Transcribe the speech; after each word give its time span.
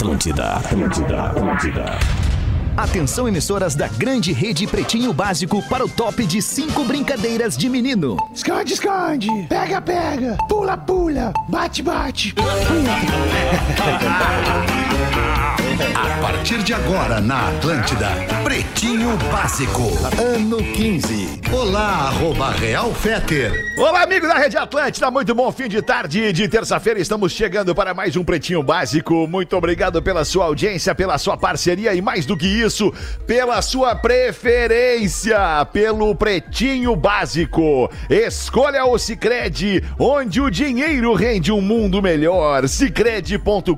Atlântida, 0.00 0.54
Atlântida, 0.54 1.22
Atlântida. 1.24 1.98
Atenção, 2.74 3.28
emissoras 3.28 3.74
da 3.74 3.86
grande 3.86 4.32
rede 4.32 4.66
Pretinho 4.66 5.12
Básico 5.12 5.62
para 5.68 5.84
o 5.84 5.88
top 5.90 6.24
de 6.24 6.40
cinco 6.40 6.84
brincadeiras 6.84 7.54
de 7.54 7.68
menino. 7.68 8.16
Esconde, 8.34 8.72
esconde. 8.72 9.28
Pega, 9.46 9.78
pega. 9.82 10.38
Pula, 10.48 10.78
pula. 10.78 11.34
Bate, 11.50 11.82
bate. 11.82 12.34
A 15.94 16.22
partir 16.22 16.62
de 16.62 16.72
agora 16.72 17.20
na 17.20 17.48
Atlântida, 17.48 18.08
Pretinho 18.50 19.16
Básico, 19.30 19.82
ano 20.20 20.56
15. 20.56 21.40
Olá, 21.52 22.08
arroba 22.08 22.50
Real 22.50 22.92
Feter. 22.92 23.52
Olá, 23.78 24.02
amigo 24.02 24.26
da 24.26 24.34
Rede 24.34 24.56
Atlântida, 24.56 25.08
muito 25.08 25.32
bom 25.36 25.52
fim 25.52 25.68
de 25.68 25.80
tarde 25.80 26.32
de 26.32 26.48
terça-feira. 26.48 26.98
Estamos 26.98 27.30
chegando 27.30 27.72
para 27.76 27.94
mais 27.94 28.16
um 28.16 28.24
Pretinho 28.24 28.60
Básico. 28.60 29.28
Muito 29.28 29.56
obrigado 29.56 30.02
pela 30.02 30.24
sua 30.24 30.46
audiência, 30.46 30.96
pela 30.96 31.16
sua 31.16 31.36
parceria 31.36 31.94
e 31.94 32.02
mais 32.02 32.26
do 32.26 32.36
que 32.36 32.46
isso, 32.46 32.92
pela 33.24 33.62
sua 33.62 33.94
preferência 33.94 35.38
pelo 35.72 36.12
Pretinho 36.16 36.96
Básico. 36.96 37.88
Escolha 38.08 38.84
o 38.84 38.98
Cicred, 38.98 39.84
onde 39.96 40.40
o 40.40 40.50
dinheiro 40.50 41.14
rende 41.14 41.52
um 41.52 41.60
mundo 41.60 42.02
melhor. 42.02 42.68
Cicred.com.br. 42.68 43.70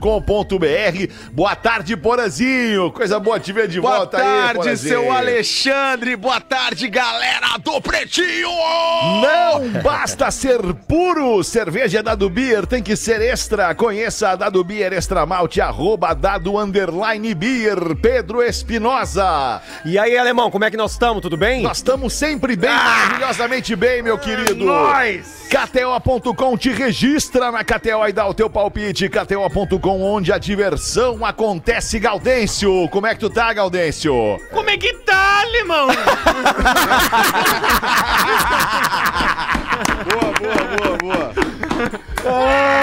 Boa 1.30 1.54
tarde, 1.54 1.94
Porazinho. 1.94 2.90
Coisa 2.90 3.20
boa 3.20 3.38
te 3.38 3.52
ver 3.52 3.68
de 3.68 3.78
Boa 3.78 3.98
volta 3.98 4.16
aí, 4.16 4.61
tarde, 4.62 4.76
seu 4.78 5.12
Alexandre. 5.12 6.16
Boa 6.16 6.40
tarde, 6.40 6.88
galera 6.88 7.58
do 7.58 7.80
Pretinho. 7.80 8.50
Não 9.20 9.82
basta 9.82 10.30
ser 10.30 10.60
puro, 10.86 11.42
cerveja 11.42 12.02
Dado 12.02 12.30
Beer 12.30 12.66
tem 12.66 12.82
que 12.82 12.96
ser 12.96 13.20
extra. 13.20 13.74
Conheça 13.74 14.30
a 14.30 14.36
Dado 14.36 14.62
Beer 14.62 14.92
Extra 14.92 15.26
Malte, 15.26 15.60
arroba 15.60 16.14
Dado 16.14 16.58
Underline 16.58 17.34
Beer, 17.34 17.96
Pedro 18.00 18.42
Espinosa. 18.42 19.60
E 19.84 19.98
aí, 19.98 20.16
alemão, 20.16 20.50
como 20.50 20.64
é 20.64 20.70
que 20.70 20.76
nós 20.76 20.92
estamos? 20.92 21.22
Tudo 21.22 21.36
bem? 21.36 21.62
Nós 21.62 21.78
estamos 21.78 22.12
sempre 22.12 22.56
bem, 22.56 22.70
maravilhosamente 22.70 23.74
bem, 23.74 24.02
meu 24.02 24.18
querido. 24.18 24.64
Nós! 24.64 25.42
KTO.com 25.52 26.56
te 26.56 26.70
registra 26.70 27.50
na 27.50 27.62
KTO 27.62 28.08
e 28.08 28.12
dá 28.12 28.26
o 28.26 28.32
teu 28.32 28.48
palpite. 28.48 29.08
KTO.com, 29.08 30.02
onde 30.02 30.32
a 30.32 30.38
diversão 30.38 31.24
acontece, 31.26 31.98
Gaudêncio. 31.98 32.88
Como 32.88 33.06
é 33.06 33.14
que 33.14 33.20
tu 33.20 33.28
tá, 33.28 33.52
Gaudêncio? 33.52 34.40
Como 34.52 34.70
é 34.70 34.76
que 34.76 34.92
tá, 34.98 35.40
alemão? 35.40 35.88
Boa, 40.04 40.32
boa, 40.38 40.62
boa, 40.76 40.98
boa. 40.98 42.81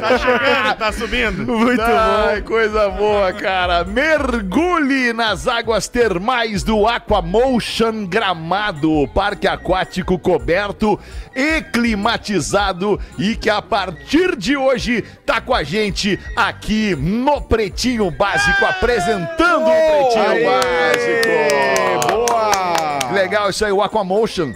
Tá 0.00 0.18
chegando, 0.18 0.76
tá 0.76 0.92
subindo. 0.92 1.46
Muito 1.46 1.80
Ai, 1.82 2.42
coisa 2.42 2.88
boa, 2.90 3.32
cara. 3.32 3.84
Mergulhe 3.84 5.12
nas 5.12 5.46
águas 5.46 5.88
termais 5.88 6.62
do 6.62 6.86
Aquamotion 6.86 8.06
Gramado, 8.06 9.08
parque 9.14 9.46
aquático 9.46 10.18
coberto 10.18 10.98
e 11.34 11.62
climatizado 11.62 13.00
e 13.18 13.36
que 13.36 13.48
a 13.48 13.62
partir 13.62 14.36
de 14.36 14.56
hoje 14.56 15.02
tá 15.24 15.40
com 15.40 15.54
a 15.54 15.62
gente 15.62 16.18
aqui 16.36 16.96
no 16.96 17.40
Pretinho 17.40 18.10
Básico, 18.10 18.64
apresentando 18.64 19.66
o 19.66 20.10
Pretinho 20.10 20.50
Básico. 20.50 22.08
Boa! 22.08 23.12
Legal 23.12 23.50
isso 23.50 23.64
aí, 23.64 23.72
o 23.72 23.82
Aquamotion 23.82 24.52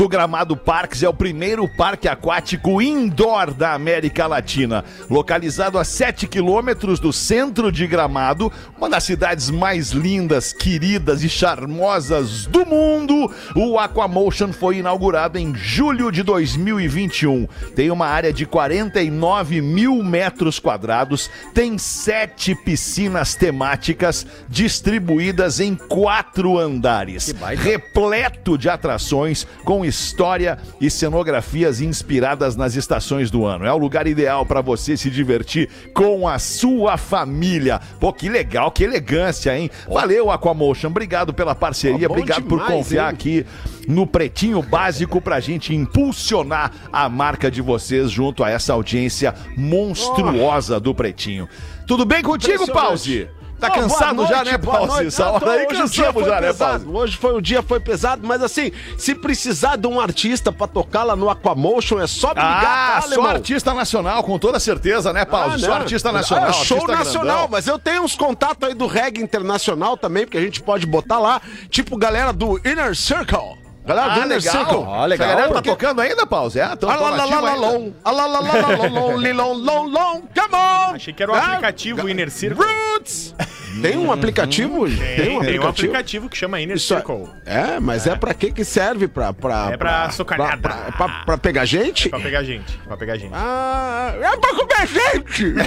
do 0.00 0.08
Gramado 0.08 0.56
Parques 0.56 1.02
é 1.02 1.08
o 1.10 1.12
primeiro 1.12 1.68
parque 1.68 2.08
aquático 2.08 2.80
indoor 2.80 3.52
da 3.52 3.74
América 3.74 4.26
Latina. 4.26 4.82
Localizado 5.10 5.78
a 5.78 5.84
7 5.84 6.26
quilômetros 6.26 6.98
do 6.98 7.12
centro 7.12 7.70
de 7.70 7.86
Gramado, 7.86 8.50
uma 8.78 8.88
das 8.88 9.04
cidades 9.04 9.50
mais 9.50 9.90
lindas, 9.90 10.54
queridas 10.54 11.22
e 11.22 11.28
charmosas 11.28 12.46
do 12.46 12.64
mundo, 12.64 13.30
o 13.54 13.78
Aquamotion 13.78 14.54
foi 14.54 14.78
inaugurado 14.78 15.36
em 15.36 15.54
julho 15.54 16.10
de 16.10 16.22
2021. 16.22 17.46
Tem 17.76 17.90
uma 17.90 18.06
área 18.06 18.32
de 18.32 18.46
49 18.46 19.60
mil 19.60 20.02
metros 20.02 20.58
quadrados, 20.58 21.30
tem 21.52 21.76
sete 21.76 22.54
piscinas 22.54 23.34
temáticas 23.34 24.26
distribuídas 24.48 25.60
em 25.60 25.74
quatro 25.74 26.58
andares. 26.58 27.34
Repleto 27.58 28.56
de 28.56 28.70
atrações 28.70 29.46
com 29.62 29.89
história 29.90 30.56
e 30.80 30.88
cenografias 30.88 31.80
inspiradas 31.82 32.56
nas 32.56 32.74
estações 32.74 33.30
do 33.30 33.44
ano. 33.44 33.66
É 33.66 33.72
o 33.72 33.76
lugar 33.76 34.06
ideal 34.06 34.46
para 34.46 34.62
você 34.62 34.96
se 34.96 35.10
divertir 35.10 35.68
com 35.92 36.26
a 36.26 36.38
sua 36.38 36.96
família. 36.96 37.78
Pô, 38.00 38.12
que 38.12 38.28
legal, 38.28 38.70
que 38.70 38.84
elegância, 38.84 39.56
hein? 39.56 39.70
Valeu, 39.86 40.30
Aquamotion. 40.30 40.88
Obrigado 40.88 41.34
pela 41.34 41.54
parceria, 41.54 42.08
bom 42.08 42.14
obrigado 42.14 42.44
por 42.44 42.60
demais, 42.60 42.72
confiar 42.72 43.10
hein? 43.10 43.14
aqui 43.14 43.46
no 43.86 44.06
Pretinho 44.06 44.62
Básico 44.62 45.20
pra 45.20 45.40
gente 45.40 45.74
impulsionar 45.74 46.72
a 46.92 47.08
marca 47.08 47.50
de 47.50 47.60
vocês 47.60 48.10
junto 48.10 48.42
a 48.42 48.50
essa 48.50 48.72
audiência 48.72 49.34
monstruosa 49.56 50.80
do 50.80 50.94
Pretinho. 50.94 51.48
Tudo 51.86 52.04
bem 52.06 52.22
contigo. 52.22 52.66
Pause? 52.70 53.28
Tá 53.60 53.70
cansado 53.70 54.26
já, 54.26 54.36
noite, 54.36 54.50
né, 54.52 54.58
boa 54.58 54.76
Pause? 54.78 54.92
noite. 54.92 55.06
Essa 55.08 55.30
hora 55.30 55.50
aí 55.52 55.66
cansamos 55.66 56.12
foi 56.14 56.24
já, 56.24 56.40
né. 56.40 56.52
Pause? 56.52 56.86
Hoje 56.86 57.16
foi 57.16 57.32
o 57.34 57.40
dia 57.40 57.62
foi 57.62 57.78
pesado, 57.80 58.26
mas 58.26 58.42
assim, 58.42 58.72
se 58.96 59.14
precisar 59.14 59.76
de 59.76 59.86
um 59.86 60.00
artista 60.00 60.50
pra 60.50 60.66
tocar 60.66 61.04
lá 61.04 61.14
no 61.14 61.28
Aquamotion, 61.28 62.00
é 62.00 62.06
só 62.06 62.28
me 62.28 62.34
ligar, 62.34 62.98
Ah, 62.98 63.02
tá, 63.02 63.08
só 63.14 63.26
artista 63.26 63.74
nacional, 63.74 64.22
com 64.22 64.38
toda 64.38 64.58
certeza, 64.58 65.12
né, 65.12 65.24
Pause? 65.24 65.64
Ah, 65.64 65.68
só 65.68 65.72
artista 65.74 66.12
nacional. 66.12 66.48
Ah, 66.48 66.52
show 66.52 66.78
artista 66.78 66.96
nacional, 66.96 67.24
grandão. 67.36 67.48
mas 67.50 67.66
eu 67.66 67.78
tenho 67.78 68.02
uns 68.02 68.14
contatos 68.16 68.66
aí 68.68 68.74
do 68.74 68.86
reggae 68.86 69.22
internacional 69.22 69.96
também, 69.96 70.24
porque 70.24 70.38
a 70.38 70.42
gente 70.42 70.62
pode 70.62 70.86
botar 70.86 71.18
lá, 71.18 71.40
tipo 71.68 71.96
galera 71.96 72.32
do 72.32 72.58
Inner 72.66 72.96
Circle. 72.96 73.59
Galera 73.84 74.08
do 74.08 74.20
Ah, 74.20 74.24
Inner 74.26 74.36
legal. 74.38 74.52
Circle. 74.52 74.84
Ah, 74.86 75.06
legal. 75.06 75.26
Essa 75.28 75.36
galera 75.36 75.54
tá 75.54 75.62
tocando 75.62 76.00
ainda, 76.00 76.26
Pause? 76.26 76.60
É, 76.60 76.76
tão, 76.76 76.76
tão 76.76 76.90
ativo 76.90 77.06
ainda. 77.06 77.22
Alalalalom, 77.38 77.92
alalalalom, 78.04 79.16
lilom, 79.18 79.52
lom, 79.54 79.86
lom, 79.88 80.20
come 80.34 80.54
on! 80.54 80.94
Achei 80.94 81.12
que 81.14 81.22
era 81.22 81.32
o 81.32 81.34
Ah, 81.34 81.38
aplicativo 81.46 82.08
Inner 82.08 82.30
Circle. 82.30 82.64
Roots! 82.64 83.34
Tem 83.82 83.96
um 83.96 84.10
aplicativo? 84.12 84.86
Tem, 84.88 85.40
tem 85.40 85.58
um 85.60 85.66
aplicativo 85.66 86.28
que 86.28 86.36
chama 86.36 86.60
Inner 86.60 86.76
Isso 86.76 86.92
é- 86.92 86.96
Circle. 86.96 87.28
É, 87.46 87.78
mas 87.80 88.06
é, 88.06 88.14
pra 88.16 88.34
que 88.34 88.50
que 88.52 88.64
serve? 88.64 89.08
Pra, 89.08 89.32
pra, 89.32 89.70
É 89.72 89.76
pra. 89.76 90.08
Pra, 90.26 90.56
pra, 90.56 90.74
pra- 90.92 91.08
pra 91.24 91.38
pegar 91.38 91.64
gente? 91.64 92.08
Pra 92.08 92.20
pegar 92.20 92.42
gente, 92.42 92.78
pra 92.86 92.96
pegar 92.96 93.16
gente. 93.16 93.32
Ah, 93.34 94.12
é 94.20 94.36
pra 94.36 94.50
comer 94.54 94.86
gente! 94.86 95.54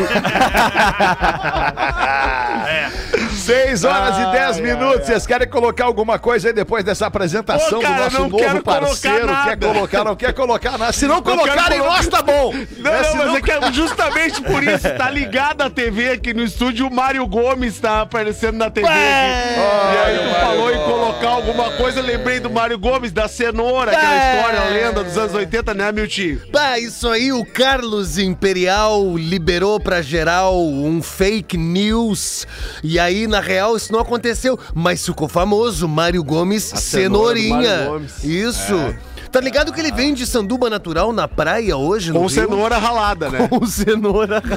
É. 2.67 2.89
6 3.33 3.83
horas 3.83 4.17
e 4.17 4.31
10 4.31 4.59
minutos. 4.59 5.05
Vocês 5.07 5.25
querem 5.27 5.47
colocar 5.47 5.85
alguma 5.85 6.17
coisa 6.19 6.47
aí 6.49 6.53
depois 6.53 6.83
dessa 6.83 7.05
apresentação 7.07 7.79
Ô, 7.79 7.81
cara, 7.81 7.95
do 7.95 8.01
nosso 8.03 8.19
não 8.21 8.29
novo 8.29 8.63
parceiro? 8.63 9.27
Quer 9.43 9.57
colocar, 9.59 10.03
não 10.03 10.15
quer 10.15 10.33
colocar 10.33 10.77
nada. 10.77 10.93
Se 10.93 11.05
não 11.07 11.21
colocarem 11.21 11.79
colocar- 11.79 11.97
nós, 11.97 12.07
tá 12.07 12.21
bom. 12.21 12.53
Não, 12.77 12.91
É, 12.93 13.01
não, 13.03 13.15
mas 13.15 13.35
é 13.35 13.41
que 13.41 13.51
é 13.51 13.71
justamente 13.71 14.41
por 14.41 14.63
isso, 14.63 14.89
tá 14.97 15.09
ligado 15.09 15.61
a 15.61 15.69
TV 15.69 16.11
aqui 16.11 16.33
no 16.33 16.43
estúdio, 16.43 16.87
o 16.87 16.93
Mário 16.93 17.25
Gomes 17.27 17.79
tá 17.79 17.92
aparecendo 18.01 18.57
na 18.57 18.69
TV 18.69 18.87
aqui. 18.87 18.97
E 18.97 19.97
aí 19.97 20.19
tu 20.19 20.39
falou 20.39 20.71
em 20.71 20.77
colocar 20.83 21.29
alguma 21.29 21.71
coisa, 21.71 22.01
lembrei 22.01 22.39
do 22.39 22.49
Mário 22.49 22.77
Gomes, 22.77 23.11
da 23.11 23.27
cenoura, 23.27 23.91
aquela 23.91 24.35
história, 24.35 24.61
a 24.61 24.69
lenda 24.69 25.03
dos 25.03 25.17
anos 25.17 25.33
80, 25.33 25.73
né, 25.73 25.91
Miltinho? 25.91 26.41
Bah, 26.51 26.77
isso 26.79 27.07
aí 27.07 27.31
o 27.31 27.45
Carlos 27.45 28.17
Imperial 28.17 29.15
liberou 29.17 29.79
pra 29.79 30.01
geral 30.01 30.59
um 30.59 31.01
fake 31.01 31.57
news. 31.57 32.45
E 32.83 32.99
aí, 32.99 33.27
na 33.27 33.39
real, 33.39 33.75
isso 33.77 33.91
não 33.91 33.99
aconteceu. 33.99 34.59
Mas 34.73 35.05
ficou 35.05 35.27
famoso, 35.27 35.87
Mário 35.87 36.23
Gomes 36.23 36.63
cenoura 36.63 37.35
do 37.35 37.39
Cenourinha. 37.39 37.75
Mário 37.77 37.89
Gomes. 37.91 38.23
Isso. 38.23 38.95
Tá 39.31 39.39
ligado 39.41 39.73
que 39.73 39.79
ele 39.79 39.91
vende 39.91 40.27
sanduba 40.27 40.69
natural 40.69 41.11
na 41.11 41.27
praia 41.27 41.75
hoje, 41.75 42.09
no 42.09 42.15
Com 42.19 42.27
Rio? 42.27 42.29
cenoura 42.29 42.77
ralada, 42.77 43.29
né? 43.31 43.47
Com 43.49 43.65
cenoura 43.65 44.43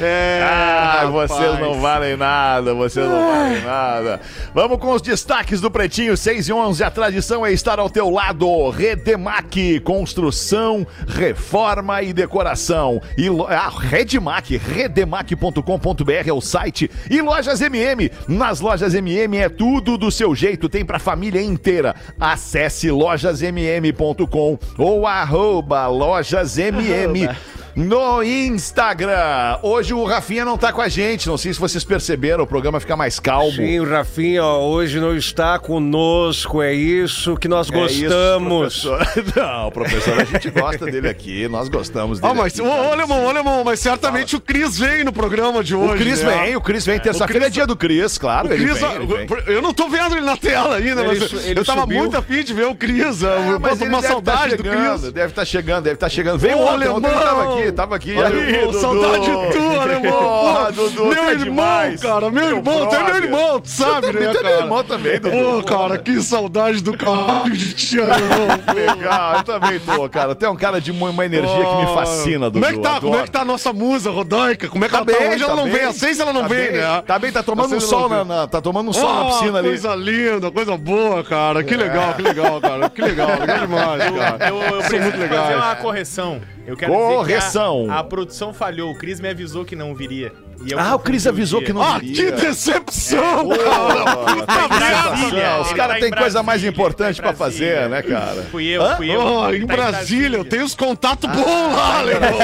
É, 0.00 0.42
Ah, 0.44 1.06
vocês 1.10 1.58
não 1.60 1.80
valem 1.80 2.16
nada, 2.16 2.74
vocês 2.74 3.06
não 3.06 3.26
valem 3.26 3.60
nada. 3.62 4.20
Vamos 4.54 4.78
com 4.78 4.92
os 4.92 5.02
destaques 5.02 5.60
do 5.60 5.70
Pretinho 5.70 6.16
6 6.16 6.48
e 6.48 6.52
11. 6.52 6.84
A 6.84 6.90
tradição 6.90 7.44
é 7.44 7.52
estar 7.52 7.78
ao 7.78 7.90
teu 7.90 8.10
lado. 8.10 8.70
Redemac, 8.70 9.80
construção, 9.80 10.86
reforma 11.06 12.02
e 12.02 12.12
decoração. 12.12 13.00
E 13.16 13.28
lo... 13.28 13.46
ah, 13.48 13.70
Redemac, 13.78 14.56
redemac.com.br 14.56 16.28
é 16.28 16.32
o 16.32 16.40
site. 16.40 16.90
E 17.10 17.20
lojas 17.20 17.60
MM. 17.60 18.10
Nas 18.28 18.60
lojas 18.60 18.94
MM 18.94 19.36
é 19.38 19.48
tudo 19.48 19.98
do 19.98 20.10
seu 20.10 20.34
jeito, 20.34 20.68
tem 20.68 20.84
pra 20.84 20.98
família 20.98 21.42
inteira. 21.42 21.94
Acesse 22.18 22.90
lojasmm.com 22.90 24.58
ou 24.78 25.06
arroba 25.06 25.86
lojasmm. 25.86 27.28
No 27.76 28.22
Instagram. 28.22 29.58
Hoje 29.62 29.92
o 29.92 30.04
Rafinha 30.04 30.44
não 30.44 30.56
tá 30.56 30.72
com 30.72 30.80
a 30.80 30.88
gente, 30.88 31.26
não 31.28 31.36
sei 31.36 31.52
se 31.52 31.60
vocês 31.60 31.82
perceberam, 31.84 32.44
o 32.44 32.46
programa 32.46 32.78
fica 32.80 32.96
mais 32.96 33.18
calmo. 33.18 33.52
Sim, 33.52 33.80
o 33.80 33.88
Rafinha 33.88 34.44
ó, 34.44 34.60
hoje 34.68 35.00
não 35.00 35.16
está 35.16 35.58
conosco, 35.58 36.62
é 36.62 36.72
isso 36.72 37.36
que 37.36 37.48
nós 37.48 37.70
É 37.70 37.84
isso, 37.86 38.00
gostamos. 38.02 38.82
professor. 38.84 39.34
Não, 39.36 39.70
professor, 39.70 40.20
a 40.20 40.24
gente 40.24 40.50
gosta 40.50 40.86
dele 40.86 41.08
aqui, 41.08 41.48
nós 41.48 41.68
gostamos 41.68 42.20
dele. 42.20 42.32
Ah, 42.32 42.34
mas, 42.34 42.52
aqui, 42.52 42.62
ô, 42.62 42.70
cara. 42.70 42.82
ô, 42.88 42.92
Alemão, 42.92 43.24
ô, 43.24 43.28
Alemão, 43.28 43.64
mas 43.64 43.80
certamente 43.80 44.36
o 44.36 44.40
Cris 44.40 44.78
vem 44.78 45.02
no 45.04 45.12
programa 45.12 45.62
de 45.64 45.74
hoje. 45.74 45.94
O 45.94 45.96
Cris 45.96 46.22
né? 46.22 46.42
vem, 46.44 46.56
o 46.56 46.60
Cris 46.60 46.86
vem. 46.86 46.98
Terça-feira 47.00 47.46
é 47.46 47.50
dia 47.50 47.66
do 47.66 47.76
Cris, 47.76 48.16
claro. 48.18 48.48
O 48.48 48.52
ele 48.52 48.64
Cris, 48.66 48.78
vem, 48.80 48.92
ele 48.94 49.06
vem. 49.06 49.26
eu 49.46 49.60
não 49.62 49.72
tô 49.74 49.88
vendo 49.88 50.16
ele 50.16 50.24
na 50.24 50.36
tela 50.36 50.76
ainda, 50.76 51.02
Ele 51.02 51.20
mas 51.20 51.44
ele 51.44 51.60
eu 51.60 51.64
tava 51.64 51.80
subiu. 51.82 51.98
muito 51.98 52.16
afim 52.16 52.42
de 52.44 52.54
ver 52.54 52.66
o 52.66 52.74
Cris. 52.74 53.22
Eu 53.22 53.30
ele 53.32 53.88
uma 53.88 54.00
deve 54.00 54.06
saudade 54.06 54.50
tá 54.50 54.56
do 54.56 54.64
chegando, 54.64 55.00
Cris. 55.00 55.12
Deve 55.12 55.28
estar 55.32 55.44
chegando, 55.44 55.84
deve 55.84 55.94
estar 55.94 56.08
chegando. 56.08 56.38
Vem 56.38 56.54
Ô, 56.54 56.58
ontem, 56.66 56.88
ontem 56.88 57.06
ele 57.10 57.18
tava 57.20 57.40
alemão! 57.42 57.63
Aqui, 57.64 57.72
tava 57.72 57.96
aqui. 57.96 58.14
Olha 58.16 58.28
Aí, 58.28 58.56
aí, 58.56 58.72
saudade 58.74 59.24
de 59.24 59.52
tu, 59.52 59.80
alemão. 59.80 60.12
Porra, 60.12 60.64
Pô, 60.66 60.72
Dudu, 60.72 61.04
meu 61.06 61.12
irmão, 61.30 61.36
demais. 61.44 62.00
cara, 62.00 62.30
meu 62.30 62.32
Meu 62.44 62.56
irmão, 62.56 62.88
é 62.94 63.02
meu 63.04 63.16
irmão, 63.16 63.60
tu 63.60 63.68
sabe, 63.68 64.12
né, 64.12 64.24
é 64.26 64.42
meu 64.42 64.58
irmão 64.60 64.84
também, 64.84 65.18
Dudu. 65.20 65.36
Pô, 65.36 65.62
cara, 65.62 65.98
que 65.98 66.20
saudade 66.22 66.82
do 66.82 66.96
caralho 66.96 67.52
de 67.56 67.72
ti, 67.74 68.00
alemão. 68.00 68.48
Legal, 68.74 69.36
eu 69.36 69.42
também 69.42 69.80
tô, 69.80 70.08
cara. 70.08 70.34
Tu 70.34 70.44
é 70.46 70.50
um 70.50 70.56
cara 70.56 70.80
de 70.80 70.90
uma 70.90 71.24
energia 71.24 71.64
que 71.64 71.76
me 71.76 71.94
fascina, 71.94 72.50
Dudu. 72.50 72.60
Como 72.60 72.66
é 72.66 72.72
que 72.72 72.78
tá? 72.82 73.00
Como 73.00 73.16
é 73.16 73.22
que 73.24 73.30
tá 73.30 73.40
a 73.40 73.44
nossa 73.44 73.72
musa 73.72 74.10
rodaica? 74.10 74.68
Como 74.68 74.84
é 74.84 74.88
que 74.88 74.92
Tá 74.94 74.98
ela 74.98 75.06
tá? 75.06 75.18
bem, 75.18 75.28
Hoje 75.30 75.42
ela 75.42 75.50
tá 75.52 75.56
não 75.56 75.64
bem. 75.64 75.72
vem, 75.72 75.84
às 75.84 75.96
seis 75.96 76.20
ela 76.20 76.32
não 76.32 76.42
Tá 76.42 76.48
vem, 76.48 76.58
bem, 76.70 76.72
né? 76.80 77.02
Tá 77.06 77.18
bem, 77.18 77.32
tá 77.32 77.42
tomando 77.42 77.74
um 77.74 77.80
sol 77.80 78.08
na, 78.24 78.46
tá 78.46 78.60
tomando 78.60 78.90
um 78.90 78.92
sol 78.92 79.12
na 79.14 79.24
piscina 79.30 79.58
ali. 79.58 79.68
Coisa 79.68 79.94
linda, 79.94 80.50
coisa 80.50 80.76
boa, 80.76 81.22
cara. 81.24 81.62
Que 81.64 81.76
legal, 81.76 82.14
que 82.14 82.22
legal, 82.22 82.60
cara. 82.60 82.90
Que 82.90 83.02
legal, 83.02 83.28
legal 83.40 83.58
demais, 83.58 84.02
cara. 84.10 84.48
Eu, 84.48 84.76
preciso 84.78 85.02
muito 85.02 85.18
fazer 85.18 85.54
uma 85.56 85.76
correção. 85.76 86.40
Eu 86.66 86.76
quero 86.78 86.92
Correção. 86.92 87.46
dizer 87.46 87.53
que 87.54 87.90
a, 87.90 88.04
produção 88.04 88.52
falhou. 88.52 88.90
O 88.92 88.98
Cris 88.98 89.20
me 89.20 89.28
avisou 89.28 89.64
que 89.64 89.74
não 89.76 89.94
viria. 89.94 90.32
E 90.64 90.70
eu 90.72 90.78
Ah, 90.78 90.94
o 90.94 90.98
Cris 90.98 91.26
avisou 91.26 91.58
dia. 91.60 91.66
que 91.66 91.72
não 91.72 91.82
Ah, 91.82 91.98
viria. 91.98 92.14
que 92.14 92.30
decepção, 92.40 93.48
Pô, 93.48 93.56
cara. 93.58 94.04
Puta 94.16 94.46
tá 94.46 94.64
em 94.64 94.68
merda. 94.80 95.02
Brasília, 95.10 95.60
Os 95.60 95.72
caras 95.72 95.94
tá 95.94 96.00
têm 96.00 96.08
em 96.08 96.12
coisa 96.12 96.42
mais 96.42 96.60
Brasília, 96.60 96.70
importante 96.70 97.16
tá 97.16 97.22
pra 97.24 97.32
em 97.32 97.36
fazer, 97.36 97.74
Brasília. 97.74 97.88
né, 97.88 98.02
cara? 98.02 98.42
Fui 98.50 98.66
eu, 98.66 98.82
Hã? 98.82 98.96
fui 98.96 99.10
eu. 99.10 99.20
Oh, 99.20 99.52
em 99.52 99.66
tá 99.66 99.74
Brasília, 99.74 100.44
tem 100.44 100.62
os 100.62 100.74
contatos 100.74 101.28
bons 101.30 101.44
Ah, 101.46 101.76
lá, 101.76 101.98
alemão. 101.98 102.38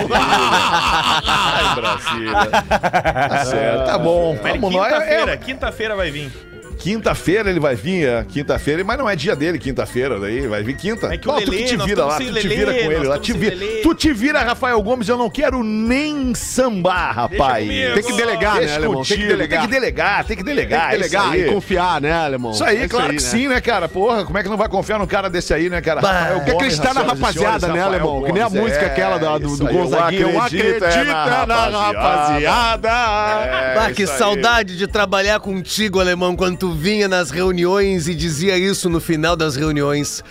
Ai, 1.25 1.75
Brasília. 1.75 2.31
Tá 3.31 3.45
certo, 3.45 3.85
tá 3.87 3.99
bom. 3.99 4.37
Vamos 4.43 4.73
nós. 4.75 4.89
quinta-feira, 4.93 5.33
É, 5.33 5.37
quinta-feira 5.37 5.97
vai 5.97 6.11
vir. 6.11 6.33
Quinta-feira 6.81 7.51
ele 7.51 7.61
vai 7.61 7.75
vir, 7.75 8.07
é, 8.09 8.25
quinta-feira, 8.25 8.83
mas 8.83 8.99
não 8.99 9.09
é 9.09 9.15
dia 9.15 9.37
dele, 9.37 9.59
quinta-feira, 9.59 10.19
daí 10.19 10.47
vai 10.47 10.63
vir 10.63 10.75
quinta. 10.77 11.07
É 11.13 11.17
que 11.19 11.29
o 11.29 11.33
tu 11.33 11.51
Lelê, 11.51 11.57
que 11.59 11.65
te 11.69 11.77
nós 11.77 11.87
vira 11.87 12.05
lá, 12.07 12.17
tu 12.17 12.33
te 12.33 12.49
vira 12.49 12.73
com 12.73 12.79
nós 12.79 12.87
ele 12.87 12.95
lá, 13.09 13.17
estamos 13.17 13.21
te 13.27 13.33
sem 13.33 13.41
vira. 13.41 13.55
Lelê. 13.57 13.81
Tu 13.83 13.95
te 13.95 14.13
vira, 14.13 14.43
Rafael 14.43 14.83
Gomes, 14.83 15.09
eu 15.09 15.17
não 15.19 15.29
quero 15.29 15.63
nem 15.63 16.35
sambar, 16.35 17.15
rapaz. 17.15 17.67
comigo. 17.67 17.95
Tem 17.95 18.03
que 18.03 18.13
delegar, 18.15 18.55
né, 18.55 18.61
Deixa 18.61 18.75
alemão? 18.77 18.91
Tem 18.95 18.99
contigo, 19.03 19.21
que 19.21 19.27
delegar. 19.29 19.61
Tem 19.61 19.69
que 19.69 19.75
delegar, 19.75 20.25
tem 20.25 20.37
que 20.39 20.43
delegar. 20.43 20.81
Tem 20.81 20.91
que 20.91 20.97
delegar 21.09 21.25
isso 21.27 21.35
aí. 21.35 21.49
e 21.49 21.53
confiar, 21.53 22.01
né, 22.01 22.13
alemão? 22.13 22.51
Isso 22.53 22.65
aí, 22.65 22.83
É 22.83 22.89
claro 22.89 23.09
que 23.09 23.13
né? 23.15 23.19
sim, 23.21 23.47
né, 23.49 23.61
cara? 23.61 23.89
Porra, 23.89 24.25
como 24.25 24.39
é 24.39 24.43
que 24.43 24.49
não 24.49 24.57
vai 24.57 24.69
confiar 24.69 24.99
num 24.99 25.07
cara 25.07 25.29
desse 25.29 25.53
aí, 25.53 25.69
né, 25.69 25.81
cara? 25.83 26.01
Rafael 26.01 26.37
Tem 26.37 26.45
que 26.47 26.53
Gomes, 26.53 26.75
acreditar 26.79 26.95
na 26.95 27.01
senhoras 27.03 27.19
e 27.19 27.21
rapaziada, 27.23 27.61
senhores, 27.61 27.75
né, 27.75 27.83
Rafael 27.83 28.11
alemão? 28.11 28.23
Que 28.25 28.33
nem 28.33 28.43
a 28.43 28.49
Gomes, 28.49 28.63
música 28.63 28.83
é, 28.83 28.87
aquela 28.87 29.19
da- 29.19 29.39
do, 29.39 29.47
isso 29.49 29.57
do 29.59 29.69
aí, 29.69 29.77
eu 29.77 29.83
Gonzaguinha. 29.83 30.21
Eu 30.23 30.41
acredito 30.41 30.85
é 30.85 31.01
é 31.01 31.05
na 31.47 31.69
rapaziada. 31.69 32.89
É, 32.89 33.79
Ah, 33.79 33.93
que 33.95 34.03
isso 34.03 34.13
aí. 34.13 34.19
saudade 34.19 34.77
de 34.77 34.87
trabalhar 34.87 35.41
contigo, 35.41 36.01
alemão, 36.01 36.35
quando 36.37 36.57
tu 36.57 36.70
vinha 36.75 37.09
nas 37.09 37.31
reuniões 37.31 38.09
e 38.09 38.15
dizia 38.15 38.57
isso 38.57 38.89
no 38.89 39.01
final 39.01 39.37
das 39.37 39.57
reuniões. 39.57 40.23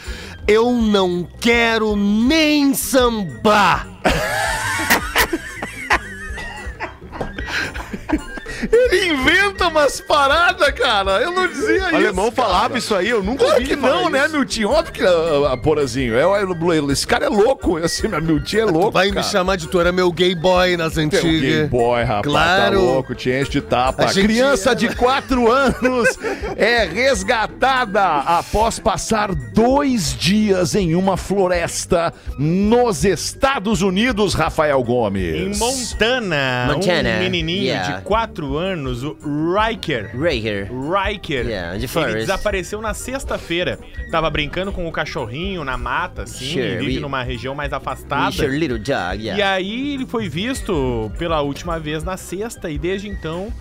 Eu 0.48 0.72
não 0.74 1.28
quero 1.40 1.96
nem 1.96 2.74
sambar. 2.74 3.88
Ele 8.72 9.14
inventa 9.14 9.68
umas 9.68 10.02
paradas, 10.02 10.72
cara. 10.72 11.22
Eu 11.22 11.32
não 11.32 11.48
dizia 11.48 11.76
isso. 11.78 11.94
O 11.94 11.96
alemão 11.96 12.32
cara. 12.32 12.48
falava 12.48 12.78
isso 12.78 12.96
aí, 12.96 13.10
eu 13.10 13.24
nunca 13.24 13.46
Claro 13.46 13.62
ouvi 13.62 13.68
que 13.68 13.78
falar 13.78 13.96
não, 13.96 14.10
né, 14.10 14.26
isso. 14.26 14.36
Miltinho? 14.36 14.70
Óbvio 14.70 14.94
que, 14.94 15.04
ah, 15.04 15.52
ah, 15.54 15.58
Porazinho, 15.58 16.16
é, 16.16 16.22
é- 16.22 16.92
esse 16.92 17.08
cara 17.08 17.26
é 17.26 17.30
louco. 17.30 17.80
Esse 17.80 18.08
Miltinho 18.08 18.62
é 18.62 18.66
louco, 18.66 18.92
Vai 18.92 19.08
me 19.08 19.14
cara. 19.14 19.24
chamar 19.28 19.56
de 19.56 19.68
tu 19.68 19.80
era 19.80 19.92
meu 19.92 20.12
gay 20.12 20.36
boy 20.36 20.76
nas 20.78 20.94
Tem 20.94 21.06
um 21.06 21.10
Game 21.10 21.28
antigas. 21.28 21.70
Boy, 21.70 22.04
rapaz, 22.04 22.26
Claro. 22.26 22.76
tá 22.76 22.82
louco, 22.82 23.16
te 23.16 23.30
enche 23.30 23.52
de 23.52 23.62
tapa. 23.62 24.04
A 24.06 24.14
Criança 24.14 24.76
de 24.76 24.96
4 24.96 25.52
anos 25.52 26.18
é 26.58 26.86
resgatada 26.86 28.04
após 28.20 28.80
passar 28.80 29.34
dois 29.34 30.16
dias 30.16 30.76
em 30.76 30.96
uma 30.96 31.18
floresta 31.18 32.14
nos 32.38 33.04
Estados 33.04 33.82
Unidos, 33.82 34.34
Rafael 34.34 34.82
Gomes. 34.84 35.58
Em 35.58 35.60
Montana, 35.60 36.72
Montana, 36.74 37.10
um 37.10 37.20
menininho 37.20 37.64
yeah. 37.64 37.98
de 37.98 38.02
4 38.04 38.49
anos, 38.58 39.04
o 39.04 39.16
Riker. 39.54 40.12
Here. 40.16 40.70
Riker. 40.70 41.46
Yeah, 41.46 41.76
ele 41.76 41.88
forest. 41.88 42.18
desapareceu 42.20 42.82
na 42.82 42.94
sexta-feira. 42.94 43.80
Tava 44.12 44.30
brincando 44.30 44.72
com 44.72 44.88
o 44.88 44.92
cachorrinho 44.92 45.64
na 45.64 45.78
mata, 45.78 46.24
assim, 46.24 46.46
Sure, 46.54 46.78
vive 46.78 46.96
we- 46.96 47.00
numa 47.00 47.22
região 47.24 47.54
mais 47.56 47.72
afastada. 47.74 48.36
your 48.44 48.52
little 48.54 48.78
dog, 48.80 49.22
E 49.22 49.28
yeah. 49.28 49.54
aí 49.54 49.94
ele 49.96 50.06
foi 50.06 50.28
visto 50.30 51.12
pela 51.18 51.42
última 51.42 51.80
vez 51.80 52.04
na 52.04 52.18
sexta 52.18 52.70
e 52.70 52.78
desde 52.78 53.08
então 53.08 53.52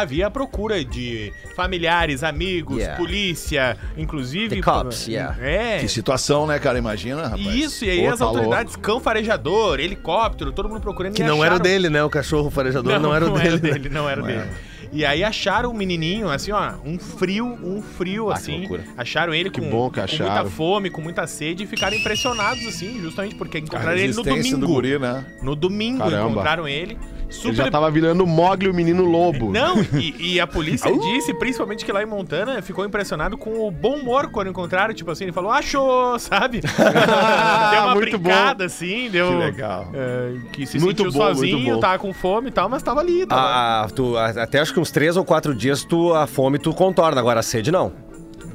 havia 0.00 0.26
a 0.26 0.30
procura 0.30 0.84
de 0.84 1.32
familiares, 1.54 2.22
amigos, 2.22 2.78
Yeah. 2.78 2.96
polícia, 2.96 3.76
inclusive. 3.96 4.56
The 4.56 4.62
cops, 4.62 5.06
yeah. 5.08 5.36
É. 5.40 5.78
Que 5.78 5.88
situação, 5.88 6.46
né, 6.46 6.58
cara? 6.58 6.78
Imagina, 6.78 7.22
rapaz. 7.28 7.46
Isso, 7.46 7.84
e 7.84 7.90
aí 7.90 8.00
Pô, 8.06 8.10
as 8.12 8.18
tá 8.18 8.24
autoridades, 8.24 8.76
cão 8.76 8.98
farejador, 9.00 9.80
helicóptero, 9.80 10.52
todo 10.52 10.68
mundo 10.68 10.80
procurando 10.80 11.14
Que 11.14 11.22
não 11.22 11.36
era 11.44 11.54
o 11.54 11.56
acharam- 11.56 11.62
dele, 11.62 11.88
né? 11.88 12.02
O 12.04 12.10
cachorro 12.10 12.50
farejador 12.50 12.98
não, 13.00 13.14
era 13.14 13.24
o 13.30 13.38
dele. 13.38 13.88
não 13.88 14.08
era 14.08 14.22
o 14.22 14.26
dele. 14.26 14.44
E 14.92 15.04
aí 15.04 15.24
acharam 15.24 15.70
o 15.72 15.74
menininho, 15.74 16.28
assim, 16.30 16.52
ó, 16.52 16.74
um 16.84 16.98
frio, 16.98 17.46
um 17.64 17.82
frio, 17.82 18.30
Ah, 18.30 18.34
assim. 18.34 18.58
loucura. 18.60 18.84
Acharam 18.96 19.34
ele 19.34 19.50
Que 19.50 19.60
com, 19.60 19.68
bom 19.68 19.90
que 19.90 19.98
com 19.98 20.04
acharam. 20.04 20.30
muita 20.32 20.50
fome, 20.50 20.88
com 20.90 21.00
muita 21.00 21.26
sede 21.26 21.64
e 21.64 21.66
ficaram 21.66 21.96
impressionados, 21.96 22.64
assim, 22.66 23.00
justamente 23.00 23.34
porque 23.34 23.58
encontraram 23.58 23.96
ele 23.98 24.12
no 24.14 24.22
domingo. 24.22 24.56
do 24.58 24.66
guri, 24.68 24.98
né? 24.98 25.24
No 25.42 25.56
domingo 25.56 25.98
Caramba. 25.98 26.30
encontraram 26.30 26.68
ele. 26.68 26.96
Super 27.34 27.48
Ele 27.48 27.56
já 27.56 27.70
tava 27.70 27.90
virando 27.90 28.24
o 28.24 28.26
Mogli, 28.26 28.68
o 28.68 28.74
menino 28.74 29.04
lobo. 29.04 29.50
não, 29.52 29.76
e, 29.94 30.34
e 30.34 30.40
a 30.40 30.46
polícia 30.46 30.90
disse, 30.96 31.34
principalmente 31.34 31.84
que 31.84 31.92
lá 31.92 32.02
em 32.02 32.06
Montana, 32.06 32.60
ficou 32.62 32.84
impressionado 32.84 33.36
com 33.36 33.66
o 33.66 33.70
bom 33.70 33.96
humor 33.96 34.28
quando 34.30 34.48
encontraram. 34.50 34.94
Tipo 34.94 35.10
assim, 35.10 35.24
ele 35.24 35.32
falou, 35.32 35.50
achou, 35.50 36.18
sabe? 36.20 36.60
deu 36.60 36.70
uma 37.82 37.94
Muito 37.94 38.18
brincada, 38.18 38.64
assim, 38.64 39.08
deu. 39.10 39.28
Que 39.28 39.34
legal. 39.34 39.88
é, 39.94 40.34
que 40.52 40.66
se 40.66 40.78
Muito 40.78 41.02
sentiu 41.04 41.12
bom, 41.12 41.26
sozinho, 41.34 41.74
bom. 41.74 41.80
tava 41.80 41.98
com 41.98 42.12
fome 42.12 42.48
e 42.48 42.50
tal, 42.52 42.68
mas 42.68 42.82
tava 42.82 43.00
ali. 43.00 43.26
Tava... 43.26 43.40
Ah, 43.42 43.88
tu, 43.94 44.16
a- 44.16 44.28
até 44.42 44.60
acho 44.60 44.72
que 44.72 44.80
uns 44.80 44.90
três 44.90 45.16
ou 45.16 45.24
quatro 45.24 45.54
dias 45.54 45.84
tu, 45.84 46.12
a 46.14 46.26
fome 46.26 46.58
tu 46.58 46.72
contorna, 46.72 47.20
agora 47.20 47.40
a 47.40 47.42
sede 47.42 47.70
não. 47.70 47.92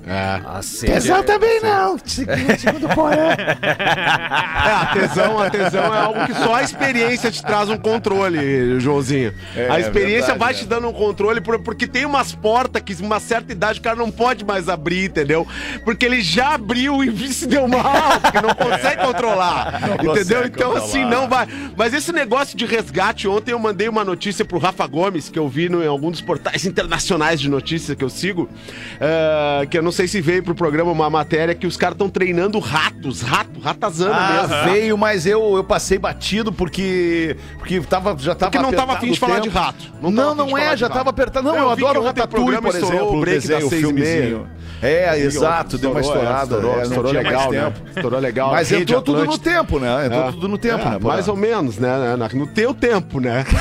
É. 0.10 0.42
A 0.46 0.62
sede. 0.62 0.94
Tesão 0.94 1.24
também 1.24 1.62
não. 1.62 1.98
Segundo, 2.04 2.60
segundo 2.60 2.86
o 2.88 2.96
Porã. 2.96 3.30
É, 3.30 4.72
a 4.72 4.86
tesão, 4.94 5.40
a 5.40 5.50
tesão 5.50 5.94
é 5.94 5.98
algo 6.00 6.26
que 6.26 6.34
só 6.34 6.56
a 6.56 6.64
experiência 6.64 7.30
te 7.32 7.42
traz 7.44 7.70
um 7.70 7.78
controle, 7.78 8.80
Joãozinho. 8.80 9.34
É, 9.56 9.70
a 9.70 9.80
experiência 9.80 10.34
verdade, 10.34 10.40
vai 10.40 10.54
te 10.54 10.66
dando 10.66 10.88
um 10.90 10.94
controle, 10.94 11.42
por- 11.42 11.60
porque 11.60 11.86
tem 11.88 12.06
umas 12.06 12.34
portas 12.34 12.82
que 12.82 12.94
uma 13.02 13.20
certa 13.20 13.52
idade 13.52 13.80
o 13.80 13.84
cara 13.84 13.96
não 13.96 14.10
pode 14.12 14.44
mais 14.44 14.68
abrir, 14.68 15.06
entendeu? 15.10 15.48
Porque 15.86 16.06
ele 16.06 16.22
já 16.22 16.56
abriu 16.56 17.04
e 17.04 17.10
se 17.32 17.46
deu 17.48 17.68
mal, 17.68 18.20
porque 18.22 18.42
não 18.42 18.56
consegue 18.56 19.02
controlar. 19.04 19.82
entendeu? 19.94 20.06
consegue 20.14 20.48
Então, 20.48 20.72
controlar. 20.72 20.78
assim, 20.80 21.06
não 21.06 21.28
vai. 21.30 21.48
Mas 21.78 21.94
esse 21.94 22.12
negócio 22.12 22.58
de 22.58 22.66
resgate, 22.66 23.28
ontem 23.28 23.52
eu 23.52 23.60
mandei 23.60 23.88
uma 23.88 24.04
notícia 24.04 24.44
pro 24.44 24.58
Rafa 24.58 24.86
Gomes, 24.88 25.30
que 25.30 25.38
eu 25.38 25.48
vi 25.48 25.70
no, 25.70 25.84
em 25.84 25.88
algum 25.88 26.10
dos 26.12 26.22
portais 26.22 26.66
internacionais 26.66 27.40
de 27.40 27.50
notícias 27.50 27.96
que 27.98 28.04
eu 28.04 28.10
sigo, 28.10 28.50
eh, 29.00 29.68
que 29.70 29.78
eu 29.78 29.84
não 29.84 29.92
sei 30.00 30.08
se 30.08 30.22
veio 30.22 30.42
pro 30.42 30.56
programa 30.56 30.90
uma 30.94 31.10
matéria 31.10 31.54
que 31.54 31.68
os 31.68 31.76
caras 31.76 31.96
estão 31.96 32.10
treinando 32.10 32.58
ratos, 32.58 33.22
rato, 33.22 33.60
ratazana 33.60 34.16
Ah, 34.16 34.48
mesmo. 34.48 34.64
veio, 34.72 34.98
mas 34.98 35.26
eu, 35.26 35.58
eu 35.58 35.64
passei 35.64 35.98
batido 36.00 36.54
porque 36.54 37.36
porque 37.58 37.82
tava, 37.82 38.16
já 38.18 38.34
tava 38.34 38.50
Porque 38.50 38.64
não 38.64 38.72
tava 38.72 38.94
afim 38.94 39.12
de 39.12 39.20
falar 39.20 39.40
de 39.40 39.50
rato. 39.50 39.92
Não, 40.02 40.10
não, 40.34 40.34
falar 40.52 40.58
é, 40.58 40.78
já 40.78 40.88
tava 40.90 41.10
apertado. 41.10 41.46
Não, 41.46 41.54
Eu 41.56 41.64
eu, 41.64 41.70
adoro 41.72 42.02
Ratatouille, 42.02 42.62
por 42.62 42.70
estourou 42.70 42.94
exemplo, 42.98 43.18
o 43.18 43.20
break 43.20 43.40
desenho, 43.42 43.60
das 43.60 43.68
o 43.68 43.70
seis 43.70 43.82
e 43.82 43.86
filmezinho. 43.86 44.48
É, 44.82 45.20
exato, 45.20 45.78
deu 45.78 45.92
uma 45.92 46.00
é, 46.00 46.04
estourada. 46.04 46.44
estourou, 46.56 46.72
é, 46.72 46.76
não 46.78 46.84
estourou 46.84 47.12
legal, 47.12 47.52
né? 47.52 47.74
Estourou 47.94 48.20
legal. 48.22 48.52
Mas 48.52 48.72
entrou 48.72 49.02
tudo 49.02 49.26
no 49.26 49.38
tempo, 49.38 49.80
né? 49.80 50.06
Entrou 50.06 50.24
É. 50.30 50.32
tudo 50.32 50.48
no 50.48 50.58
tempo, 50.58 50.88
É, 50.88 50.92
né? 50.92 50.98
mais 51.02 51.28
ou 51.28 51.36
menos, 51.36 51.78
né? 51.78 52.16
né, 52.16 52.30
No 52.34 52.48
teu 52.48 52.74
tempo, 52.74 53.20
né? 53.20 53.44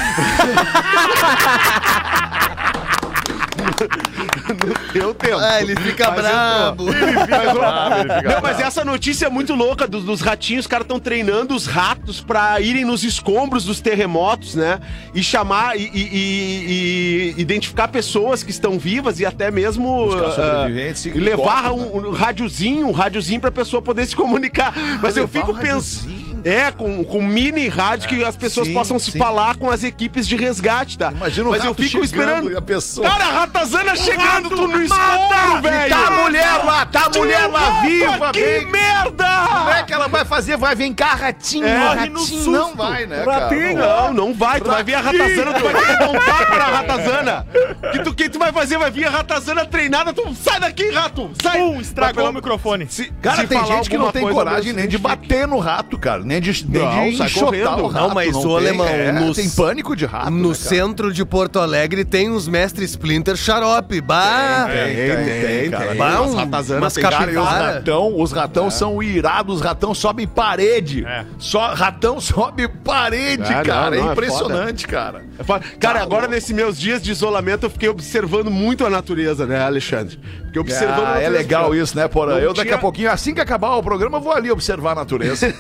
no 4.55 4.93
teu 4.93 5.15
tempo. 5.15 5.39
Ah, 5.39 5.61
ele 5.61 5.75
fica 5.77 6.11
Mas 6.11 6.21
brabo. 6.21 6.85
Mas, 6.87 7.49
ó, 7.57 8.33
não, 8.35 8.41
mas 8.43 8.61
essa 8.61 8.85
notícia 8.85 9.27
é 9.27 9.29
muito 9.31 9.55
louca 9.55 9.87
dos, 9.87 10.05
dos 10.05 10.21
ratinhos. 10.21 10.65
Os 10.65 10.67
caras 10.67 10.85
estão 10.85 10.99
treinando 10.99 11.55
os 11.55 11.67
ratos 11.67 12.21
pra 12.21 12.61
irem 12.61 12.85
nos 12.85 13.05
escombros 13.05 13.65
dos 13.65 13.81
terremotos, 13.81 14.55
né? 14.55 14.81
E 15.15 15.23
chamar 15.23 15.77
e, 15.79 15.83
e- 15.93 16.09
e- 16.13 17.35
e 17.37 17.41
identificar 17.41 17.89
pessoas 17.89 18.43
que 18.43 18.51
estão 18.51 18.79
vivas 18.79 19.21
e 19.21 19.27
até 19.27 19.51
mesmo 19.51 20.09
ah, 20.39 20.69
e 20.69 21.09
e 21.09 21.21
levar 21.21 21.65
corta, 21.65 21.73
um, 21.73 22.09
um 22.09 22.11
rádiozinho, 22.13 22.87
um 22.89 22.93
rádiozinho 22.93 23.41
pra 23.41 23.51
pessoa 23.51 23.81
poder 23.83 24.07
se 24.07 24.15
comunicar. 24.17 24.73
Mas 25.03 25.17
eu 25.17 25.27
fico 25.29 25.53
um 25.53 25.57
pensando. 25.57 26.28
É, 26.45 26.71
com, 26.71 27.05
com 27.05 27.23
mini 27.23 27.69
rádio 27.69 28.09
que 28.09 28.25
as 28.25 28.37
pessoas 28.37 28.67
sim, 28.69 28.75
possam 28.75 28.99
se 28.99 29.11
sim. 29.13 29.19
falar 29.19 29.57
com 29.57 29.71
as 29.71 29.83
equipes 29.83 30.27
de 30.27 30.37
resgate, 30.37 30.97
tá? 30.99 31.11
Imagina 31.13 31.49
o 31.49 31.51
Mas 31.51 31.65
eu 31.65 31.71
rato 31.71 31.83
fico 31.83 32.05
esperando. 32.05 32.51
e 32.51 32.57
a 32.57 32.63
pessoa- 32.63 33.09
Cara, 33.09 33.25
a 33.25 33.33
ratazana 33.41 33.97
chegando, 33.97 34.49
tu 34.51 34.69
no 34.69 34.83
escuro, 34.83 35.63
velho! 35.63 35.89
Tá 35.89 36.07
a 36.07 36.11
mulher 36.11 36.65
lá, 36.65 36.87
tá 36.87 37.07
a 37.07 37.19
mulher 37.19 37.47
lá 37.49 37.81
viva, 37.83 38.33
Que 38.33 38.41
bem. 38.41 38.67
merda! 38.71 39.27
Como 39.49 39.71
é 39.71 39.83
que 39.83 39.93
ela 39.93 40.09
vai 40.09 40.25
fazer? 40.25 40.57
Vai 40.57 40.75
vir 40.75 40.93
cá, 40.95 41.15
ratinho, 41.15 41.67
É. 41.67 41.77
ratinho. 41.89 42.13
no 42.13 42.21
susto. 42.21 42.51
Não 42.51 42.75
vai, 42.75 43.07
né, 43.07 43.25
cara? 43.25 43.51
Não 43.51 43.75
vai. 43.75 44.13
Não, 44.15 44.35
vai. 44.35 44.61
Tu 44.61 44.71
vai 44.71 44.85
vir 44.85 44.95
a 44.95 45.01
ratazana, 45.01 45.53
tu 45.55 45.65
vai 45.65 45.75
ter 45.75 45.87
que 45.87 45.99
dar 45.99 46.09
um 46.11 46.13
tapa 46.21 46.57
na 46.59 46.65
ratazana. 46.65 47.47
Que 47.93 47.99
tu, 48.01 48.15
que 48.15 48.29
tu 48.29 48.39
vai 48.39 48.53
fazer? 48.53 48.79
Vai 48.79 48.91
vir 48.91 49.07
a 49.07 49.11
ratazana 49.11 49.65
treinada, 49.67 50.13
tu 50.13 50.35
sai 50.35 50.61
daqui, 50.61 50.91
rato! 50.91 51.31
Sai! 51.43 51.59
Pum, 51.59 51.81
estragou 51.81 52.23
Vai 52.25 52.33
o 52.33 52.35
microfone. 52.35 52.87
Se, 52.89 53.11
Cara, 53.23 53.43
se 53.43 53.47
tem 53.47 53.65
gente 53.67 53.89
que 53.91 53.99
não 53.99 54.11
tem 54.13 54.23
coragem 54.29 54.73
nem 54.73 54.87
de 54.89 54.99
bater 54.99 55.47
no 55.47 55.59
rato, 55.59 55.99
cara. 55.99 56.23
Nem 56.29 56.41
de, 56.41 56.67
nem 56.69 56.83
Não, 56.83 57.11
de 57.11 57.17
sai 57.17 57.27
enxotar 57.27 57.45
correndo. 57.49 57.83
o 57.83 57.87
rato. 57.89 58.09
Não, 58.09 58.15
mas 58.15 58.37
o 58.37 58.41
tem. 58.43 58.57
alemão, 58.57 58.87
É, 58.87 59.13
no- 59.13 59.35
tem 59.35 59.49
pânico 59.51 59.97
de 59.97 60.05
rato, 60.05 60.31
No 60.31 60.51
né, 60.51 60.55
cara? 60.55 60.69
centro 60.69 61.13
de 61.13 61.25
Porto 61.25 61.59
Alegre 61.59 62.05
tem 62.05 62.31
uns 62.31 62.47
mestres 62.47 62.91
Splinter 62.91 63.35
xarope. 63.37 64.01
Bah! 64.01 64.69
Tem, 64.71 64.95
tem, 64.95 65.61
tem, 65.61 65.71
cara. 65.71 65.95
Bah, 65.95 66.21
um- 66.23 66.35
ratazanas 66.35 66.83
umas 66.83 66.93
tem 66.95 67.03
Cara, 67.03 67.33
e 67.33 67.37
os 67.37 67.45
ratão, 67.49 68.21
os 68.21 68.33
ratão 68.33 68.71
são 68.71 69.03
irados, 69.03 69.57
os 69.57 69.61
ratão 69.63 69.95
sobem 69.95 70.27
parede. 70.27 71.05
É. 71.07 71.25
Só, 71.39 71.73
ratão 71.75 72.21
sobe 72.21 72.69
parede, 72.69 73.51
É, 73.51 73.57
não, 73.57 73.63
cara. 73.65 73.97
não, 73.97 74.05
é 74.05 74.09
é 74.09 74.13
impressionante, 74.13 74.87
cara. 74.87 75.23
Falo- 75.45 75.63
Cara, 75.81 76.03
agora 76.03 76.29
nesses 76.29 76.51
meus 76.53 76.79
dias 76.79 77.03
de 77.03 77.11
isolamento 77.11 77.65
eu 77.65 77.71
fiquei 77.71 77.89
observando 77.89 78.51
muito 78.51 78.85
a 78.85 78.91
natureza, 78.91 79.47
né, 79.47 79.61
Alexandre? 79.61 80.19
Observando 80.59 81.07
a 81.07 81.15
Ah, 81.15 81.23
é 81.23 81.29
legal 81.29 81.75
isso, 81.75 81.97
né, 81.97 82.09
Porã? 82.09 82.39
Eu 82.39 82.53
daqui 82.53 82.73
a 82.73 82.79
pouquinho, 82.79 83.11
assim 83.11 83.35
que 83.35 83.41
acabar 83.41 83.77
o 83.77 83.83
programa, 83.83 84.19
vou 84.19 84.33
ali 84.33 84.51
observar 84.51 84.93
a 84.93 84.97
natureza. 84.97 85.47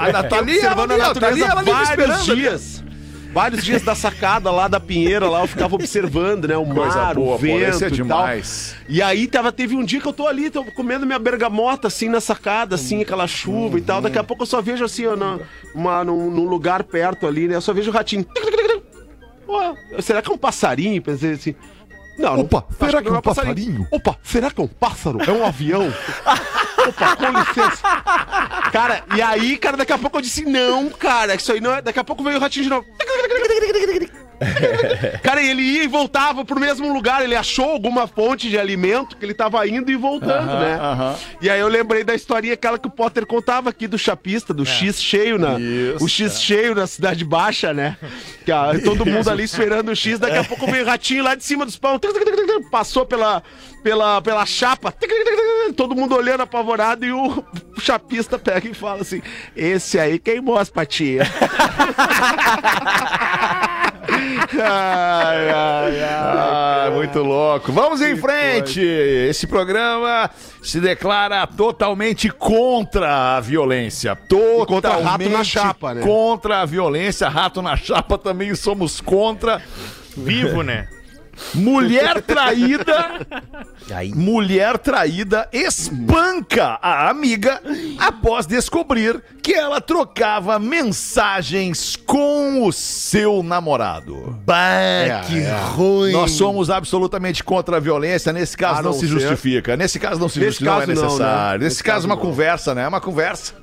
a 0.00 0.22
tá 0.24 0.38
ali, 0.38 0.58
ela, 0.58 0.82
observando 0.82 0.90
a 0.90 0.94
ali, 0.94 1.02
ó, 1.02 1.14
tá 1.14 1.20
natureza 1.20 1.58
ali 1.58 1.70
vários 1.70 2.24
dias. 2.24 2.84
Vários 3.32 3.64
dias 3.64 3.82
da 3.82 3.94
sacada 3.94 4.50
lá 4.50 4.66
da 4.66 4.80
Pinheira, 4.80 5.28
lá 5.28 5.42
eu 5.42 5.46
ficava 5.46 5.72
observando, 5.74 6.48
né? 6.48 6.56
O 6.56 6.66
Coisa 6.66 6.96
mar, 6.96 7.14
boa, 7.14 7.36
o 7.36 7.36
esse 7.36 7.44
vento 7.46 7.84
é 7.84 7.86
e 7.86 7.90
tal. 7.90 7.90
demais. 7.90 8.76
E 8.88 9.00
aí 9.00 9.28
tava, 9.28 9.52
teve 9.52 9.76
um 9.76 9.84
dia 9.84 10.00
que 10.00 10.08
eu 10.08 10.12
tô 10.12 10.26
ali, 10.26 10.50
tô 10.50 10.64
comendo 10.64 11.06
minha 11.06 11.18
bergamota, 11.18 11.86
assim, 11.86 12.08
na 12.08 12.20
sacada, 12.20 12.74
assim, 12.74 13.02
aquela 13.02 13.28
chuva 13.28 13.78
e 13.78 13.82
tal. 13.82 14.00
Daqui 14.00 14.18
a 14.18 14.24
pouco 14.24 14.42
eu 14.42 14.46
só 14.46 14.60
vejo, 14.60 14.84
assim, 14.84 15.06
ó, 15.06 15.14
na, 15.14 15.38
uma, 15.72 16.02
num, 16.02 16.28
num 16.28 16.44
lugar 16.44 16.82
perto 16.82 17.24
ali, 17.24 17.46
né? 17.46 17.54
Eu 17.54 17.60
só 17.60 17.72
vejo 17.72 17.90
o 17.90 17.94
ratinho. 17.94 18.26
Pô, 19.46 20.02
será 20.02 20.20
que 20.22 20.30
é 20.30 20.34
um 20.34 20.38
passarinho? 20.38 21.00
Pensei 21.00 21.32
assim. 21.32 21.54
Não, 22.20 22.36
não- 22.36 22.40
Opa, 22.44 22.64
acho 22.68 22.78
será 22.90 23.02
que 23.02 23.08
não 23.08 23.16
é 23.16 23.18
um 23.18 23.22
passarinho? 23.22 23.88
Opa, 23.90 24.16
será 24.22 24.50
que 24.50 24.60
é 24.60 24.64
um 24.64 24.68
pássaro? 24.68 25.18
É 25.22 25.30
um 25.32 25.44
avião? 25.46 25.88
Opa, 26.88 27.16
com 27.16 27.26
licença. 27.38 27.82
Cara, 28.72 29.02
e 29.14 29.22
aí, 29.22 29.56
cara, 29.58 29.76
daqui 29.76 29.92
a 29.92 29.98
pouco 29.98 30.18
eu 30.18 30.22
disse, 30.22 30.44
não, 30.44 30.88
cara, 30.90 31.34
isso 31.34 31.52
aí 31.52 31.60
não 31.60 31.74
é. 31.74 31.82
Daqui 31.82 31.98
a 31.98 32.04
pouco 32.04 32.22
veio 32.22 32.36
o 32.36 32.40
ratinho 32.40 32.64
de 32.64 32.70
novo. 32.70 32.86
Cara, 35.22 35.42
ele 35.42 35.62
ia 35.62 35.84
e 35.84 35.88
voltava 35.88 36.44
pro 36.44 36.58
mesmo 36.58 36.92
lugar. 36.92 37.22
Ele 37.22 37.34
achou 37.36 37.70
alguma 37.70 38.06
fonte 38.06 38.48
de 38.48 38.58
alimento 38.58 39.16
que 39.16 39.24
ele 39.24 39.34
tava 39.34 39.66
indo 39.68 39.90
e 39.90 39.96
voltando, 39.96 40.46
né? 40.58 40.78
aham. 40.80 41.14
E 41.40 41.50
aí 41.50 41.60
eu 41.60 41.68
lembrei 41.68 42.02
da 42.04 42.14
historinha 42.14 42.54
aquela 42.54 42.78
que 42.78 42.86
o 42.88 42.90
Potter 42.90 43.26
contava 43.26 43.70
aqui 43.70 43.86
do 43.86 43.98
chapista, 43.98 44.52
do 44.54 44.64
X 44.64 45.02
cheio 45.02 45.38
na. 45.38 45.58
Isso, 45.60 46.04
o 46.04 46.08
X 46.08 46.40
cheio 46.40 46.74
na 46.74 46.86
Cidade 46.86 47.24
Baixa, 47.24 47.72
né? 47.74 47.96
Que 48.44 48.52
a- 48.52 48.72
todo 48.82 49.04
mundo 49.06 49.28
ali 49.30 49.44
esperando 49.44 49.90
o 49.90 49.96
X, 49.96 50.18
daqui 50.18 50.38
a 50.38 50.44
pouco 50.44 50.66
veio 50.70 50.84
o 50.84 50.86
ratinho 50.86 51.22
lá 51.24 51.34
de 51.34 51.44
cima 51.44 51.64
dos 51.66 51.76
pão. 51.76 51.98
Passou 52.70 53.04
pela, 53.04 53.42
pela, 53.82 54.22
pela 54.22 54.46
chapa. 54.46 54.94
Todo 55.76 55.94
mundo 55.94 56.14
olhando 56.16 56.40
apavorado 56.42 57.04
e 57.04 57.12
o 57.12 57.44
chapista 57.80 58.38
pega 58.38 58.68
e 58.68 58.74
fala 58.74 59.02
assim: 59.02 59.20
Esse 59.54 59.98
aí 59.98 60.18
queimou 60.18 60.56
as 60.58 60.70
patinhas. 60.70 61.28
Ai, 64.52 65.50
ai, 65.50 66.02
ai, 66.02 66.90
muito 66.90 67.20
louco. 67.20 67.72
Vamos 67.72 68.00
em 68.00 68.16
frente. 68.16 68.80
Esse 68.80 69.46
programa 69.46 70.30
se 70.62 70.80
declara 70.80 71.46
totalmente 71.46 72.30
contra 72.30 73.36
a 73.36 73.40
violência. 73.40 74.16
Totalmente 74.16 74.66
contra 74.66 74.96
rato 74.96 75.28
na 75.28 75.44
chapa, 75.44 75.94
né? 75.94 76.02
Contra 76.02 76.60
a 76.60 76.66
violência. 76.66 77.28
Rato 77.28 77.60
na 77.60 77.76
chapa 77.76 78.16
também 78.16 78.54
somos 78.54 79.00
contra. 79.00 79.60
Vivo, 80.16 80.62
né? 80.62 80.88
Mulher 81.54 82.22
traída. 82.22 83.26
Mulher 84.14 84.78
traída 84.78 85.48
espanca 85.52 86.78
a 86.80 87.08
amiga 87.10 87.60
após 87.98 88.46
descobrir 88.46 89.22
que 89.42 89.52
ela 89.52 89.80
trocava 89.80 90.58
mensagens 90.58 91.96
com 91.96 92.64
o 92.66 92.72
seu 92.72 93.42
namorado. 93.42 94.38
Bah, 94.46 95.22
que 95.26 95.40
ruim. 95.74 96.12
Nós 96.12 96.32
somos 96.32 96.70
absolutamente 96.70 97.42
contra 97.42 97.78
a 97.78 97.80
violência. 97.80 98.32
Nesse 98.32 98.56
caso 98.56 98.80
A 98.80 98.82
não, 98.82 98.90
não 98.92 98.98
se 98.98 99.06
ser- 99.08 99.12
justifica. 99.20 99.76
Nesse 99.76 99.98
caso 99.98 100.20
não 100.20 100.28
se 100.28 100.38
Nesse 100.38 100.58
justifica, 100.62 100.70
não 100.70 100.82
é 100.82 100.86
caso 100.86 101.00
não, 101.00 101.04
necessário. 101.04 101.58
né? 101.60 101.64
Nesse, 101.64 101.74
Nesse 101.76 101.82
caso, 101.84 101.96
caso 101.96 102.06
uma 102.06 102.16
conversa, 102.16 102.74
né? 102.74 102.82
É 102.84 102.88
uma 102.88 103.00
conversa. 103.00 103.54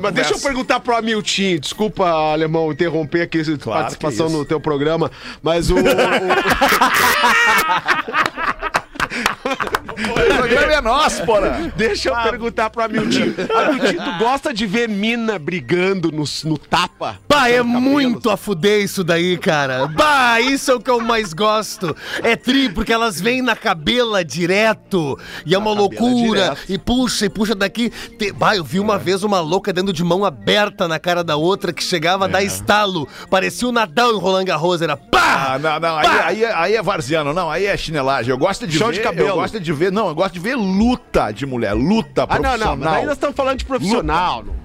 Mas 0.00 0.12
deixa 0.14 0.34
eu 0.34 0.40
perguntar 0.40 0.80
pro 0.80 0.96
Amiltinho, 0.96 1.58
desculpa, 1.60 2.08
alemão, 2.08 2.70
interromper 2.72 3.22
aqui 3.22 3.38
a 3.40 3.44
Claro 3.64 3.80
participação 3.80 4.26
que 4.26 4.32
isso. 4.32 4.38
no 4.40 4.44
teu 4.44 4.60
programa, 4.60 5.10
mas 5.42 5.70
o. 5.70 5.76
o- 5.76 5.80
O 10.00 10.36
programa 10.36 10.72
é 10.72 10.80
nosso, 10.80 11.24
porra. 11.24 11.72
deixa 11.76 12.08
eu 12.08 12.14
perguntar 12.22 12.70
pro 12.70 12.82
Amiltinho. 12.82 13.34
Amiltinho, 13.54 14.02
tu 14.04 14.18
gosta 14.18 14.54
de 14.54 14.66
ver 14.66 14.88
mina 14.88 15.38
brigando 15.38 16.10
no, 16.10 16.24
no 16.44 16.56
tapa? 16.58 17.18
Bah, 17.28 17.48
é 17.48 17.56
Cabelo. 17.58 17.64
muito 17.68 18.30
a 18.30 18.36
fuder 18.36 18.82
isso 18.82 19.04
daí, 19.04 19.36
cara. 19.36 19.86
Bah, 19.88 20.40
isso 20.40 20.70
é 20.70 20.74
o 20.74 20.80
que 20.80 20.90
eu 20.90 21.00
mais 21.00 21.32
gosto. 21.34 21.94
É 22.22 22.34
tri, 22.36 22.68
porque 22.70 22.92
elas 22.92 23.20
vêm 23.20 23.42
na 23.42 23.54
cabela 23.56 24.24
direto. 24.24 25.18
E 25.44 25.54
é 25.54 25.58
uma 25.58 25.72
loucura. 25.72 26.54
direto. 26.54 26.62
E 26.68 26.78
puxa, 26.78 27.26
e 27.26 27.28
puxa 27.28 27.54
daqui. 27.54 27.90
Te- 27.90 28.32
Bah, 28.32 28.56
eu 28.56 28.64
vi 28.64 28.80
uma 28.80 28.96
vez 28.98 29.22
uma 29.22 29.40
louca 29.40 29.72
dentro 29.72 29.92
de 29.92 30.02
mão 30.04 30.24
aberta 30.24 30.88
na 30.88 30.98
cara 30.98 31.22
da 31.22 31.36
outra 31.36 31.72
que 31.72 31.82
chegava 31.84 32.24
a 32.24 32.28
dar 32.28 32.42
estalo. 32.42 33.06
Parecia 33.28 33.68
o 33.68 33.72
Nadal 33.72 34.12
em 34.14 34.18
Roland 34.18 34.44
Garros. 34.44 34.80
Era 34.80 34.96
pá! 34.96 35.20
Ah, 35.52 35.58
não, 35.58 35.80
não, 35.80 35.96
aí, 35.98 36.06
aí, 36.24 36.44
é- 36.44 36.54
aí 36.54 36.74
é 36.76 36.82
varziano, 36.82 37.32
não, 37.34 37.50
aí 37.50 37.66
é 37.66 37.76
chinelagem. 37.76 38.30
Eu 38.30 38.38
gosto 38.38 38.66
de 38.66 38.76
Chão 38.78 38.88
ver, 38.88 38.99
de 39.00 39.08
cabelo. 39.08 39.28
eu 39.28 39.34
gosto 39.36 39.60
de 39.60 39.72
ver, 39.72 39.92
não, 39.92 40.08
eu 40.08 40.14
gosto 40.14 40.34
de 40.34 40.40
ver 40.40 40.56
luta 40.56 41.32
de 41.32 41.46
mulher, 41.46 41.72
luta 41.74 42.22
Ah, 42.28 42.34
não, 42.34 42.40
profissional. 42.42 42.76
não, 42.76 42.84
mas 42.84 42.94
aí 42.94 43.04
nós 43.04 43.14
estamos 43.14 43.36
falando 43.36 43.58
de 43.58 43.64
profissional. 43.64 44.44
Nós 44.44 44.59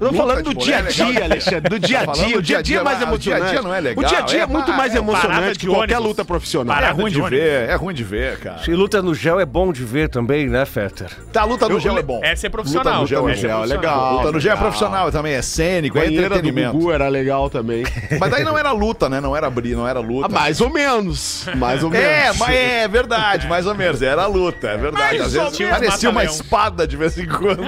Luta 0.00 0.14
estamos 0.14 0.32
falando 0.32 0.54
do 0.54 0.54
dia 0.54 0.76
a 0.76 0.78
é 0.78 0.82
dia, 0.84 1.24
Alexandre. 1.24 1.68
Do 1.68 1.78
dia 1.78 2.00
a 2.00 2.06
Tá 2.06 2.12
dia. 2.12 2.38
O 2.38 2.42
dia 2.42 2.58
a 2.58 2.62
dia 2.62 2.78
é 2.78 2.82
mais 2.82 3.00
mas 3.00 3.12
o 3.12 3.18
dia 3.18 3.34
a 3.34 3.38
emocionante. 3.38 3.52
dia 3.52 3.62
não 3.62 3.74
é 3.74 3.80
legal, 3.80 4.04
O 4.04 4.08
dia 4.08 4.18
a 4.18 4.20
dia 4.22 4.38
é, 4.38 4.42
é 4.42 4.46
muito 4.46 4.72
mais 4.72 4.94
é 4.94 4.98
emocionante 4.98 5.58
que 5.58 5.66
qualquer 5.66 5.98
luta 5.98 6.24
profissional. 6.24 6.78
É 6.82 6.90
ruim 6.90 7.10
de 7.10 7.20
ver, 7.20 7.68
é 7.68 7.74
ruim 7.74 7.94
de 7.94 8.02
ver, 8.02 8.38
cara. 8.38 8.62
E 8.66 8.70
luta 8.70 9.02
no 9.02 9.14
gel 9.14 9.38
é 9.38 9.44
bom 9.44 9.70
de 9.70 9.84
ver 9.84 10.08
também, 10.08 10.48
né, 10.48 10.64
Fetter? 10.64 11.10
Tá, 11.30 11.44
luta 11.44 11.68
no 11.68 11.78
gel 11.78 11.98
é 11.98 12.02
bom. 12.02 12.20
Essa 12.22 12.46
é 12.46 12.48
Luta 12.48 12.50
profissional. 12.50 13.00
no 13.02 13.06
gel 13.06 13.28
é 13.62 13.66
legal. 13.66 14.16
Luta 14.16 14.32
no 14.32 14.40
gel 14.40 14.54
é 14.54 14.56
profissional 14.56 15.12
também, 15.12 15.34
é 15.34 15.42
cênico, 15.42 15.98
é 15.98 16.06
entretenimento. 16.06 16.72
Gugu 16.72 16.92
era 16.92 17.08
legal 17.08 17.50
também. 17.50 17.84
Mas 18.18 18.30
daí 18.30 18.42
não 18.42 18.56
era 18.56 18.72
luta, 18.72 19.06
né? 19.08 19.20
Não 19.20 19.36
era 19.36 19.50
bri, 19.50 19.74
não 19.74 19.86
era 19.86 20.00
luta. 20.00 20.26
Ah, 20.26 20.28
mais 20.30 20.62
ou 20.62 20.70
menos. 20.70 21.46
Mais 21.56 21.82
ou 21.82 21.90
menos. 21.90 22.06
É, 22.06 22.32
mas 22.38 22.50
é 22.54 22.88
verdade, 22.88 23.46
mais 23.46 23.66
ou 23.66 23.74
menos. 23.74 24.00
Era 24.00 24.26
luta, 24.26 24.68
é 24.68 24.76
verdade. 24.76 25.18
Às 25.18 25.32
vezes 25.34 25.58
parecia 25.68 26.10
uma 26.10 26.24
espada 26.24 26.86
de 26.86 26.96
vez 26.96 27.18
em 27.18 27.26
quando. 27.26 27.62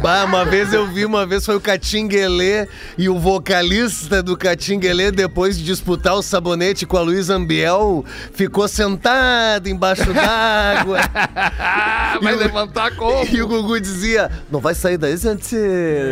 Bah, 0.00 0.24
uma 0.24 0.44
vez 0.44 0.72
eu 0.72 0.86
vi, 0.86 1.04
uma 1.04 1.26
vez 1.26 1.39
foi 1.46 1.56
o 1.56 1.60
Catinguelê 1.60 2.68
e 2.96 3.08
o 3.08 3.18
vocalista 3.18 4.22
do 4.22 4.36
Catinguelê, 4.36 5.10
depois 5.10 5.56
de 5.56 5.64
disputar 5.64 6.14
o 6.14 6.22
sabonete 6.22 6.86
com 6.86 6.96
a 6.96 7.00
Luísa 7.02 7.34
Ambiel, 7.34 8.04
ficou 8.32 8.66
sentado 8.68 9.68
embaixo 9.68 10.12
d'água. 10.12 10.98
Vai 12.22 12.34
levantar 12.34 12.94
como? 12.96 13.24
E 13.24 13.42
o 13.42 13.48
Gugu 13.48 13.80
dizia: 13.80 14.30
Não 14.50 14.60
vai 14.60 14.74
sair 14.74 14.98
daí, 14.98 15.16
gente. 15.16 15.56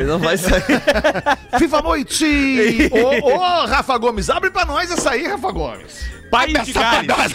Não 0.07 0.19
vai 0.19 0.37
sair. 0.37 0.63
FIFA 1.59 1.83
Noite! 1.83 2.91
Ô, 3.23 3.35
ô, 3.35 3.67
Rafa 3.67 3.99
Gomes, 3.99 4.31
abre 4.31 4.51
pra 4.51 4.65
nós 4.65 4.91
essa 4.91 5.11
aí, 5.11 5.27
Rafa 5.27 5.51
Gomes. 5.51 6.19
País 6.31 6.65
de 6.65 6.73
Gales. 6.73 7.33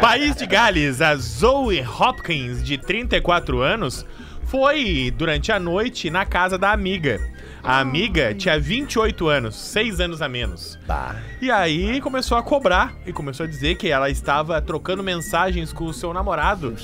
País 0.00 0.36
de 0.36 0.46
Gales, 0.46 1.00
a 1.00 1.16
Zoe 1.16 1.82
Hopkins, 1.82 2.62
de 2.62 2.78
34 2.78 3.60
anos, 3.60 4.06
foi 4.52 5.10
durante 5.16 5.50
a 5.50 5.58
noite 5.58 6.10
na 6.10 6.26
casa 6.26 6.58
da 6.58 6.72
amiga. 6.72 7.18
A 7.62 7.78
amiga 7.80 8.34
tinha 8.34 8.60
28 8.60 9.26
anos, 9.26 9.54
6 9.56 9.98
anos 9.98 10.20
a 10.20 10.28
menos. 10.28 10.78
E 11.40 11.50
aí 11.50 12.02
começou 12.02 12.36
a 12.36 12.42
cobrar 12.42 12.92
e 13.06 13.14
começou 13.14 13.44
a 13.44 13.48
dizer 13.48 13.76
que 13.76 13.88
ela 13.88 14.10
estava 14.10 14.60
trocando 14.60 15.02
mensagens 15.02 15.72
com 15.72 15.84
o 15.86 15.92
seu 15.94 16.12
namorado. 16.12 16.74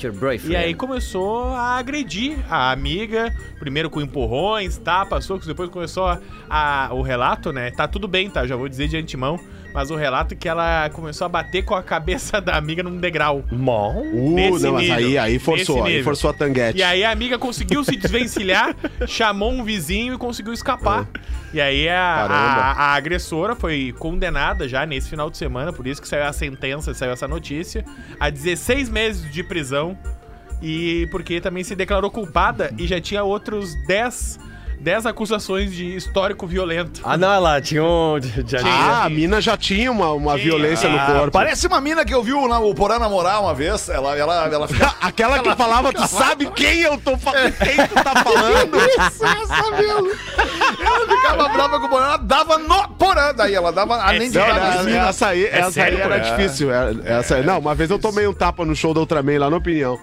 E 0.51 0.55
aí 0.55 0.73
começou 0.73 1.49
a 1.49 1.77
agredir 1.77 2.37
a 2.49 2.71
amiga, 2.71 3.31
primeiro 3.59 3.87
com 3.87 4.01
empurrões, 4.01 4.77
tapas, 4.79 5.25
socos, 5.25 5.45
depois 5.45 5.69
começou 5.69 6.07
a, 6.07 6.19
a- 6.49 6.89
o 6.91 7.03
relato, 7.03 7.51
né? 7.53 7.69
Tá 7.69 7.87
tudo 7.87 8.07
bem, 8.07 8.31
tá? 8.31 8.47
Já 8.47 8.55
vou 8.55 8.67
dizer 8.67 8.87
de 8.87 8.97
antemão. 8.97 9.39
Mas 9.73 9.91
o 9.91 9.95
relato 9.95 10.33
é 10.33 10.37
que 10.37 10.49
ela 10.49 10.89
começou 10.89 11.25
a 11.25 11.29
bater 11.29 11.63
com 11.63 11.75
a 11.75 11.83
cabeça 11.83 12.41
da 12.41 12.55
amiga 12.57 12.81
num 12.81 12.97
degrau. 12.97 13.43
Bom. 13.51 14.01
Uh, 14.11 14.33
Nesse 14.33 14.63
não, 14.63 14.73
mas 14.73 14.81
nível. 14.83 14.95
aí, 14.97 15.17
aí 15.17 15.39
forçou, 15.39 15.83
aí 15.83 16.03
forçou 16.03 16.29
a 16.31 16.33
tanguete. 16.33 16.79
E 16.79 16.83
aí 16.83 17.03
a 17.03 17.11
amiga 17.11 17.37
conseguiu 17.37 17.83
se 17.83 17.95
desvencilhar, 17.95 18.75
chamou 19.07 19.51
um 19.51 19.63
vizinho 19.63 20.15
e 20.15 20.17
conseguiu 20.17 20.53
escapar. 20.53 21.07
E 21.53 21.61
aí 21.61 21.87
a, 21.87 22.01
a- 22.25 22.71
a 22.73 22.93
agressora 22.95 23.55
foi 23.55 23.93
condenada 23.99 24.67
já 24.67 24.85
nesse 24.85 25.09
final 25.09 25.29
de 25.29 25.37
semana, 25.37 25.71
por 25.71 25.85
isso 25.85 26.01
que 26.01 26.07
saiu 26.07 26.25
a 26.25 26.33
sentença, 26.33 26.93
saiu 26.93 27.11
essa 27.11 27.27
notícia, 27.27 27.85
a 28.19 28.29
16 28.29 28.89
meses 28.89 29.31
de 29.31 29.43
prisão. 29.43 29.97
E 30.61 31.07
porque 31.09 31.39
também 31.39 31.63
se 31.63 31.73
declarou 31.73 32.11
culpada 32.11 32.73
e 32.77 32.85
já 32.85 32.99
tinha 32.99 33.23
outros 33.23 33.73
10, 33.87 34.37
10 34.79 35.05
acusações 35.05 35.73
de 35.73 35.95
histórico 35.95 36.47
violento. 36.47 37.01
Ah, 37.03 37.17
não, 37.17 37.33
ela 37.33 37.59
tinha 37.59 37.83
um. 37.83 38.17
Já, 38.47 38.59
Ah, 38.65 39.03
a 39.03 39.09
mina 39.09 39.41
já 39.41 39.57
tinha 39.57 39.91
uma, 39.91 40.13
uma 40.13 40.33
Tinha. 40.33 40.45
violência 40.45 40.87
no 40.89 40.97
Ah, 40.97 41.05
corpo. 41.05 41.31
parece 41.31 41.67
uma 41.67 41.81
mina 41.81 42.05
que 42.05 42.13
eu 42.13 42.23
vi 42.23 42.31
o, 42.31 42.45
o 42.45 42.73
Porã 42.75 42.97
namorar 42.97 43.41
uma 43.41 43.53
vez. 43.53 43.89
Ela, 43.89 44.17
ela, 44.17 44.45
ela 44.47 44.67
fica. 44.69 44.95
Aquela 45.01 45.39
que 45.39 45.53
falava, 45.55 45.91
tu 45.91 46.07
sabe 46.07 46.45
quem 46.51 46.79
eu 46.79 46.97
tô 46.97 47.17
falando, 47.17 47.51
quem 47.57 47.75
tu 47.87 47.93
tá 47.95 48.23
falando? 48.23 48.77
Isso, 48.79 49.25
essa 49.25 49.71
mesmo. 49.71 50.11
Ela 50.79 51.07
ficava 51.07 51.49
brava 51.49 51.79
com 51.79 51.85
o 51.85 51.89
Porã, 51.89 52.05
ela 52.05 52.17
dava 52.17 52.57
no 52.57 52.87
Porã. 52.89 53.33
Daí 53.35 53.53
ela 53.53 53.71
dava, 53.73 53.97
além 54.01 54.29
de 54.31 54.37
Não, 54.37 54.47
dar 54.47 54.83
minas. 54.85 55.09
essa 55.09 55.27
aí, 55.27 55.45
essa 55.45 55.71
sério, 55.71 55.97
aí 55.97 56.03
era 56.03 56.19
pô? 56.19 56.29
difícil. 56.37 56.71
é- 56.73 56.93
Essa. 57.03 57.41
Não, 57.41 57.59
uma 57.59 57.75
vez 57.75 57.89
eu 57.91 57.99
tomei 57.99 58.25
um 58.27 58.33
tapa 58.33 58.63
no 58.63 58.75
show 58.75 58.93
da 58.93 59.01
Ultraman 59.01 59.39
lá 59.39 59.49
na 59.49 59.57
opinião. 59.57 59.99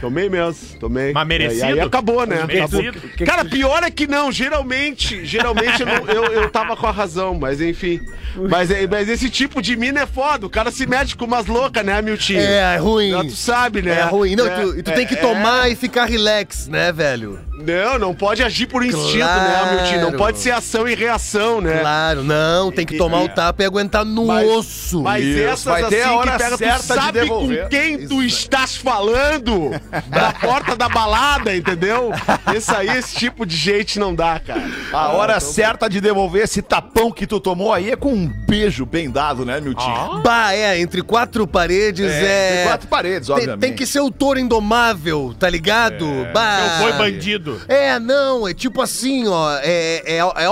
Tomei 0.00 0.28
mesmo, 0.30 0.78
tomei. 0.78 1.12
Mas 1.12 1.26
merecido? 1.28 1.60
E 1.60 1.72
aí 1.72 1.80
acabou, 1.80 2.26
né? 2.26 2.44
Merecido? 2.46 2.88
Acabou. 2.98 3.26
Cara, 3.26 3.44
pior 3.44 3.82
é 3.82 3.90
que 3.90 4.06
não, 4.06 4.32
geralmente, 4.32 5.24
geralmente 5.26 5.80
eu, 5.80 5.86
não- 5.86 6.06
eu, 6.06 6.24
eu 6.32 6.50
tava 6.50 6.76
com 6.76 6.86
a 6.86 6.90
razão, 6.90 7.34
mas 7.38 7.60
enfim. 7.60 8.00
Mas, 8.48 8.70
é- 8.70 8.86
mas 8.86 9.08
esse 9.08 9.28
tipo 9.28 9.60
de 9.60 9.76
mina 9.76 10.00
é 10.00 10.06
foda, 10.06 10.46
o 10.46 10.50
cara 10.50 10.70
se 10.70 10.86
mete 10.86 11.16
com 11.16 11.24
umas 11.24 11.46
loucas, 11.46 11.84
né, 11.84 12.00
Miltinho? 12.00 12.40
É, 12.40 12.74
é 12.74 12.76
ruim. 12.78 13.10
Não, 13.10 13.26
tu 13.26 13.36
sabe, 13.36 13.82
né? 13.82 13.98
É 13.98 14.02
ruim. 14.04 14.36
Não, 14.36 14.46
É, 14.46 14.60
tu, 14.62 14.78
e 14.78 14.82
tu 14.82 14.90
é, 14.90 14.94
tem 14.94 15.06
que 15.06 15.14
é. 15.14 15.18
tomar 15.20 15.70
e 15.70 15.74
ficar 15.76 16.04
relax, 16.06 16.66
né, 16.68 16.92
velho? 16.92 17.38
Não, 17.60 17.98
não 17.98 18.14
pode 18.14 18.42
agir 18.42 18.66
por 18.66 18.82
instinto, 18.82 19.18
Claro. 19.18 19.66
né, 19.66 19.82
Miltinho? 19.82 20.00
Não 20.00 20.12
pode 20.12 20.38
ser 20.38 20.50
ação 20.52 20.88
e 20.88 20.94
reação, 20.94 21.60
né? 21.60 21.80
Claro, 21.80 22.22
não, 22.24 22.72
tem 22.72 22.86
que 22.86 22.96
tomar 22.96 23.20
o 23.22 23.28
tapa 23.28 23.62
e 23.62 23.66
aguentar 23.66 24.02
no 24.04 24.26
Mas- 24.28 24.48
osso. 24.48 25.02
Mas 25.02 25.22
Isso, 25.24 25.40
essas 25.42 25.64
vai 25.64 25.84
ter 25.84 26.00
a 26.00 26.06
assim 26.06 26.14
hora 26.16 26.30
que 26.32 26.38
pega, 26.38 26.56
certa 26.56 26.78
tu 26.78 26.80
de 26.98 27.04
sabe 27.04 27.20
devolver. 27.20 27.62
com 27.64 27.68
quem 27.68 28.06
tu 28.08 28.22
estás 28.22 28.76
falando 28.76 29.70
da 30.08 30.32
porta 30.32 30.76
da 30.76 30.88
balada, 30.88 31.54
entendeu? 31.54 32.12
Esse 32.54 32.74
aí, 32.74 32.88
esse 32.88 33.16
tipo 33.16 33.44
de 33.44 33.56
gente 33.56 33.98
não 33.98 34.14
dá, 34.14 34.38
cara. 34.38 34.62
A 34.92 35.08
hora 35.08 35.40
certa 35.40 35.88
de 35.88 36.00
devolver 36.00 36.44
esse 36.44 36.62
tapão 36.62 37.10
que 37.10 37.26
tu 37.26 37.40
tomou 37.40 37.72
aí 37.72 37.90
é 37.90 37.96
com 37.96 38.12
um 38.12 38.26
beijo 38.26 38.86
bem 38.86 39.10
dado, 39.10 39.44
né, 39.44 39.60
Miltinho? 39.60 40.22
Bah, 40.22 40.52
é, 40.52 40.80
entre 40.80 41.02
quatro 41.02 41.46
paredes 41.46 42.10
é. 42.10 42.56
Tem 42.56 42.66
quatro 42.66 42.88
paredes, 42.88 43.26
Tem, 43.28 43.36
obviamente. 43.36 43.60
tem 43.60 43.74
que 43.74 43.86
ser 43.86 44.00
o 44.00 44.10
touro 44.10 44.38
indomável, 44.38 45.34
tá 45.38 45.48
ligado? 45.48 46.06
Bah. 46.32 46.80
Eu 46.82 46.88
fui 46.88 46.92
bandido. 46.98 47.60
É, 47.68 47.98
não, 47.98 48.46
é 48.46 48.54
tipo 48.54 48.82
assim, 48.82 49.26
ó. 49.26 49.52
É, 49.62 50.02
é, 50.04 50.18
é 50.18 50.50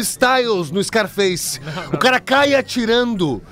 Styles 0.00 0.70
no 0.70 0.82
Scarface. 0.82 1.60
O 1.92 1.98
cara 1.98 2.20
cai 2.20 2.54
atirando. 2.54 3.42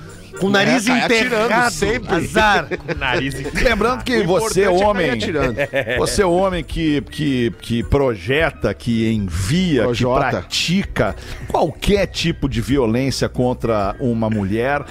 Com 0.40 0.46
o 0.48 0.50
nariz 0.50 0.88
atirando 0.88 1.44
enterrado. 1.46 1.72
sempre. 1.72 2.14
Azar. 2.14 2.68
Nariz 2.98 3.34
em 3.34 3.44
Lembrando 3.62 4.02
que 4.04 4.22
você, 4.22 4.60
importante 4.60 4.60
é 4.60 4.64
cair 4.64 4.84
homem, 4.84 5.10
atirando. 5.10 5.56
você, 5.98 6.24
homem 6.24 6.64
que, 6.64 7.00
que, 7.02 7.52
que 7.60 7.82
projeta, 7.84 8.74
que 8.74 9.10
envia, 9.10 9.82
Projota. 9.84 10.24
que 10.24 10.30
pratica 10.30 11.16
qualquer 11.48 12.06
tipo 12.06 12.48
de 12.48 12.60
violência 12.60 13.28
contra 13.28 13.94
uma 14.00 14.28
mulher, 14.28 14.82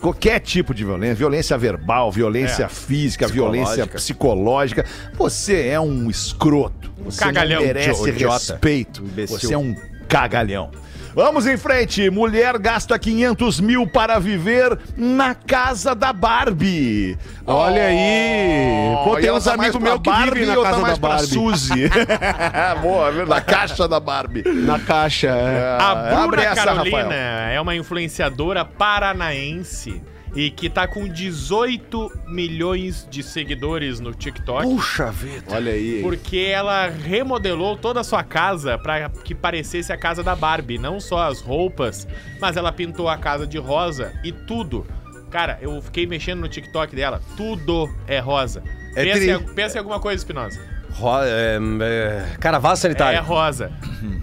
qualquer 0.00 0.40
tipo 0.40 0.74
de 0.74 0.84
violência, 0.84 1.14
violência 1.14 1.56
verbal, 1.58 2.10
violência 2.10 2.68
física, 2.68 3.26
violência 3.28 3.86
psicológica, 3.86 4.84
você 5.16 5.68
é 5.68 5.80
um 5.80 6.10
escroto. 6.10 6.90
Você 7.04 7.20
cagalhão. 7.20 7.60
não 7.60 7.66
merece 7.66 8.08
Idiota. 8.08 8.34
respeito. 8.52 9.02
Imbecil. 9.02 9.38
Você 9.38 9.54
é 9.54 9.58
um 9.58 9.74
cagalhão. 10.08 10.70
Vamos 11.14 11.46
em 11.46 11.56
frente. 11.56 12.08
Mulher 12.10 12.58
gasta 12.58 12.98
500 12.98 13.60
mil 13.60 13.86
para 13.86 14.18
viver 14.18 14.78
na 14.96 15.34
casa 15.34 15.94
da 15.94 16.12
Barbie. 16.12 17.16
Olha 17.46 17.84
aí. 17.86 18.96
Pô, 19.04 19.18
e 19.18 19.22
tem 19.22 19.30
uns 19.32 19.44
tá 19.44 19.54
amigos 19.54 19.80
meus 19.80 20.00
que 20.00 20.10
Barbie 20.10 20.40
vivem 20.40 20.46
na 20.46 20.54
tá 20.56 20.62
casa 20.62 20.78
mais 20.80 20.98
da 20.98 21.08
Barbie. 21.08 21.26
Suzy. 21.26 21.90
Boa, 22.82 23.08
é 23.08 23.12
verdade. 23.12 23.28
Na 23.30 23.40
caixa 23.40 23.88
da 23.88 24.00
Barbie. 24.00 24.42
Na 24.46 24.78
caixa, 24.78 25.28
é. 25.28 25.76
A 25.80 25.90
Ah, 25.90 26.24
abre 26.24 26.36
Bruna 26.36 26.42
essa, 26.44 26.64
Carolina 26.64 26.96
Rafael. 27.00 27.12
é 27.52 27.60
uma 27.60 27.74
influenciadora 27.74 28.64
paranaense 28.64 30.00
e 30.34 30.50
que 30.50 30.68
tá 30.70 30.86
com 30.86 31.08
18 31.08 32.10
milhões 32.26 33.06
de 33.10 33.22
seguidores 33.22 34.00
no 34.00 34.12
TikTok. 34.14 34.62
Puxa 34.64 35.10
vida. 35.10 35.44
Olha 35.48 35.72
aí. 35.72 36.00
Porque 36.02 36.38
ela 36.38 36.88
remodelou 36.88 37.76
toda 37.76 38.00
a 38.00 38.04
sua 38.04 38.22
casa 38.22 38.78
pra 38.78 39.08
que 39.08 39.34
parecesse 39.34 39.92
a 39.92 39.96
casa 39.96 40.22
da 40.22 40.36
Barbie. 40.36 40.78
Não 40.78 41.00
só 41.00 41.28
as 41.28 41.40
roupas, 41.40 42.06
mas 42.40 42.56
ela 42.56 42.70
pintou 42.72 43.08
a 43.08 43.16
casa 43.16 43.46
de 43.46 43.58
rosa 43.58 44.12
e 44.24 44.30
tudo. 44.32 44.86
Cara, 45.30 45.58
eu 45.60 45.80
fiquei 45.82 46.06
mexendo 46.06 46.40
no 46.40 46.48
TikTok 46.48 46.94
dela. 46.94 47.20
Tudo 47.36 47.88
é 48.06 48.18
rosa. 48.18 48.62
É 48.96 49.04
pensa, 49.04 49.18
tri- 49.18 49.30
em, 49.30 49.54
pensa 49.54 49.76
em 49.76 49.78
alguma 49.78 50.00
coisa, 50.00 50.16
Espinosa. 50.20 50.60
Ro 50.92 51.22
é, 51.22 51.58
é, 51.82 52.26
cara, 52.38 52.58
vaso 52.58 52.82
sanitário. 52.82 53.16
É 53.18 53.22
rosa. 53.22 53.70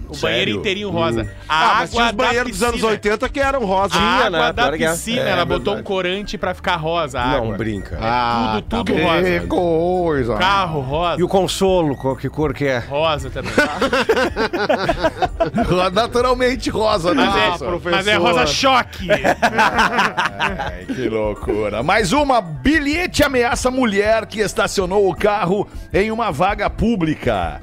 O 0.08 0.16
banheiro 0.16 0.50
inteirinho 0.52 0.90
rosa. 0.90 1.28
A 1.48 1.72
Ah, 1.72 1.74
mas 1.80 1.90
tinha 1.90 2.02
água 2.04 2.12
os 2.12 2.16
da 2.16 2.26
banheiros 2.28 2.52
dos 2.52 2.62
anos 2.62 2.74
piscina- 2.76 2.92
80 2.92 3.28
que 3.28 3.40
eram 3.40 3.64
rosa. 3.64 3.94
A 3.94 3.98
Tinha, 3.98 4.10
água 4.10 4.30
né? 4.30 4.38
da 4.38 4.54
Claro 4.62 4.76
que 4.76 4.84
é. 4.84 4.90
piscina, 4.90 5.22
É, 5.22 5.30
ela 5.30 5.42
é 5.42 5.44
botou 5.44 5.76
um 5.76 5.82
corante 5.82 6.38
pra 6.38 6.54
ficar 6.54 6.76
rosa 6.76 7.20
a 7.20 7.26
Não, 7.28 7.36
água. 7.44 7.56
brinca. 7.56 7.98
Ah, 8.00 8.60
tudo, 8.68 8.84
tudo 8.84 9.02
rosa. 9.02 9.40
Que 9.40 9.46
coisa. 9.46 10.34
Carro 10.36 10.80
rosa. 10.80 11.20
E 11.20 11.24
o 11.24 11.28
consolo, 11.28 11.96
qual- 11.96 12.16
que 12.16 12.28
cor 12.28 12.54
que 12.54 12.66
é? 12.66 12.78
Rosa 12.78 13.30
também. 13.30 13.52
Naturalmente 15.92 16.70
rosa, 16.70 17.14
né? 17.14 17.24
Mas, 17.26 17.62
é, 17.62 17.66
professor? 17.66 17.92
mas 17.96 18.06
é 18.06 18.14
rosa 18.16 18.46
choque. 18.46 19.08
Ai, 19.10 20.84
que 20.86 21.08
loucura. 21.08 21.82
Mais 21.82 22.12
uma. 22.12 22.40
Bilhete 22.40 23.22
ameaça 23.22 23.70
mulher 23.70 24.26
que 24.26 24.40
estacionou 24.40 25.08
o 25.08 25.14
carro 25.14 25.68
em 25.92 26.10
uma 26.10 26.30
vaga 26.32 26.57
pública. 26.70 27.60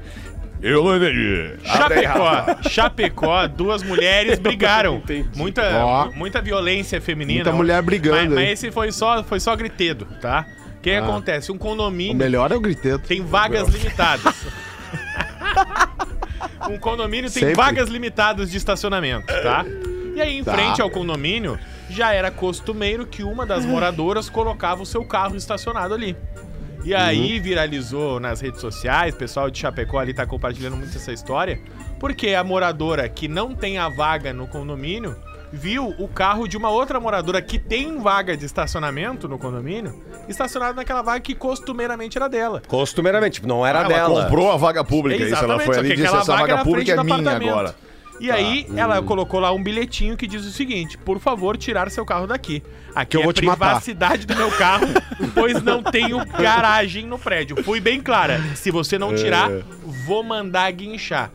Eu 0.62 0.84
não 0.84 0.96
entendi. 0.98 1.54
Aí, 1.66 2.06
Rafa. 2.06 2.58
Chapecó, 2.64 2.70
Chapecó, 2.70 3.48
duas 3.48 3.84
mulheres 3.84 4.40
brigaram. 4.40 5.02
Muita, 5.36 5.84
Ó. 5.84 6.12
muita 6.12 6.42
violência 6.42 7.00
feminina. 7.02 7.44
Muita 7.44 7.56
mulher 7.56 7.82
brigando 7.82 8.18
Mas, 8.18 8.30
mas 8.34 8.50
esse 8.52 8.72
foi 8.72 8.92
só, 8.92 9.24
foi 9.24 9.40
só 9.40 9.56
gritedo, 9.56 10.08
tá? 10.22 10.46
O 10.78 10.82
que 10.82 10.92
acontece? 10.92 11.52
Um 11.52 11.56
O 11.56 11.60
condomínio 11.60 12.16
melhor 12.16 12.52
é 12.52 12.56
o 12.56 12.60
griteto. 12.60 13.08
tem 13.08 13.24
vagas 13.24 13.68
limitadas. 13.70 14.46
um 16.70 16.78
condomínio 16.78 17.30
tem 17.32 17.42
Sempre. 17.42 17.56
vagas 17.56 17.90
limitadas 17.90 18.50
de 18.50 18.58
estacionamento, 18.58 19.28
tá? 19.28 19.66
E 20.16 20.22
aí, 20.22 20.38
em 20.38 20.44
Tá. 20.44 20.54
frente 20.54 20.82
ao 20.82 20.90
condomínio, 20.90 21.60
já 21.90 22.14
era 22.14 22.32
costumeiro 22.32 23.06
que 23.06 23.24
uma 23.24 23.46
das 23.46 23.66
moradoras 23.66 24.30
colocava 24.30 24.82
o 24.82 24.86
seu 24.86 25.04
carro 25.06 25.36
estacionado 25.36 25.94
ali. 25.94 26.16
E 26.86 26.94
aí 26.94 27.40
viralizou 27.40 28.20
nas 28.20 28.40
redes 28.42 28.62
sociais, 28.62 29.16
o 29.16 29.18
pessoal 29.18 29.50
de 29.50 29.58
Chapecó 29.58 29.98
ali 29.98 30.14
tá 30.14 30.24
compartilhando 30.24 30.78
muito 30.78 30.96
essa 30.96 31.12
história, 31.12 31.60
porque 32.00 32.36
a 32.36 32.44
moradora 32.44 33.10
que 33.10 33.28
não 33.28 33.56
tem 33.56 33.80
a 33.80 33.90
vaga 33.90 34.32
no 34.32 34.48
condomínio 34.48 35.16
viu 35.52 35.96
o 35.98 36.08
carro 36.08 36.48
de 36.48 36.56
uma 36.58 36.70
outra 36.70 37.00
moradora 37.00 37.42
que 37.42 37.58
tem 37.58 38.00
vaga 38.00 38.38
de 38.38 38.46
estacionamento 38.46 39.28
no 39.28 39.40
condomínio, 39.40 40.00
estacionado 40.28 40.76
naquela 40.76 41.02
vaga 41.02 41.22
que 41.22 41.34
costumeiramente 41.34 42.18
era 42.20 42.28
dela. 42.28 42.62
Costumeiramente, 42.68 43.36
tipo, 43.36 43.48
não 43.48 43.66
era 43.66 43.80
Ela 43.80 43.88
dela. 43.88 44.24
comprou 44.26 44.52
a 44.52 44.58
vaga 44.58 44.84
pública. 44.84 45.24
Isso, 45.24 45.34
ela 45.34 45.56
Exatamente, 45.56 45.66
foi 45.66 45.74
só 45.74 45.80
ali 45.80 45.90
que 45.90 45.94
e 45.94 45.98
disse: 45.98 46.08
aquela 46.08 46.22
essa 46.22 46.32
vaga 46.34 46.42
vaga 46.44 46.54
era 46.54 46.64
pública 46.64 46.92
é 46.92 46.96
do 46.96 47.04
minha 47.04 47.16
apartamento. 47.16 47.50
agora. 47.50 47.76
E 48.20 48.32
aí, 48.32 48.66
ela 48.76 49.02
colocou 49.02 49.40
lá 49.40 49.52
um 49.52 49.62
bilhetinho 49.62 50.16
que 50.16 50.28
diz 50.28 50.46
o 50.46 50.52
seguinte: 50.52 50.98
por 50.98 51.20
favor, 51.20 51.58
tirar 51.58 51.90
seu 51.92 52.06
carro 52.06 52.28
daqui. 52.28 52.64
Aqui 52.94 53.18
eu 53.18 53.22
é 53.22 53.24
vou 53.24 53.34
te 53.34 53.44
matar." 53.44 53.66
privacidade 53.68 54.26
do 54.26 54.36
meu 54.36 54.52
carro, 54.52 54.88
pois 55.34 55.62
não 55.62 55.84
tenho 55.84 56.24
garagem 56.38 57.06
no 57.06 57.20
prédio. 57.20 57.62
Fui 57.64 57.80
bem 57.80 58.02
clara. 58.02 58.42
Se 58.56 58.72
você 58.72 58.98
não 58.98 59.14
tirar, 59.14 59.50
vou 60.06 60.24
mandar 60.24 60.72
guinchar. 60.72 61.32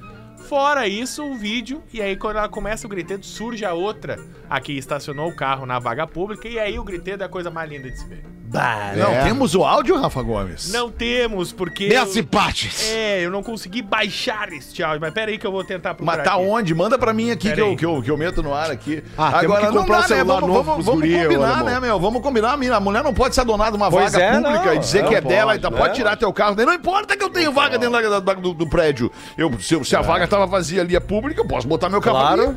Fora 0.48 0.88
isso, 0.88 1.24
o 1.24 1.36
vídeo, 1.36 1.80
e 1.92 2.02
aí 2.02 2.16
quando 2.16 2.38
ela 2.38 2.48
começa 2.48 2.84
o 2.84 2.90
gritedo, 2.90 3.24
surge 3.24 3.64
a 3.64 3.72
outra, 3.72 4.18
a 4.48 4.60
que 4.60 4.72
estacionou 4.72 5.28
o 5.28 5.36
carro 5.36 5.64
na 5.64 5.78
vaga 5.78 6.08
pública, 6.08 6.48
e 6.48 6.58
aí 6.58 6.76
o 6.76 6.82
gritedo 6.82 7.22
é 7.22 7.26
a 7.26 7.28
coisa 7.28 7.50
mais 7.52 7.70
linda 7.70 7.88
de 7.88 7.96
se 7.96 8.08
ver. 8.08 8.24
Bah, 8.52 8.92
Não, 8.96 9.12
É. 9.12 9.22
temos 9.22 9.54
o 9.54 9.62
áudio, 9.62 9.96
Rafa 10.00 10.20
Gomes? 10.22 10.72
Não 10.72 10.90
temos, 10.90 11.52
porque. 11.52 11.84
Eu- 11.84 12.24
partes. 12.24 12.90
É, 12.90 13.24
eu 13.24 13.30
não 13.30 13.42
consegui 13.44 13.80
baixar 13.80 14.52
este 14.52 14.82
áudio, 14.82 15.00
mas 15.00 15.14
pera 15.14 15.30
aí 15.30 15.38
que 15.38 15.46
eu 15.46 15.52
vou 15.52 15.62
tentar 15.62 15.94
procurar 15.94 16.16
Mas 16.18 16.24
tá 16.26 16.34
aqui. 16.34 16.42
onde? 16.44 16.74
Manda 16.74 16.98
pra 16.98 17.12
mim 17.12 17.30
aqui 17.30 17.52
que 17.52 17.60
eu, 17.60 17.66
aí. 17.66 17.76
que, 17.76 17.86
eu, 17.86 18.02
que 18.02 18.10
eu 18.10 18.16
meto 18.16 18.42
no 18.42 18.52
ar 18.52 18.70
aqui. 18.70 19.04
Ah, 19.16 19.38
temos 19.38 19.56
que 19.58 19.64
não 19.66 19.72
comprar 19.72 19.98
um 19.98 20.00
dá, 20.00 20.08
né? 20.08 20.16
celular 20.16 20.40
Vamos, 20.40 20.48
novo 20.48 20.62
vamos, 20.64 20.84
vamos 20.86 21.00
guri, 21.00 21.22
combinar, 21.22 21.62
né, 21.64 21.78
meu? 21.80 22.00
Vamos 22.00 22.22
combinar. 22.22 22.52
A 22.52 22.56
mina- 22.56 22.76
a 22.76 22.80
mulher 22.80 23.04
não 23.04 23.14
pode 23.14 23.34
ser 23.36 23.44
dona 23.44 23.70
de 23.70 23.76
uma 23.76 23.88
Pois 23.90 24.12
vaga 24.12 24.24
é, 24.24 24.32
pública 24.32 24.64
não, 24.66 24.74
e 24.74 24.78
dizer 24.80 25.02
não 25.02 25.08
que 25.10 25.14
é 25.14 25.20
pode, 25.20 25.34
dela. 25.34 25.54
Então 25.56 25.70
né? 25.70 25.78
pode 25.78 25.94
tirar 25.94 26.16
teu 26.16 26.32
carro. 26.32 26.56
Não 26.56 26.74
importa 26.74 27.16
que 27.16 27.22
eu 27.22 27.30
tenho 27.30 27.52
vaga 27.52 27.78
dentro 27.78 28.02
da- 28.10 28.18
da- 28.20 28.34
do, 28.34 28.52
do 28.52 28.68
prédio. 28.68 29.10
Eu, 29.38 29.52
se, 29.60 29.82
se 29.84 29.94
a 29.94 30.00
vaga 30.00 30.26
tava 30.26 30.46
vazia 30.46 30.80
ali, 30.82 30.96
é 30.96 31.00
pública, 31.00 31.40
eu 31.40 31.46
posso 31.46 31.68
botar 31.68 31.88
meu 31.88 32.00
carro 32.00 32.18
Claro. 32.18 32.42
ali. 32.48 32.56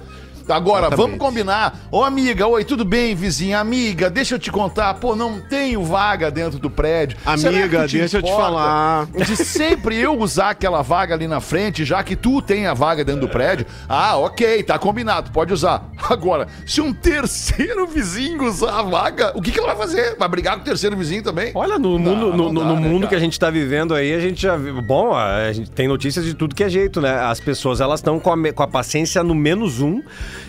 Agora, 0.49 0.88
Exatamente. 0.88 0.97
vamos 0.97 1.17
combinar. 1.19 1.79
Ô, 1.91 2.03
amiga, 2.03 2.47
oi, 2.47 2.63
tudo 2.65 2.84
bem, 2.84 3.15
vizinha? 3.15 3.60
Amiga, 3.60 4.10
deixa 4.10 4.36
eu 4.36 4.39
te 4.39 4.51
contar. 4.51 4.93
Pô, 4.95 5.15
não 5.15 5.39
tenho 5.39 5.84
vaga 5.84 6.29
dentro 6.29 6.60
do 6.60 6.69
prédio. 6.69 7.17
Amiga, 7.25 7.88
deixa 7.88 8.17
eu 8.17 8.21
te 8.23 8.32
falar. 8.32 9.08
De 9.08 9.36
sempre 9.38 9.97
eu 9.97 10.17
usar 10.19 10.49
aquela 10.51 10.82
vaga 10.82 11.13
ali 11.15 11.27
na 11.27 11.39
frente, 11.39 11.86
já 11.86 12.03
que 12.03 12.15
tu 12.15 12.41
tem 12.41 12.67
a 12.67 12.73
vaga 12.73 13.03
dentro 13.03 13.21
do 13.21 13.29
prédio. 13.29 13.65
Ah, 13.88 14.17
ok, 14.17 14.63
tá 14.63 14.77
combinado, 14.77 15.32
pode 15.32 15.53
usar. 15.53 15.89
Agora, 16.10 16.47
se 16.65 16.82
um 16.82 16.93
terceiro 16.93 17.88
vizinho 17.88 18.43
usar 18.43 18.79
a 18.79 18.84
vaga, 18.84 19.32
o 19.36 19.41
que, 19.41 19.51
que 19.51 19.60
ela 19.60 19.73
vai 19.73 19.88
fazer? 19.88 20.15
Vai 20.17 20.27
brigar 20.27 20.56
com 20.56 20.62
o 20.62 20.65
terceiro 20.65 20.95
vizinho 20.97 21.23
também? 21.23 21.51
Olha, 21.56 21.79
no 21.79 21.97
mundo, 21.97 22.32
no, 22.32 22.38
não 22.38 22.53
no- 22.53 22.60
dá, 22.60 22.65
no 22.67 22.75
né, 22.79 22.88
mundo 22.88 23.01
cara? 23.01 23.10
que 23.10 23.15
a 23.15 23.19
gente 23.19 23.39
tá 23.39 23.49
vivendo 23.49 23.93
aí, 23.95 24.13
a 24.13 24.19
gente 24.19 24.41
já 24.41 24.56
viu. 24.58 24.82
Bom, 24.82 25.13
a 25.15 25.51
gente 25.53 25.71
tem 25.71 25.88
notícias 25.88 26.25
de 26.25 26.34
tudo 26.34 26.53
que 26.53 26.63
é 26.63 26.69
jeito, 26.69 26.99
né? 26.99 27.13
As 27.19 27.39
pessoas 27.39 27.79
elas 27.79 27.99
estão 27.99 28.19
com, 28.19 28.34
com 28.53 28.63
a 28.63 28.67
paciência 28.67 29.23
no 29.23 29.34
menos 29.36 29.79
um. 29.79 30.01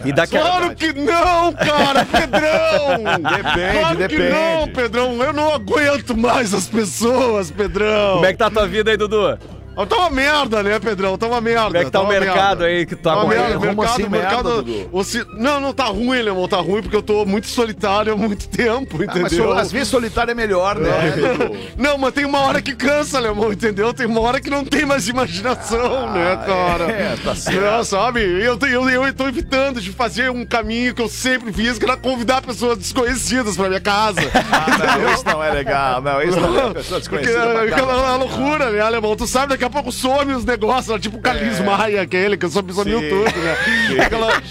E 0.04 0.12
daqui 0.12 0.36
a. 0.36 0.40
Claro 0.40 0.74
que 0.74 0.92
não, 0.92 1.52
cara, 1.52 2.04
Pedrão! 2.04 3.04
Depende, 3.36 3.78
claro 3.78 3.96
que 3.96 4.08
depende. 4.08 4.30
não, 4.30 4.68
Pedrão. 4.68 5.22
Eu 5.22 5.32
não 5.32 5.54
aguento 5.54 6.16
mais 6.16 6.52
as 6.52 6.66
pessoas, 6.66 7.50
Pedrão. 7.50 8.14
Como 8.14 8.26
é 8.26 8.32
que 8.32 8.38
tá 8.38 8.46
a 8.46 8.50
tua 8.50 8.66
vida 8.66 8.90
aí, 8.90 8.96
Dudu? 8.96 9.38
Ah, 9.76 9.86
Tá 9.86 9.96
uma 9.96 10.10
merda, 10.10 10.62
né, 10.62 10.78
Pedrão? 10.78 11.16
Tá 11.18 11.26
uma 11.26 11.40
merda. 11.40 11.64
Como 11.64 11.76
é 11.78 11.84
que 11.84 11.90
tá 11.90 12.00
o 12.00 12.04
uma 12.04 12.12
mercado 12.12 12.36
merda. 12.60 12.64
aí 12.66 12.86
que 12.86 12.96
tá 12.96 13.10
Tá 13.10 13.16
uma 13.16 13.22
com 13.22 13.28
merda, 13.28 13.58
mercado, 13.58 13.82
assim, 13.84 14.08
mercado. 14.08 14.64
merda, 14.66 14.88
o 14.92 15.02
Não, 15.42 15.60
não 15.60 15.72
tá 15.72 15.84
ruim, 15.86 16.22
Leão, 16.22 16.48
tá 16.48 16.56
ruim 16.58 16.82
porque 16.82 16.96
eu 16.96 17.02
tô 17.02 17.24
muito 17.24 17.46
solitário 17.46 18.12
há 18.12 18.16
muito 18.16 18.48
tempo, 18.48 18.96
Ah, 19.00 19.04
mas 19.06 19.32
entendeu? 19.32 19.52
às 19.52 19.70
vezes 19.72 19.88
solitário 19.88 20.30
é 20.30 20.34
melhor, 20.34 20.78
né? 20.78 20.90
Dudu? 21.10 21.56
Não, 21.76 21.98
mas 21.98 22.12
tem 22.14 22.24
uma 22.24 22.40
hora 22.40 22.62
que 22.62 22.74
cansa, 22.74 23.18
Leão, 23.18 23.52
entendeu? 23.52 23.92
Tem 23.92 24.06
uma 24.06 24.20
hora 24.20 24.40
que 24.40 24.48
não 24.50 24.64
tem 24.64 24.84
mais 24.86 25.08
imaginação, 25.08 26.12
né, 26.12 26.36
cara? 26.46 26.84
é, 26.90 27.16
tá 27.22 27.34
certo. 27.34 27.60
Não, 27.60 27.84
sabe? 27.84 28.20
Eu, 28.20 28.56
tô- 28.56 28.66
eu, 28.66 28.88
eu 28.88 29.14
tô 29.14 29.26
evitando 29.28 29.80
de 29.80 29.90
fazer 29.92 30.30
um 30.30 30.44
caminho 30.44 30.94
que 30.94 31.02
eu 31.02 31.08
sempre 31.08 31.52
fiz, 31.52 31.78
que 31.78 31.84
era 31.84 31.96
convidar 31.96 32.42
pessoas 32.42 32.78
desconhecidas 32.78 33.56
pra 33.56 33.68
minha 33.68 33.80
casa. 33.80 34.20
Ah, 34.54 34.96
não, 34.98 35.12
isso 35.12 35.24
não 35.26 35.42
é 35.42 35.50
legal. 35.50 36.00
Não, 36.00 36.22
isso 36.22 36.38
não 36.40 36.70
é 36.70 36.74
pessoa 36.74 37.00
Porque 37.00 37.16
desconhecida. 37.18 37.52
pra 37.54 37.64
é 37.64 37.68
aquela 37.68 38.16
loucura, 38.16 38.70
né, 38.70 38.80
alemão? 38.80 39.16
Tu 39.16 39.26
sabe, 39.26 39.54
daqui 39.64 39.66
a 39.66 39.70
pouco 39.70 39.90
some 39.92 40.32
os 40.34 40.44
negócios, 40.44 41.00
tipo 41.00 41.16
o 41.16 41.20
Carlinhos 41.20 41.60
Maia, 41.60 42.02
aquele 42.02 42.36
que 42.36 42.48
some, 42.48 42.72
sumiu 42.72 43.00
Sim. 43.00 43.08
tudo, 43.08 43.38
né? 43.40 43.56
Aquela, 44.04 44.42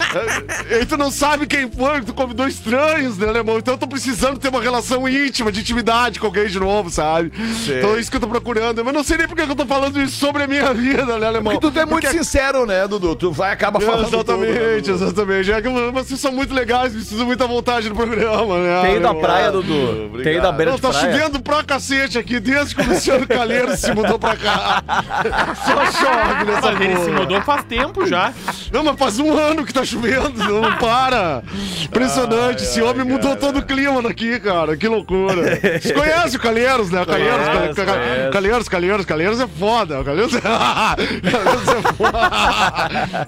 é, 0.69 0.82
e 0.82 0.86
tu 0.86 0.97
não 0.97 1.12
sabe 1.12 1.45
quem 1.45 1.69
foi, 1.69 2.02
tu 2.02 2.13
convidou 2.13 2.47
estranhos, 2.47 3.17
né, 3.17 3.28
alemão? 3.30 3.58
Então 3.58 3.76
eu 3.76 3.78
tô 3.78 3.88
precisando 3.88 4.39
ter 4.39 4.49
uma 4.49 4.62
relação 4.62 5.08
íntima, 5.08 5.52
de 5.52 5.60
intimidade 5.62 6.19
com 6.19 6.26
alguém 6.26 6.47
de 6.47 6.60
novo, 6.60 6.89
sabe? 6.89 7.32
Então 7.67 7.95
é 7.95 7.99
isso 7.99 8.10
que 8.10 8.17
eu 8.17 8.21
tô 8.21 8.28
procurando. 8.28 8.84
Mas 8.84 8.93
não 8.93 9.04
sei 9.04 9.17
nem 9.17 9.28
por 9.28 9.36
que 9.36 9.41
eu 9.43 9.56
tô 9.56 9.65
falando 9.65 10.02
isso 10.02 10.15
sobre 10.17 10.43
a 10.43 10.47
minha 10.47 10.73
vida, 10.73 11.17
né, 11.19 11.28
alemão? 11.28 11.54
Porque 11.54 11.71
tu 11.71 11.80
é 11.80 11.86
muito 11.86 12.04
Porque- 12.06 12.17
sincero, 12.17 12.65
né, 12.65 12.88
Dudu? 12.88 13.15
Tu 13.15 13.32
vai 13.32 13.52
acabar 13.52 13.80
falando 13.80 14.08
Exatamente, 14.08 14.54
tudo, 14.54 14.99
né, 14.99 15.06
exatamente. 15.06 15.52
É 15.52 15.62
que 15.62 15.69
vocês 15.69 16.19
são 16.19 16.32
muito 16.32 16.54
legais, 16.54 16.93
precisam 16.93 17.26
muita 17.26 17.45
vontade 17.47 17.89
no 17.89 17.95
programa, 17.95 18.58
né? 18.60 18.82
Tem 18.82 19.02
da 19.02 19.13
praia, 19.13 19.52
Dudu. 19.52 20.19
Tem 20.23 20.39
da 20.41 20.52
beira 20.52 20.71
Não, 20.71 20.76
de 20.78 20.82
tá 20.82 20.89
praia. 20.89 21.13
chovendo 21.13 21.41
pra 21.41 21.63
cacete 21.63 22.17
aqui, 22.17 22.39
desde 22.39 22.76
que 22.76 22.82
o 22.82 22.86
Luciano 22.89 23.28
Calheiro 23.28 23.76
se 23.78 23.93
mudou 23.93 24.17
pra 24.17 24.36
cá. 24.36 24.84
Só 25.65 25.85
chove 25.91 26.45
nessa 26.45 26.71
Mas 26.71 26.81
ele 26.81 26.95
se 26.97 27.05
porra. 27.05 27.19
mudou 27.19 27.41
faz 27.41 27.63
tempo 27.65 28.05
já. 28.07 28.33
Não, 28.71 28.83
mas 28.83 28.95
faz 28.97 29.19
um 29.19 29.37
ano 29.37 29.65
que 29.65 29.73
tá 29.73 29.83
chovendo, 29.85 30.31
não 30.37 30.73
para. 30.77 31.43
Impressionante, 31.83 32.63
esse 32.63 32.81
homem 32.81 33.05
mudou 33.05 33.35
todo 33.35 33.59
o 33.59 33.65
clima 33.65 34.01
daqui, 34.01 34.39
cara, 34.39 34.75
que 34.75 34.87
loucura. 34.87 35.59
Vocês 35.59 35.91
conhecem 35.93 36.37
o 36.37 36.41
Calheiros, 36.41 36.89
né? 36.89 37.05
Calheiros, 37.05 37.47
Conheço, 37.47 37.75
Cal- 37.75 37.85
Cal- 37.85 37.95
conheço. 37.95 38.31
Calheiros, 38.31 38.69
Calheiros, 38.69 39.05
Calheiros 39.05 39.39
é 39.39 39.47
foda. 39.47 40.01
o 40.01 40.03
Calheiros, 40.03 40.33
Calheiros 40.39 41.67
é 41.67 41.93
foda. 41.93 42.19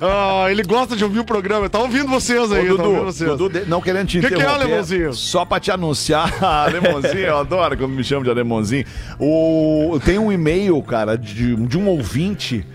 Ah, 0.01 0.45
ele 0.49 0.63
gosta 0.63 0.95
de 0.95 1.03
ouvir 1.03 1.19
o 1.19 1.25
programa, 1.25 1.69
tá 1.69 1.79
ouvindo 1.79 2.07
vocês 2.07 2.51
aí, 2.51 2.69
Ô, 2.71 2.77
tá 2.77 2.83
ouvindo 2.83 2.95
Dudu, 2.99 3.05
vocês. 3.05 3.29
Dudu, 3.37 3.49
de- 3.49 3.65
não 3.69 3.81
querendo 3.81 4.07
te 4.07 4.19
Que 4.19 4.27
que 4.31 4.41
é, 4.41 4.45
alemãozinho? 4.45 5.13
Só 5.13 5.45
pra 5.45 5.59
te 5.59 5.71
anunciar, 5.71 6.33
alemãozinho, 6.43 7.17
eu 7.25 7.37
adoro 7.37 7.77
quando 7.77 7.91
me 7.91 8.03
chamam 8.03 8.23
de 8.23 8.29
alemãozinho. 8.29 8.85
O, 9.19 9.99
tem 10.03 10.17
um 10.17 10.31
e-mail, 10.31 10.81
cara, 10.83 11.17
de, 11.17 11.55
de 11.65 11.77
um 11.77 11.87
ouvinte 11.87 12.65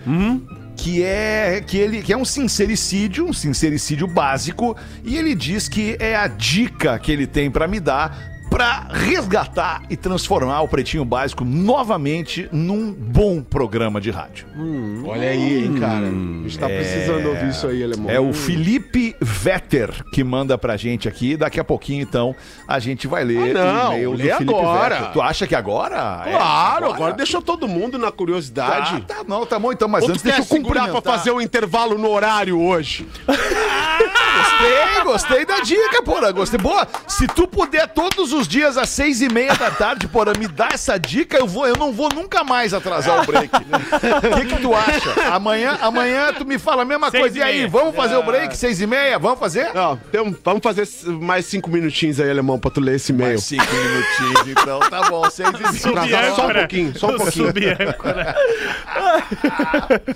que 0.75 1.03
é 1.03 1.63
que 1.65 1.77
ele 1.77 2.01
que 2.01 2.11
é 2.11 2.17
um 2.17 2.25
sincericídio, 2.25 3.25
um 3.25 3.33
sincericídio 3.33 4.07
básico, 4.07 4.75
e 5.03 5.15
ele 5.17 5.35
diz 5.35 5.67
que 5.67 5.95
é 5.99 6.15
a 6.15 6.27
dica 6.27 6.97
que 6.97 7.11
ele 7.11 7.27
tem 7.27 7.51
pra 7.51 7.67
me 7.67 7.79
dar 7.79 8.30
pra 8.51 8.85
resgatar 8.91 9.81
e 9.89 9.95
transformar 9.95 10.61
o 10.61 10.67
Pretinho 10.67 11.05
Básico 11.05 11.45
novamente 11.45 12.49
num 12.51 12.91
bom 12.91 13.41
programa 13.41 14.01
de 14.01 14.11
rádio. 14.11 14.45
Olha 15.05 15.29
aí, 15.29 15.63
hein, 15.65 15.75
cara. 15.79 16.05
A 16.07 16.09
gente 16.09 16.59
tá 16.59 16.67
precisando 16.67 17.29
ouvir 17.29 17.49
isso 17.49 17.65
aí, 17.65 17.81
alemão. 17.81 18.09
É 18.09 18.19
o 18.19 18.33
Felipe 18.33 19.15
Vetter 19.21 20.03
que 20.13 20.21
manda 20.21 20.57
pra 20.57 20.75
gente 20.75 21.07
aqui. 21.07 21.37
Daqui 21.37 21.61
a 21.61 21.63
pouquinho, 21.63 22.01
então, 22.03 22.35
a 22.67 22.77
gente 22.77 23.07
vai 23.07 23.23
ler 23.23 23.55
Ah, 23.55 23.63
não, 23.85 23.89
o 23.91 23.93
e-mail 23.93 24.11
do 24.11 24.17
Felipe 24.17 24.53
agora. 24.53 24.95
Vetter. 24.95 25.11
Tu 25.13 25.21
acha 25.21 25.47
que 25.47 25.55
agora? 25.55 26.23
É, 26.25 26.31
Claro, 26.31 26.91
agora 26.91 27.13
deixou 27.13 27.41
todo 27.41 27.67
mundo 27.69 27.97
na 27.97 28.07
Tá, 28.07 28.17
curiosidade. 28.17 29.01
tá, 29.07 29.23
não, 29.25 29.45
tá 29.45 29.57
bom 29.57 29.71
então, 29.71 29.87
mas 29.87 30.03
Ou 30.03 30.09
antes 30.09 30.21
deixa 30.21 30.41
eu 30.41 30.43
segurar 30.43 30.89
pra 30.89 31.01
fazer 31.01 31.31
o 31.31 31.39
intervalo 31.39 31.97
no 31.97 32.09
horário 32.09 32.59
hoje? 32.59 33.07
Gostei, 34.31 35.03
gostei 35.03 35.45
da 35.45 35.59
dica, 35.61 36.01
porra. 36.03 36.31
Gostei. 36.31 36.59
Boa, 36.59 36.87
se 37.07 37.27
tu 37.27 37.47
puder 37.47 37.87
todos 37.89 38.31
os 38.33 38.40
dias 38.47 38.77
às 38.77 38.89
seis 38.89 39.21
e 39.21 39.29
meia 39.29 39.53
da 39.55 39.71
tarde, 39.71 40.07
porra, 40.07 40.33
me 40.37 40.47
dá 40.47 40.69
essa 40.73 40.97
dica, 40.97 41.37
eu 41.37 41.47
vou, 41.47 41.67
eu 41.67 41.75
não 41.75 41.91
vou 41.91 42.09
nunca 42.13 42.43
mais 42.43 42.73
atrasar 42.73 43.21
o 43.21 43.25
break. 43.25 43.49
O 43.55 44.35
que, 44.39 44.45
que 44.55 44.61
tu 44.61 44.73
acha? 44.75 45.13
Amanhã, 45.33 45.77
amanhã 45.81 46.33
tu 46.33 46.45
me 46.45 46.57
fala 46.59 46.81
a 46.83 46.85
mesma 46.85 47.09
Seis 47.11 47.21
coisa. 47.21 47.37
e 47.37 47.39
E 47.39 47.43
aí, 47.43 47.67
vamos 47.67 47.95
fazer 47.95 48.15
o 48.15 48.23
break? 48.23 48.55
Seis 48.57 48.81
e 48.81 48.87
meia? 48.87 49.17
Vamos 49.19 49.39
fazer? 49.39 49.73
Não, 49.73 49.95
tem- 49.97 50.35
vamos 50.43 50.61
fazer 50.63 50.87
mais 51.07 51.45
cinco 51.45 51.69
minutinhos 51.69 52.19
aí, 52.19 52.29
alemão, 52.29 52.59
pra 52.59 52.71
tu 52.71 52.79
ler 52.81 52.95
esse 52.95 53.11
e-mail. 53.11 53.29
Mais 53.31 53.43
cinco 53.43 53.65
minutinhos, 53.73 54.47
então 54.47 54.79
tá 54.81 55.09
bom. 55.09 55.29
Seis 55.29 55.49
e 55.49 55.93
meia. 55.93 56.29
Só- 56.31 56.35
só 56.35 56.47
um 56.47 56.53
pouquinho, 56.53 56.99
só 56.99 57.07
um 57.07 57.17
pouquinho. 57.17 57.51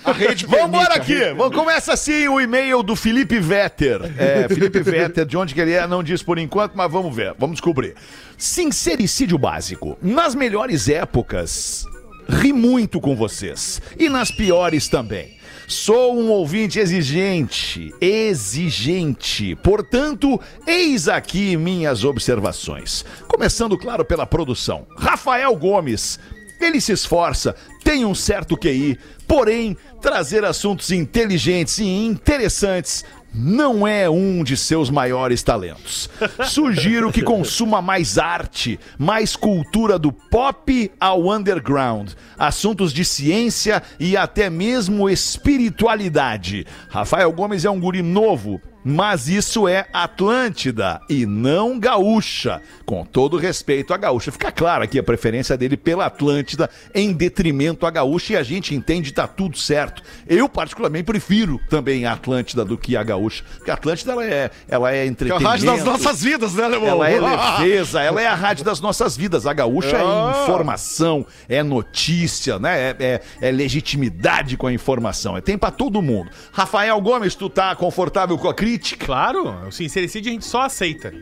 A 0.03 0.11
rede 0.11 0.45
Vambora 0.45 0.99
permite, 0.99 1.23
aqui. 1.23 1.33
Vamos, 1.35 1.55
começa 1.55 1.93
assim 1.93 2.27
o 2.27 2.39
e-mail 2.39 2.83
do 2.83 2.95
Felipe 2.95 3.39
Vetter. 3.39 3.99
É, 4.17 4.47
Felipe 4.47 4.79
Vetter, 4.81 5.25
de 5.25 5.37
onde 5.37 5.53
que 5.53 5.61
ele 5.61 5.73
é, 5.73 5.87
não 5.87 6.03
diz 6.03 6.21
por 6.21 6.37
enquanto, 6.37 6.73
mas 6.75 6.91
vamos 6.91 7.15
ver, 7.15 7.33
vamos 7.37 7.55
descobrir. 7.55 7.95
Sincericídio 8.37 9.37
básico. 9.37 9.97
Nas 10.01 10.35
melhores 10.35 10.89
épocas, 10.89 11.85
ri 12.27 12.51
muito 12.51 12.99
com 12.99 13.15
vocês. 13.15 13.81
E 13.97 14.09
nas 14.09 14.31
piores 14.31 14.87
também. 14.87 15.35
Sou 15.67 16.15
um 16.15 16.29
ouvinte 16.29 16.77
exigente, 16.77 17.91
exigente. 17.99 19.55
Portanto, 19.55 20.39
eis 20.67 21.07
aqui 21.07 21.57
minhas 21.57 22.03
observações. 22.03 23.03
Começando, 23.27 23.75
claro, 23.77 24.05
pela 24.05 24.27
produção. 24.27 24.85
Rafael 24.95 25.55
Gomes. 25.55 26.19
Ele 26.61 26.79
se 26.79 26.93
esforça, 26.93 27.55
tem 27.83 28.05
um 28.05 28.15
certo 28.15 28.57
QI, 28.57 28.97
porém, 29.27 29.75
trazer 30.01 30.45
assuntos 30.45 30.89
inteligentes 30.89 31.79
e 31.79 31.85
interessantes 31.85 33.03
não 33.37 33.85
é 33.85 34.09
um 34.09 34.43
de 34.43 34.55
seus 34.55 34.89
maiores 34.89 35.43
talentos. 35.43 36.09
Sugiro 36.45 37.11
que 37.11 37.21
consuma 37.21 37.81
mais 37.81 38.17
arte, 38.17 38.79
mais 38.97 39.35
cultura 39.35 39.99
do 39.99 40.11
pop 40.11 40.91
ao 40.99 41.29
underground, 41.29 42.11
assuntos 42.37 42.93
de 42.93 43.03
ciência 43.03 43.83
e 43.99 44.15
até 44.15 44.49
mesmo 44.49 45.09
espiritualidade. 45.09 46.65
Rafael 46.89 47.31
Gomes 47.33 47.65
é 47.65 47.69
um 47.69 47.79
guri 47.79 48.01
novo, 48.01 48.61
mas 48.85 49.27
isso 49.27 49.67
é 49.67 49.87
Atlântida 49.91 51.01
e 51.09 51.25
não 51.25 51.79
gaúcha. 51.79 52.61
Com 52.85 53.03
todo 53.03 53.35
respeito 53.35 53.93
à 53.93 53.97
gaúcha. 53.97 54.31
Fica 54.31 54.51
claro 54.51 54.83
aqui 54.83 54.99
a 54.99 55.03
preferência 55.03 55.57
dele 55.57 55.75
pela 55.75 56.05
Atlântida 56.05 56.69
em 56.93 57.11
detrimento 57.11 57.85
à 57.87 57.89
gaúcha 57.89 58.33
e 58.33 58.37
a 58.37 58.43
gente 58.43 58.75
entende 58.75 59.11
tá 59.11 59.27
tudo 59.27 59.57
certo. 59.57 60.03
Eu 60.27 60.47
particularmente 60.47 61.05
prefiro 61.05 61.59
também 61.67 62.05
a 62.05 62.13
Atlântida 62.13 62.63
do 62.63 62.77
que 62.77 62.95
a 62.95 63.01
gaúcha. 63.01 63.43
Porque 63.57 63.71
a 63.71 63.73
Atlântida 63.73 64.11
ela 64.11 64.23
é, 64.25 64.51
ela 64.69 64.91
é 64.91 64.93
Que 64.93 64.97
é 64.99 65.01
a 65.01 65.05
entretenimento. 65.07 65.47
rádio 65.49 65.65
das 65.65 65.83
nossas 65.83 66.21
vidas, 66.21 66.53
né, 66.53 66.63
alemão? 66.65 67.03
Ela 67.03 67.09
é 67.09 67.19
leveza, 67.19 68.01
ela 68.01 68.21
é 68.21 68.27
a 68.27 68.35
rádio 68.35 68.63
das 68.63 68.79
nossas 68.79 69.17
vidas. 69.17 69.47
A 69.47 69.53
gaúcha 69.53 69.97
Ah. 69.97 70.33
é 70.37 70.43
informação, 70.43 71.25
é 71.49 71.63
notícia, 71.63 72.59
né? 72.59 72.91
É, 72.91 72.95
é- 72.99 73.21
é 73.41 73.51
legitimidade 73.51 74.57
com 74.57 74.67
a 74.67 74.73
informação. 74.73 75.35
É 75.35 75.41
tem 75.41 75.57
pra 75.57 75.71
todo 75.71 76.01
mundo. 76.01 76.29
Rafael 76.51 76.99
Gomes, 77.01 77.33
tu 77.33 77.49
tá 77.49 77.75
confortável 77.75 78.37
com 78.37 78.47
a 78.47 78.53
Claro, 78.77 79.67
o 79.67 79.71
sincericídio 79.71 80.29
a 80.29 80.33
gente 80.33 80.45
só 80.45 80.61
aceita. 80.61 81.13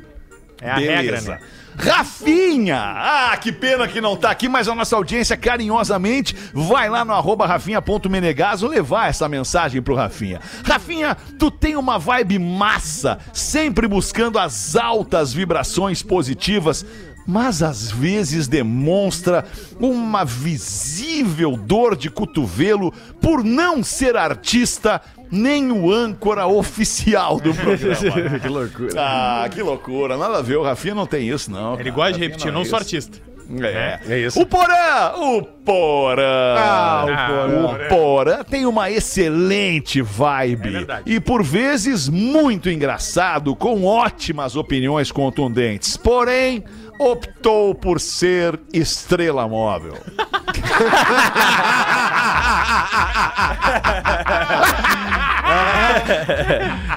É 0.61 0.69
a 0.69 0.75
regra, 0.75 1.21
né? 1.21 1.39
Rafinha! 1.75 2.77
Ah, 2.79 3.37
que 3.37 3.51
pena 3.51 3.87
que 3.87 3.99
não 3.99 4.15
tá 4.15 4.29
aqui, 4.29 4.47
mas 4.47 4.67
a 4.67 4.75
nossa 4.75 4.95
audiência 4.95 5.35
carinhosamente 5.35 6.35
vai 6.53 6.89
lá 6.89 7.03
no 7.03 7.13
arroba 7.13 7.45
rafinha.menegaso 7.45 8.67
levar 8.67 9.09
essa 9.09 9.27
mensagem 9.27 9.81
pro 9.81 9.95
Rafinha. 9.95 10.39
Rafinha, 10.63 11.17
tu 11.39 11.49
tem 11.49 11.75
uma 11.75 11.97
vibe 11.97 12.37
massa, 12.39 13.17
sempre 13.33 13.87
buscando 13.87 14.37
as 14.37 14.75
altas 14.75 15.33
vibrações 15.33 16.03
positivas, 16.03 16.85
mas 17.25 17.63
às 17.63 17.89
vezes 17.89 18.47
demonstra 18.47 19.45
uma 19.79 20.23
visível 20.23 21.57
dor 21.57 21.95
de 21.95 22.09
cotovelo 22.09 22.91
por 23.19 23.43
não 23.43 23.83
ser 23.83 24.15
artista 24.15 25.01
nem 25.33 25.71
o 25.71 25.91
âncora 25.91 26.45
oficial 26.45 27.39
do 27.39 27.53
programa. 27.55 28.39
que 28.39 28.47
loucura. 28.47 28.93
Ah, 28.97 29.49
que 29.49 29.61
loucura. 29.61 30.15
Nada 30.15 30.37
a 30.37 30.41
ver, 30.41 30.57
o 30.57 30.63
Rafinha 30.63 30.93
não 30.93 31.07
tem 31.07 31.27
isso, 31.27 31.49
não. 31.49 31.73
Ele 31.73 31.85
cara. 31.85 31.95
gosta 31.95 32.13
de 32.13 32.19
repetir, 32.19 32.47
é 32.49 32.51
não 32.51 32.61
isso. 32.61 32.69
sou 32.69 32.79
artista. 32.79 33.17
É. 33.61 33.99
É 34.07 34.19
isso. 34.19 34.41
O 34.41 34.45
Porã! 34.45 35.13
O 35.17 35.41
Porã! 35.43 36.55
Ah, 36.57 37.05
o 37.05 37.65
o 37.65 37.89
Porã 37.89 38.43
tem 38.43 38.65
uma 38.65 38.89
excelente 38.89 40.01
vibe. 40.01 40.67
É 40.67 40.71
verdade. 40.71 41.03
e 41.05 41.19
por 41.19 41.43
vezes 41.43 42.07
muito 42.07 42.69
engraçado, 42.69 43.55
com 43.55 43.83
ótimas 43.83 44.55
opiniões 44.55 45.11
contundentes. 45.11 45.97
Porém, 45.97 46.63
optou 46.99 47.73
por 47.75 47.99
ser 47.99 48.59
estrela 48.73 49.47
móvel. 49.47 49.97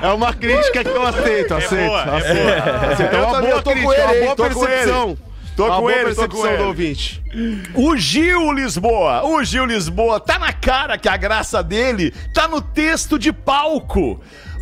É 0.03 0.09
uma 0.09 0.33
crítica 0.33 0.83
que 0.85 0.91
eu 0.91 1.07
aceito, 1.07 1.55
aceito. 1.55 1.87
boa, 1.89 2.01
é 2.03 2.17
aceito. 2.17 2.93
Aceito. 2.93 3.15
É 3.15 3.19
Eu 3.19 3.25
uma 3.25 3.33
também, 3.33 3.51
boa 3.51 3.59
eu 3.59 3.63
tô 3.63 3.71
com 3.71 3.77
crítica, 3.77 4.03
ele, 4.13 4.21
uma 4.21 4.25
boa 4.25 4.37
tô 4.37 4.55
com 4.55 4.67
percepção. 4.67 5.09
ele. 5.11 5.19
Tô 5.57 5.65
Uma 5.65 5.75
com 5.77 5.81
boa 5.81 5.93
ele, 5.93 6.15
tô 6.15 6.23
com 6.23 6.29
percepção 6.29 6.47
ele. 6.49 6.57
do 6.59 6.65
ouvinte. 6.69 7.23
O 7.75 7.97
Gil 7.97 8.53
Lisboa, 8.53 9.25
o 9.25 9.43
Gil 9.43 9.65
Lisboa, 9.65 10.21
tá 10.21 10.39
na 10.39 10.53
cara 10.53 10.99
que 10.99 11.09
a 11.09 11.17
graça 11.17 11.63
dele 11.63 12.13
tá 12.35 12.47
no 12.47 12.61
texto 12.61 13.19
de 13.19 13.33
palco. 13.33 14.21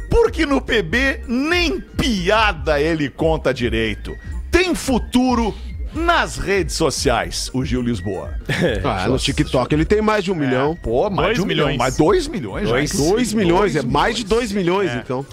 Porque 0.08 0.46
no 0.46 0.60
PB 0.60 1.24
nem 1.26 1.80
piada 1.80 2.80
ele 2.80 3.08
conta 3.08 3.52
direito. 3.52 4.16
Tem 4.54 4.72
futuro 4.72 5.52
nas 5.92 6.36
redes 6.36 6.76
sociais, 6.76 7.50
o 7.52 7.64
Gil 7.64 7.82
Lisboa. 7.82 8.34
Ah, 8.84 9.08
no 9.08 9.18
TikTok 9.18 9.74
ele 9.74 9.84
tem 9.84 10.00
mais 10.00 10.22
de 10.22 10.30
um 10.30 10.34
milhão. 10.36 10.78
Pô, 10.80 11.10
mais 11.10 11.26
Dois 11.26 11.34
de 11.38 11.42
um 11.42 11.46
milhão, 11.46 11.66
milhões. 11.66 11.78
mais 11.78 11.96
dois 11.96 12.28
milhões 12.28 12.68
Dois. 12.68 12.90
já. 12.92 12.96
Dois 12.96 13.32
milhões, 13.32 13.74
é 13.74 13.82
mais 13.82 14.16
de 14.16 14.24
dois 14.24 14.52
milhões, 14.52 14.92
então. 14.94 15.26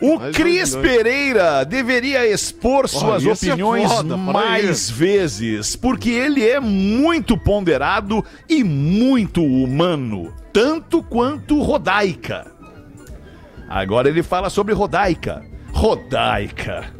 O 0.00 0.18
Mais 0.18 0.34
Cris 0.34 0.70
dois. 0.70 0.86
Pereira 0.86 1.62
deveria 1.64 2.26
expor 2.26 2.88
suas 2.88 3.22
é 3.24 3.30
opiniões 3.30 3.92
foda, 3.92 4.16
mais 4.16 4.88
vezes, 4.88 5.76
porque 5.76 6.08
ele 6.08 6.46
é 6.46 6.58
muito 6.58 7.36
ponderado 7.36 8.24
e 8.48 8.64
muito 8.64 9.44
humano, 9.44 10.32
tanto 10.54 11.02
quanto 11.02 11.60
Rodaica. 11.60 12.46
Agora 13.68 14.08
ele 14.08 14.22
fala 14.22 14.48
sobre 14.48 14.72
Rodaica. 14.72 15.44
Rodaica. 15.70 16.95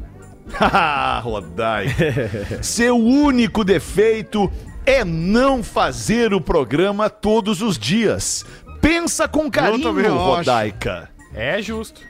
Haha, 0.53 1.21
Rodaica. 1.25 2.63
Seu 2.63 2.97
único 2.97 3.65
defeito 3.65 4.51
é 4.85 5.05
não 5.05 5.63
fazer 5.63 6.33
o 6.33 6.41
programa 6.41 7.11
todos 7.11 7.61
os 7.63 7.79
dias. 7.79 8.45
Pensa 8.81 9.27
com 9.27 9.51
carinho. 9.51 9.93
Rodaica. 10.15 11.11
É 11.35 11.61
justo. 11.61 12.01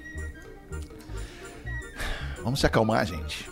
Vamos 2.43 2.61
se 2.61 2.67
acalmar, 2.67 3.05
gente. 3.07 3.49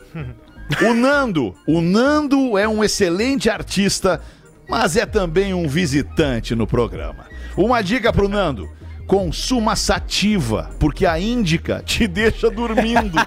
O 0.82 0.94
Nando. 0.94 1.54
O 1.66 1.80
Nando 1.80 2.56
é 2.56 2.68
um 2.68 2.84
excelente 2.84 3.50
artista, 3.50 4.20
mas 4.68 4.96
é 4.96 5.04
também 5.04 5.52
um 5.52 5.66
visitante 5.66 6.54
no 6.54 6.66
programa. 6.66 7.26
Uma 7.56 7.82
dica 7.82 8.12
pro 8.12 8.28
Nando. 8.28 8.68
Consuma 9.06 9.76
sativa, 9.76 10.70
porque 10.78 11.04
a 11.04 11.18
índica 11.20 11.82
te 11.84 12.06
deixa 12.08 12.50
dormindo. 12.50 13.18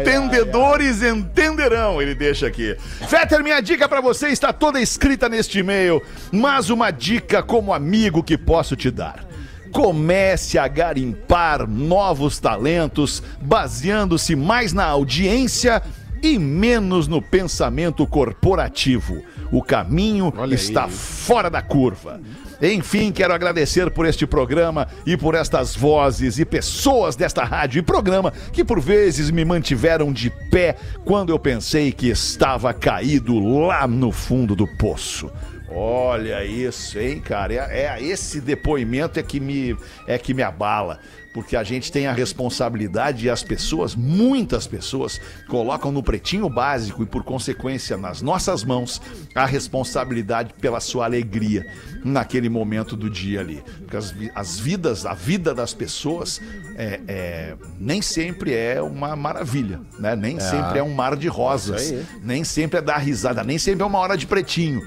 Entendedores 0.00 1.02
entenderão, 1.02 2.00
ele 2.00 2.14
deixa 2.14 2.46
aqui. 2.46 2.76
Fetter, 3.08 3.42
minha 3.42 3.60
dica 3.60 3.88
pra 3.88 4.00
você 4.00 4.28
está 4.28 4.52
toda 4.52 4.80
escrita 4.80 5.28
neste 5.28 5.58
e-mail, 5.58 6.00
mas 6.30 6.70
uma 6.70 6.90
dica 6.90 7.42
como 7.42 7.74
amigo 7.74 8.22
que 8.22 8.38
posso 8.38 8.76
te 8.76 8.90
dar. 8.90 9.24
Comece 9.72 10.58
a 10.58 10.66
garimpar 10.68 11.68
novos 11.68 12.38
talentos, 12.38 13.22
baseando-se 13.40 14.34
mais 14.34 14.72
na 14.72 14.84
audiência 14.84 15.82
e 16.22 16.38
menos 16.38 17.08
no 17.08 17.20
pensamento 17.20 18.06
corporativo. 18.06 19.22
O 19.50 19.62
caminho 19.62 20.32
está 20.52 20.88
fora 20.88 21.50
da 21.50 21.62
curva. 21.62 22.20
Enfim, 22.62 23.10
quero 23.10 23.32
agradecer 23.32 23.90
por 23.90 24.04
este 24.04 24.26
programa 24.26 24.86
e 25.06 25.16
por 25.16 25.34
estas 25.34 25.74
vozes 25.74 26.38
e 26.38 26.44
pessoas 26.44 27.16
desta 27.16 27.42
rádio 27.42 27.78
e 27.78 27.82
programa 27.82 28.32
que 28.52 28.62
por 28.62 28.80
vezes 28.80 29.30
me 29.30 29.44
mantiveram 29.44 30.12
de 30.12 30.28
pé 30.50 30.76
quando 31.04 31.30
eu 31.30 31.38
pensei 31.38 31.90
que 31.90 32.08
estava 32.08 32.74
caído 32.74 33.38
lá 33.66 33.86
no 33.86 34.12
fundo 34.12 34.54
do 34.54 34.66
poço. 34.76 35.30
Olha 35.72 36.44
isso, 36.44 36.98
hein, 36.98 37.20
cara? 37.20 37.54
É, 37.54 37.84
é- 37.98 38.02
esse 38.02 38.40
depoimento 38.40 39.18
é 39.20 39.22
que 39.22 39.38
me 39.38 39.76
é 40.06 40.18
que 40.18 40.34
me 40.34 40.42
abala, 40.42 40.98
porque 41.32 41.54
a 41.54 41.62
gente 41.62 41.92
tem 41.92 42.08
a 42.08 42.12
responsabilidade 42.12 43.26
e 43.26 43.30
as 43.30 43.44
pessoas, 43.44 43.94
muitas 43.94 44.66
pessoas, 44.66 45.20
colocam 45.48 45.92
no 45.92 46.02
pretinho 46.02 46.48
básico 46.48 47.04
e 47.04 47.06
por 47.06 47.22
consequência 47.22 47.96
nas 47.96 48.20
nossas 48.20 48.64
mãos 48.64 49.00
a 49.32 49.46
responsabilidade 49.46 50.52
pela 50.60 50.80
sua 50.80 51.04
alegria 51.04 51.64
naquele 52.04 52.48
momento 52.48 52.96
do 52.96 53.08
dia 53.08 53.38
ali, 53.40 53.62
porque 53.78 53.96
as, 53.96 54.12
as 54.34 54.58
vidas, 54.58 55.06
a 55.06 55.14
vida 55.14 55.54
das 55.54 55.72
pessoas 55.72 56.40
é, 56.76 57.00
é- 57.06 57.54
nem 57.78 58.02
sempre 58.02 58.52
é 58.54 58.82
uma 58.82 59.14
maravilha, 59.14 59.80
né? 60.00 60.16
Nem 60.16 60.40
sempre 60.40 60.78
é 60.80 60.82
um 60.82 60.92
mar 60.94 61.14
de 61.14 61.28
rosas, 61.28 61.92
nem 62.24 62.42
sempre 62.42 62.78
é 62.78 62.82
dar 62.82 62.98
risada, 62.98 63.44
nem 63.44 63.56
sempre 63.58 63.82
é 63.84 63.86
uma 63.86 63.98
hora 64.00 64.16
de 64.16 64.26
pretinho. 64.26 64.84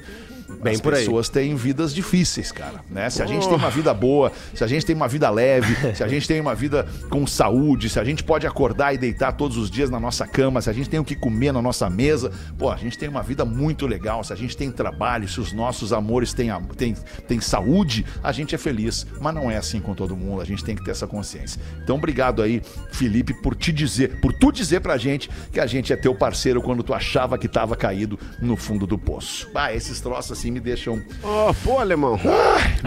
Bem 0.64 0.76
As 0.76 0.82
pessoas 0.82 1.30
têm 1.30 1.56
vidas 1.56 1.94
difíceis, 1.94 2.52
cara, 2.52 2.84
né? 2.90 3.10
Se 3.10 3.22
a 3.22 3.26
gente 3.26 3.48
tem 3.48 3.58
uma 3.58 3.70
vida 3.70 3.94
boa, 3.94 4.32
se 4.54 4.64
a 4.64 4.68
gente 4.68 4.86
tem 4.86 4.96
uma 4.96 5.08
vida 5.08 5.30
leve, 5.30 5.76
se 5.96 6.04
a 6.04 6.08
gente 6.08 6.28
tem 6.28 6.40
uma 6.40 6.56
vida 6.56 6.88
com 7.10 7.28
saúde, 7.28 7.90
se 7.90 8.00
a 8.00 8.04
gente 8.04 8.24
pode 8.24 8.48
acordar 8.48 8.94
e 8.94 8.98
deitar 8.98 9.34
todos 9.34 9.58
os 9.58 9.70
dias 9.70 9.90
na 9.90 10.00
nossa 10.00 10.26
cama, 10.26 10.62
se 10.62 10.70
a 10.70 10.74
gente 10.74 10.90
tem 10.90 11.00
o 11.00 11.04
que 11.04 11.16
comer 11.16 11.52
na 11.52 11.62
nossa 11.62 11.90
mesa, 11.90 12.32
pô, 12.58 12.70
a 12.70 12.78
gente 12.78 12.98
tem 12.98 13.10
uma 13.10 13.22
vida 13.22 13.44
muito 13.44 13.86
legal. 13.86 14.24
Se 14.24 14.32
a 14.32 14.36
gente 14.36 14.56
tem 14.56 14.72
trabalho, 14.72 15.28
se 15.28 15.40
os 15.40 15.52
nossos 15.52 15.92
amores 15.92 16.34
têm, 16.34 16.50
têm, 16.78 16.96
têm 17.28 17.42
saúde, 17.42 18.06
a 18.24 18.32
gente 18.32 18.56
é 18.56 18.58
feliz. 18.58 19.06
Mas 19.20 19.36
não 19.36 19.52
é 19.52 19.58
assim 19.58 19.80
com 19.80 19.94
todo 19.94 20.16
mundo, 20.16 20.42
a 20.42 20.46
gente 20.46 20.64
tem 20.64 20.76
que 20.76 20.84
ter 20.84 20.92
essa 20.92 21.08
consciência. 21.08 21.62
Então, 21.84 21.98
obrigado 21.98 22.42
aí, 22.42 22.62
Felipe, 22.92 23.34
por 23.34 23.56
te 23.56 23.72
dizer, 23.72 24.20
por 24.22 24.34
tu 24.34 24.52
dizer 24.52 24.80
pra 24.80 24.98
gente 24.98 25.30
que 25.52 25.60
a 25.60 25.66
gente 25.66 25.92
é 25.92 25.96
teu 25.96 26.16
parceiro 26.16 26.62
quando 26.62 26.84
tu 26.84 26.94
achava 26.94 27.38
que 27.38 27.48
tava 27.48 27.76
caído 27.76 28.18
no 28.42 28.56
fundo 28.56 28.88
do 28.88 28.98
poço. 28.98 29.50
Ah, 29.54 29.74
esses 29.74 30.00
troços 30.00 30.32
assim 30.32 30.53
me 30.54 30.60
deixam 30.60 31.02
Ó, 31.24 31.52
pô, 31.64 31.80
alemão. 31.80 32.20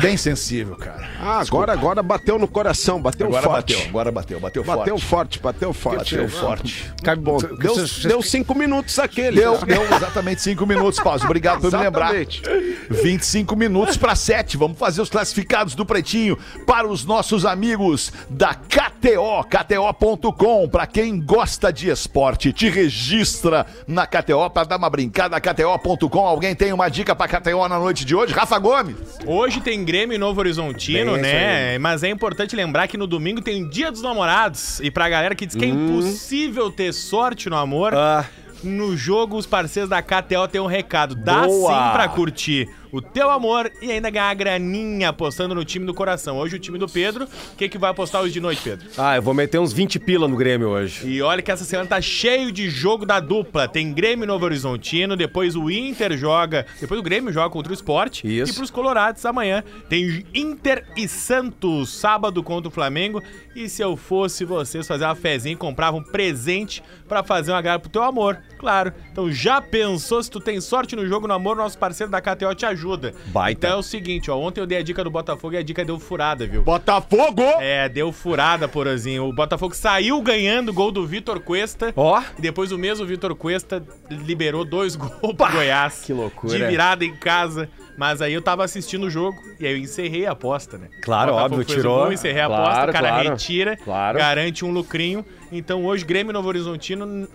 bem 0.00 0.16
sensível, 0.16 0.76
cara. 0.76 1.09
Ah, 1.20 1.40
agora, 1.40 1.72
agora 1.72 2.02
bateu 2.02 2.38
no 2.38 2.46
coração, 2.48 3.00
bateu 3.00 3.26
Agora 3.26 3.42
forte. 3.42 3.74
bateu, 3.74 3.88
agora 3.88 4.12
bateu, 4.12 4.40
bateu, 4.40 4.64
Bateu 4.64 4.98
forte. 4.98 5.38
forte, 5.38 5.40
bateu 5.40 5.72
forte. 5.72 6.14
Bateu 6.14 6.29
forte. 6.29 6.92
Cabe 7.02 7.22
bom. 7.22 7.38
Deu, 7.38 7.74
deu 8.05 8.22
cinco 8.22 8.55
minutos 8.55 8.98
aquele. 8.98 9.40
Deu, 9.40 9.59
deu 9.64 9.83
exatamente 9.94 10.40
cinco 10.42 10.64
minutos, 10.66 11.00
pausa. 11.00 11.24
Obrigado 11.24 11.61
por 11.61 11.72
me 11.72 11.79
lembrar. 11.79 12.14
Exatamente. 12.14 12.42
25 12.90 13.57
minutos 13.57 13.96
para 13.96 14.14
7. 14.14 14.57
Vamos 14.57 14.79
fazer 14.79 15.00
os 15.02 15.11
classificados 15.11 15.74
do 15.74 15.85
Pretinho 15.85 16.38
para 16.66 16.87
os 16.87 17.05
nossos 17.05 17.44
amigos 17.44 18.12
da 18.31 18.55
KTO, 18.55 19.44
KTO.com. 19.48 20.68
Para 20.68 20.87
quem 20.87 21.20
gosta 21.20 21.72
de 21.72 21.88
esporte, 21.90 22.52
te 22.52 22.68
registra 22.68 23.66
na 23.87 24.07
KTO 24.07 24.48
para 24.50 24.66
dar 24.68 24.76
uma 24.76 24.90
brincada. 24.90 25.40
KTO.com. 25.40 26.26
Alguém 26.26 26.55
tem 26.55 26.72
uma 26.72 26.88
dica 26.88 27.14
para 27.14 27.40
KTO 27.40 27.56
na 27.69 27.79
noite 27.79 28.05
de 28.05 28.14
hoje? 28.14 28.33
Rafa 28.33 28.59
Gomes. 28.59 28.97
Hoje 29.27 29.61
tem 29.61 29.85
Grêmio 29.85 30.14
e 30.14 30.19
Novo 30.19 30.38
Horizontino, 30.40 31.12
Bem, 31.14 31.23
né? 31.23 31.79
Mas 31.79 32.03
é 32.03 32.09
importante 32.09 32.55
lembrar 32.55 32.87
que 32.88 32.97
no 32.97 33.07
domingo 33.07 33.40
tem 33.40 33.69
Dia 33.69 33.90
dos 33.90 34.03
Namorados. 34.03 34.81
E 34.81 34.90
pra 34.90 35.09
galera 35.09 35.35
que 35.35 35.47
diz 35.47 35.55
que 35.57 35.64
é 35.64 35.69
impossível 35.69 36.71
ter 36.71 36.92
sorte 36.92 37.49
no 37.51 37.57
amor, 37.57 37.95
Ah. 37.95 38.25
no 38.62 38.97
jogo 38.97 39.37
os 39.37 39.47
parceiros 39.47 39.88
da 39.90 40.01
KTO 40.03 40.47
têm 40.51 40.61
um 40.61 40.66
recado. 40.66 41.14
Dá 41.14 41.42
Boa! 41.47 41.73
sim 41.73 41.92
pra 41.92 42.09
curtir 42.09 42.69
o 42.92 43.01
teu 43.01 43.31
amor 43.31 43.70
e 43.81 43.90
ainda 43.90 44.11
ganhar 44.11 44.35
graninha 44.35 45.11
apostando 45.11 45.55
no 45.55 45.64
time 45.64 45.85
do 45.87 45.94
coração. 45.94 46.38
Hoje 46.38 46.57
o 46.57 46.59
time 46.59 46.79
do 46.79 46.88
Pedro, 46.88 47.25
o 47.25 47.57
que, 47.57 47.68
que 47.68 47.79
vai 47.79 47.90
apostar 47.90 48.22
hoje 48.22 48.33
de 48.33 48.40
noite, 48.40 48.62
Pedro? 48.62 48.87
Ah, 48.96 49.16
eu 49.16 49.22
vou 49.22 49.35
meter 49.35 49.59
uns 49.59 49.72
20 49.72 49.99
pila 49.99 50.29
no 50.29 50.37
Grêmio 50.37 50.68
hoje. 50.68 51.07
E 51.07 51.22
olha 51.22 51.42
que 51.42 51.51
essa 51.51 51.64
semana 51.64 51.88
tá 51.88 52.01
cheio 52.01 52.53
de 52.53 52.70
jogo 52.70 53.05
da 53.05 53.20
dupla. 53.20 53.68
Tem 53.68 53.92
Grêmio 53.92 54.27
Novo 54.27 54.44
Horizontino, 54.44 55.16
depois 55.16 55.57
o 55.57 55.70
Inter 55.70 56.16
joga, 56.16 56.66
depois 56.81 57.01
o 57.01 57.03
Grêmio 57.03 57.33
joga 57.33 57.51
contra 57.51 57.72
o 57.72 57.75
Sport. 57.75 58.25
Isso. 58.25 58.53
E 58.53 58.55
pros 58.55 58.70
Colorados 58.70 59.25
amanhã 59.25 59.62
tem 59.88 60.25
Inter 60.35 60.85
e 60.96 61.09
Santos, 61.09 61.90
sábado 61.90 62.42
contra 62.42 62.68
o 62.68 62.72
Flamengo. 62.72 63.22
E 63.55 63.68
se 63.68 63.83
eu 63.83 63.96
fosse 63.96 64.44
vocês 64.44 64.87
fazer 64.87 65.05
uma 65.05 65.14
fezinha 65.14 65.55
e 65.55 65.57
comprava 65.57 65.96
um 65.96 66.03
presente 66.03 66.83
pra 67.09 67.22
fazer 67.22 67.53
uma 67.53 67.62
galera 67.62 67.81
pro 67.81 67.90
teu 67.90 68.03
amor, 68.03 68.38
claro. 68.59 68.92
Então 69.11 69.31
já 69.31 69.61
pensou 69.61 70.22
se 70.22 70.31
tu 70.31 70.40
tem 70.40 70.61
sorte 70.61 70.94
no 70.94 71.07
jogo 71.07 71.27
no 71.27 71.35
amor, 71.35 71.57
nosso 71.57 71.79
parceiro 71.79 72.12
da 72.12 72.20
KTO 72.20 72.55
te 72.55 72.66
ajuda. 72.66 72.75
Ajuda. 72.76 73.12
Baita. 73.26 73.58
Então 73.66 73.76
é 73.76 73.80
o 73.80 73.82
seguinte, 73.82 74.30
ó. 74.30 74.38
Ontem 74.38 74.60
eu 74.60 74.66
dei 74.66 74.78
a 74.78 74.82
dica 74.82 75.02
do 75.02 75.10
Botafogo 75.10 75.54
e 75.54 75.56
a 75.56 75.62
dica 75.62 75.84
deu 75.84 75.98
furada, 75.98 76.46
viu? 76.46 76.62
Botafogo! 76.62 77.42
É, 77.58 77.88
deu 77.88 78.12
furada, 78.12 78.68
Porazinho. 78.68 79.24
O 79.24 79.32
Botafogo 79.32 79.74
saiu 79.74 80.20
ganhando 80.22 80.68
o 80.70 80.72
gol 80.74 80.92
do 80.92 81.06
Vitor 81.06 81.40
Cuesta. 81.40 81.92
Ó. 81.96 82.22
E 82.38 82.40
depois 82.42 82.70
o 82.72 82.78
mesmo 82.78 83.04
Vitor 83.06 83.34
Cuesta 83.34 83.82
liberou 84.10 84.64
dois 84.64 84.94
gols 84.96 85.34
pro 85.34 85.52
Goiás. 85.52 86.02
que 86.04 86.12
loucura. 86.12 86.56
De 86.58 86.64
virada 86.66 87.04
em 87.04 87.14
casa. 87.16 87.68
Mas 87.98 88.20
aí 88.20 88.34
eu 88.34 88.42
tava 88.42 88.62
assistindo 88.62 89.04
o 89.04 89.10
jogo 89.10 89.38
e 89.58 89.66
aí 89.66 89.72
eu 89.72 89.78
encerrei 89.78 90.26
a 90.26 90.32
aposta, 90.32 90.76
né? 90.76 90.88
Claro, 91.00 91.32
óbvio, 91.32 91.64
tirou. 91.64 92.00
Gol, 92.04 92.12
encerrei 92.12 92.42
a 92.42 92.46
Claro, 92.46 92.62
aposta, 92.64 92.90
o 92.90 92.92
cara 92.92 93.08
claro. 93.08 93.28
retira, 93.30 93.76
Claro. 93.78 94.18
garante 94.18 94.64
um 94.66 94.70
lucrinho. 94.70 95.24
Então 95.50 95.82
hoje 95.86 96.04
Grêmio 96.04 96.30
Novo 96.30 96.46
Horizontino 96.48 97.26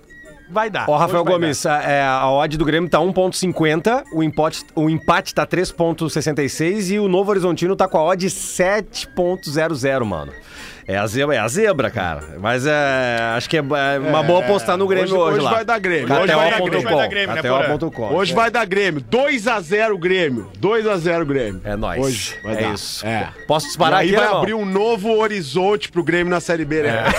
vai 0.52 0.70
dar. 0.70 0.90
Ó, 0.90 0.98
Rafael 0.98 1.24
Hoje 1.24 1.32
Gomes, 1.32 1.66
a, 1.66 1.82
é, 1.82 2.04
a 2.04 2.30
odd 2.30 2.58
do 2.58 2.66
Grêmio 2.66 2.90
tá 2.90 3.00
1.50, 3.00 4.04
o 4.14 4.22
empate, 4.22 4.66
o 4.76 4.90
empate 4.90 5.34
tá 5.34 5.48
3.66 5.48 6.92
e 6.92 7.00
o 7.00 7.08
Novo 7.08 7.32
Horizontino 7.32 7.76
tá 7.76 7.88
com 7.88 7.98
a 7.98 8.04
odd 8.04 8.26
7.00, 8.26 10.06
mano. 10.06 10.34
É 10.92 10.98
a 10.98 11.08
zebra, 11.08 11.36
é 11.36 11.40
a 11.40 11.48
zebra, 11.48 11.90
cara. 11.90 12.22
Mas 12.40 12.66
é, 12.66 13.18
acho 13.38 13.50
que 13.50 13.58
é, 13.58 13.60
é 13.60 14.00
uma 14.00 14.22
boa 14.24 14.40
apostar 14.42 14.78
no 14.78 14.88
Grêmio 14.88 15.16
hoje, 15.16 15.36
hoje- 15.36 15.46
hoje 15.46 15.54
vai 15.56 15.66
dar 15.66 15.80
Grêmio, 15.80 16.14
hoje 16.14 16.34
vai 16.34 16.52
dar 16.52 16.60
Grêmio, 16.60 16.78
hoje 16.78 16.84
vai 16.84 16.96
dar 16.98 17.08
Grêmio, 17.08 17.36
né. 17.36 17.42
Hoje 18.12 18.34
vai 18.34 18.52
dar 18.52 18.66
Grêmio. 18.66 19.02
2x0 19.02 19.98
Grêmio. 19.98 20.52
2x0 20.60 21.26
Grêmio. 21.26 21.62
É 21.64 21.76
nóis. 21.76 22.02
Hoje 22.04 22.36
vai 22.44 22.54
é 22.54 22.62
dar. 22.64 22.74
isso. 22.74 23.06
É. 23.06 23.30
Posso 23.48 23.66
E 23.68 23.70
disparar 23.70 24.00
aí 24.00 24.08
aqui, 24.08 24.16
vai 24.16 24.26
alemão? 24.26 24.42
abrir 24.42 24.54
um 24.54 24.66
novo 24.66 25.18
horizonte 25.18 25.90
pro 25.90 26.04
Grêmio 26.04 26.30
na 26.30 26.40
Série 26.42 26.66
B, 26.66 26.82
né? 26.84 27.04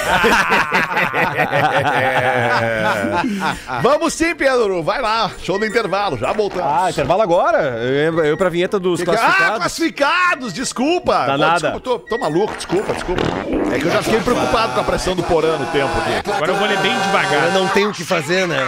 Vamos 3.82 4.12
sim, 4.14 4.34
Pedro. 4.34 4.82
Vai 4.82 5.00
lá. 5.00 5.30
Show 5.42 5.58
do 5.58 5.66
intervalo. 5.66 6.16
Já 6.18 6.32
voltamos. 6.32 6.64
Ah, 6.66 6.90
intervalo 6.90 7.22
agora? 7.22 7.58
Eu, 7.82 8.24
eu 8.24 8.36
pra 8.36 8.48
vinheta 8.48 8.78
dos 8.78 9.00
Que 9.00 9.06
que- 9.06 9.10
Ah, 9.12 9.16
classificados. 9.16 9.58
classificados, 9.58 10.52
desculpa. 10.52 11.26
Dá 11.26 11.32
Pô, 11.32 11.38
nada. 11.38 11.54
Desculpa, 11.70 11.80
tô, 11.80 11.98
tô 12.00 12.18
maluco, 12.18 12.54
desculpa, 12.56 12.92
desculpa. 12.92 13.22
É 13.70 13.78
que 13.78 13.86
eu 13.86 13.90
já 13.90 14.02
fiquei 14.02 14.20
preocupado 14.20 14.74
com 14.74 14.80
a 14.80 14.84
pressão 14.84 15.14
do 15.14 15.22
Porã 15.22 15.56
no 15.58 15.66
tempo 15.66 15.90
aqui. 15.98 16.30
Agora 16.30 16.50
eu 16.52 16.56
vou 16.56 16.66
ler 16.66 16.78
bem 16.78 16.92
Eu 16.94 17.00
devagar. 17.00 17.52
não 17.52 17.68
tenho 17.68 17.90
o 17.90 17.92
que 17.92 18.04
fazer, 18.04 18.46
né? 18.46 18.58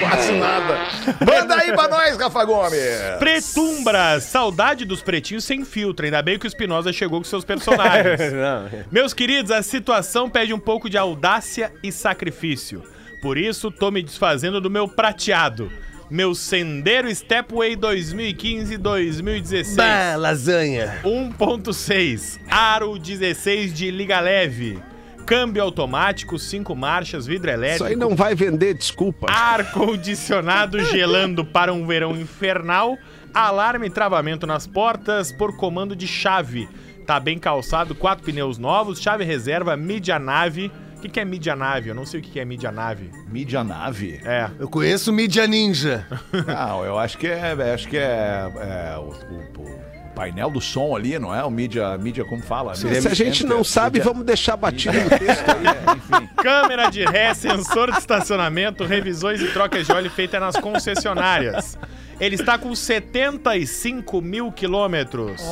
Quase 0.00 0.32
nada. 0.32 0.78
Manda 1.24 1.54
aí 1.56 1.72
pra 1.72 1.88
nós, 1.88 2.16
Rafa 2.16 2.44
Gomes. 2.44 2.80
Pretumbra, 3.18 4.20
saudade 4.20 4.84
dos 4.84 5.02
pretinhos 5.02 5.44
sem 5.44 5.64
filtro. 5.64 6.04
Ainda 6.04 6.22
bem 6.22 6.38
que 6.38 6.46
o 6.46 6.48
Espinosa 6.48 6.92
chegou 6.92 7.20
com 7.20 7.24
seus 7.24 7.44
personagens. 7.44 8.20
Meus 8.90 9.14
queridos, 9.14 9.50
a 9.50 9.62
situação 9.62 10.28
pede 10.28 10.52
um 10.52 10.58
pouco 10.58 10.88
de 10.90 10.98
audácia 10.98 11.72
e 11.82 11.92
sacrifício. 11.92 12.82
Por 13.22 13.36
isso, 13.36 13.70
tô 13.70 13.90
me 13.90 14.02
desfazendo 14.02 14.60
do 14.60 14.70
meu 14.70 14.88
prateado. 14.88 15.70
Meu 16.10 16.34
Sendero 16.34 17.14
Stepway 17.14 17.76
2015-2016. 17.76 19.76
Bah, 19.76 20.16
lasanha. 20.16 20.98
1.6, 21.04 22.40
aro 22.50 22.98
16 22.98 23.72
de 23.72 23.92
liga 23.92 24.18
leve. 24.18 24.80
Câmbio 25.24 25.62
automático, 25.62 26.36
5 26.36 26.74
marchas, 26.74 27.28
vidro 27.28 27.52
elétrico. 27.52 27.84
Isso 27.84 27.92
aí 27.92 27.94
não 27.94 28.16
vai 28.16 28.34
vender, 28.34 28.74
desculpa. 28.74 29.30
Ar-condicionado 29.30 30.82
gelando 30.86 31.44
para 31.44 31.72
um 31.72 31.86
verão 31.86 32.16
infernal. 32.16 32.98
Alarme 33.32 33.86
e 33.86 33.90
travamento 33.90 34.48
nas 34.48 34.66
portas 34.66 35.30
por 35.30 35.56
comando 35.56 35.94
de 35.94 36.08
chave. 36.08 36.68
Tá 37.06 37.20
bem 37.20 37.38
calçado, 37.38 37.94
quatro 37.94 38.24
pneus 38.24 38.58
novos, 38.58 39.00
chave 39.00 39.22
reserva, 39.22 39.76
mídia 39.76 40.18
nave. 40.18 40.72
O 41.00 41.02
que, 41.02 41.08
que 41.08 41.18
é 41.20 41.24
mídia 41.24 41.56
nave? 41.56 41.88
Eu 41.88 41.94
não 41.94 42.04
sei 42.04 42.20
o 42.20 42.22
que, 42.22 42.30
que 42.30 42.38
é 42.38 42.44
mídia 42.44 42.70
nave. 42.70 43.10
Mídia 43.26 43.64
nave. 43.64 44.20
É. 44.22 44.50
Eu 44.58 44.68
conheço 44.68 45.10
Mídia 45.10 45.46
Ninja. 45.46 46.06
Não, 46.46 46.84
eu 46.84 46.98
acho 46.98 47.16
que 47.16 47.26
é. 47.26 47.52
Acho 47.72 47.88
que 47.88 47.96
é. 47.96 48.52
é, 48.92 48.98
o, 48.98 49.04
o- 49.08 49.80
o 50.10 50.12
painel 50.14 50.50
do 50.50 50.60
som 50.60 50.94
ali, 50.94 51.18
não 51.18 51.34
é? 51.34 51.42
O 51.42 51.50
mídia, 51.50 51.96
mídia 51.96 52.22
como 52.24 52.42
fala? 52.42 52.74
Se 52.74 52.86
a 53.08 53.14
gente 53.14 53.46
não 53.46 53.64
sabe, 53.64 54.00
vamos 54.00 54.26
deixar 54.26 54.56
batido 54.56 55.00
no 55.00 55.08
texto 55.08 55.44
aí. 55.48 55.96
Enfim. 55.96 56.28
Câmera 56.36 56.90
de 56.90 57.02
ré, 57.06 57.32
sensor 57.32 57.90
de 57.90 57.98
estacionamento, 57.98 58.84
revisões 58.84 59.40
e 59.40 59.46
trocas 59.46 59.86
de 59.86 59.92
óleo 59.92 60.10
feitas 60.10 60.38
nas 60.40 60.56
concessionárias. 60.56 61.78
Ele 62.20 62.34
está 62.34 62.58
com 62.58 62.74
75 62.74 64.20
mil 64.20 64.52
quilômetros. 64.52 65.42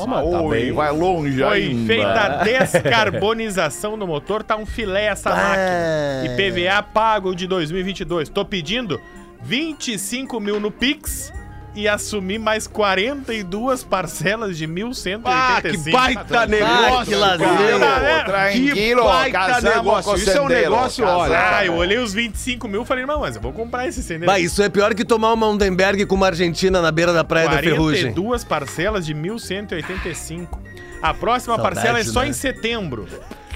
Oi, 0.43 0.71
vai 0.71 0.91
longe 0.91 1.39
Foi 1.39 1.63
ainda. 1.63 1.87
feita 1.87 2.21
a 2.21 2.43
descarbonização 2.43 3.97
do 3.97 4.05
motor, 4.05 4.43
tá 4.43 4.55
um 4.55 4.67
filé 4.67 5.05
essa 5.05 5.31
máquina. 5.31 6.25
IPVA 6.25 6.83
pago 6.83 7.35
de 7.35 7.47
2022. 7.47 8.29
Tô 8.29 8.45
pedindo 8.45 9.01
25 9.41 10.39
mil 10.39 10.59
no 10.59 10.69
Pix 10.69 11.33
e 11.79 11.87
assumir 11.87 12.37
mais 12.37 12.67
42 12.67 13.85
parcelas 13.85 14.57
de 14.57 14.67
1.185. 14.67 15.21
Ah, 15.23 15.61
que 15.61 15.91
baita 15.91 16.45
negócio, 16.45 17.05
que 17.05 17.15
lasanha. 17.15 17.79
cara. 17.79 18.23
Tranquilo, 18.25 19.01
Que 19.01 19.07
baita 19.07 19.61
negócio. 19.61 20.15
Isso 20.17 20.29
é 20.29 20.33
um 20.33 20.47
Sendeiro, 20.47 20.71
negócio, 20.71 21.05
olha. 21.05 21.57
Ah, 21.57 21.65
eu 21.65 21.73
olhei 21.75 21.97
os 21.97 22.13
25 22.13 22.67
mil 22.67 22.81
e 22.81 22.85
falei, 22.85 23.05
não, 23.05 23.21
mas 23.21 23.37
eu 23.37 23.41
vou 23.41 23.53
comprar 23.53 23.87
esse 23.87 24.03
Sendero. 24.03 24.25
Bah, 24.29 24.39
isso 24.39 24.61
é 24.61 24.67
pior 24.67 24.93
que 24.93 25.05
tomar 25.05 25.31
uma 25.31 25.47
Mondenberg 25.47 26.05
com 26.05 26.15
uma 26.15 26.27
Argentina 26.27 26.81
na 26.81 26.91
beira 26.91 27.13
da 27.13 27.23
Praia 27.23 27.47
da 27.47 27.59
Ferrugem. 27.59 28.11
42 28.11 28.43
parcelas 28.43 29.05
de 29.05 29.15
1.185. 29.15 30.59
A 31.01 31.13
próxima 31.13 31.55
Saudade, 31.55 31.75
parcela 31.75 31.99
é 31.99 32.03
só 32.03 32.23
né? 32.23 32.27
em 32.27 32.33
setembro. 32.33 33.07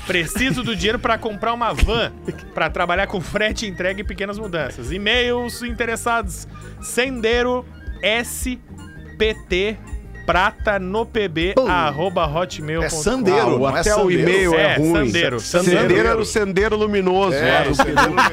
Preciso 0.07 0.63
do 0.63 0.75
dinheiro 0.75 0.99
para 0.99 1.17
comprar 1.17 1.53
uma 1.53 1.73
van 1.73 2.11
para 2.53 2.69
trabalhar 2.69 3.07
com 3.07 3.19
frete, 3.19 3.65
entrega 3.65 3.99
e 3.99 4.03
pequenas 4.03 4.37
mudanças. 4.37 4.91
E-mails 4.91 5.61
interessados: 5.61 6.47
Sendero 6.81 7.65
SPT 8.03 9.77
prata 10.25 10.79
no 10.79 11.05
pb 11.05 11.53
arroba 11.67 12.25
hotmail.com. 12.25 12.85
É 12.85 12.89
Sandeiro, 12.89 13.65
é 13.67 13.79
Até 13.79 13.93
o 13.95 13.99
Sandeiro. 13.99 14.21
e-mail 14.21 14.53
é, 14.55 14.61
É, 14.61 14.75
ruim. 14.75 15.05
Sandeiro. 15.07 15.39
Sandeiro 15.39 16.07
era 16.07 16.17
o 16.17 16.25
Sendeiro 16.25 16.75
Luminoso. 16.77 17.35
É, 17.35 17.49
era 17.49 17.67
o 17.67 17.71
o 17.71 17.75
Sendeiro 17.75 18.01
Luminoso, 18.09 18.31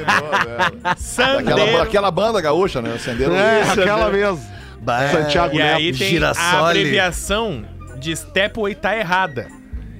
é. 0.85 0.95
Sandeiro. 0.95 1.51
Aquela, 1.61 1.83
aquela 1.83 2.11
banda 2.11 2.39
gaúcha, 2.41 2.81
né? 2.81 2.93
O 2.93 2.99
Sendeiro 2.99 3.33
É, 3.33 3.55
Luminoso. 3.59 3.81
aquela 3.81 4.09
mesmo. 4.09 4.41
Bah, 4.81 5.09
Santiago 5.09 5.55
E 5.55 5.61
aí 5.61 5.93
tem 5.95 6.07
a 6.07 6.09
Girassoli. 6.09 6.79
abreviação 6.79 7.63
de 7.97 8.15
Stepway 8.15 8.73
tá 8.73 8.97
errada. 8.97 9.47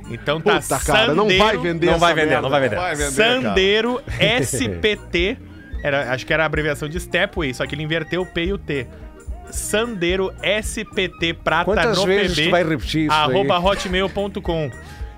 Então 0.10 0.42
tá 0.42 0.60
Puta, 0.60 0.80
cara, 0.80 1.14
não 1.14 1.28
vai 1.38 1.56
vender 1.58 1.86
Não 1.92 2.00
vai 2.00 2.14
vender, 2.14 2.28
merda. 2.28 2.42
não 2.42 2.50
vai 2.50 2.62
vender. 2.62 2.76
Vai 2.76 2.96
vender, 2.96 3.16
cara. 3.16 3.42
Sandeiro 3.42 4.02
SPT. 4.42 5.38
Era, 5.84 6.12
acho 6.14 6.26
que 6.26 6.34
era 6.34 6.44
a 6.44 6.46
abreviação 6.46 6.88
de 6.90 7.00
Stepway, 7.00 7.54
só 7.54 7.66
que 7.66 7.76
ele 7.76 7.84
inverteu 7.84 8.22
o 8.22 8.26
P 8.26 8.46
e 8.46 8.54
o 8.54 8.58
T. 8.58 8.88
Sandeiro 9.52 10.32
SPT 10.64 11.34
Prata 11.34 11.66
Quantas 11.66 11.98
no 11.98 12.06
vezes 12.06 12.36
PB, 12.36 12.46
tu 12.46 12.52
vai 12.52 12.64
repetir 12.64 13.12
arroba 13.12 13.60
hotmail.com. 13.60 14.72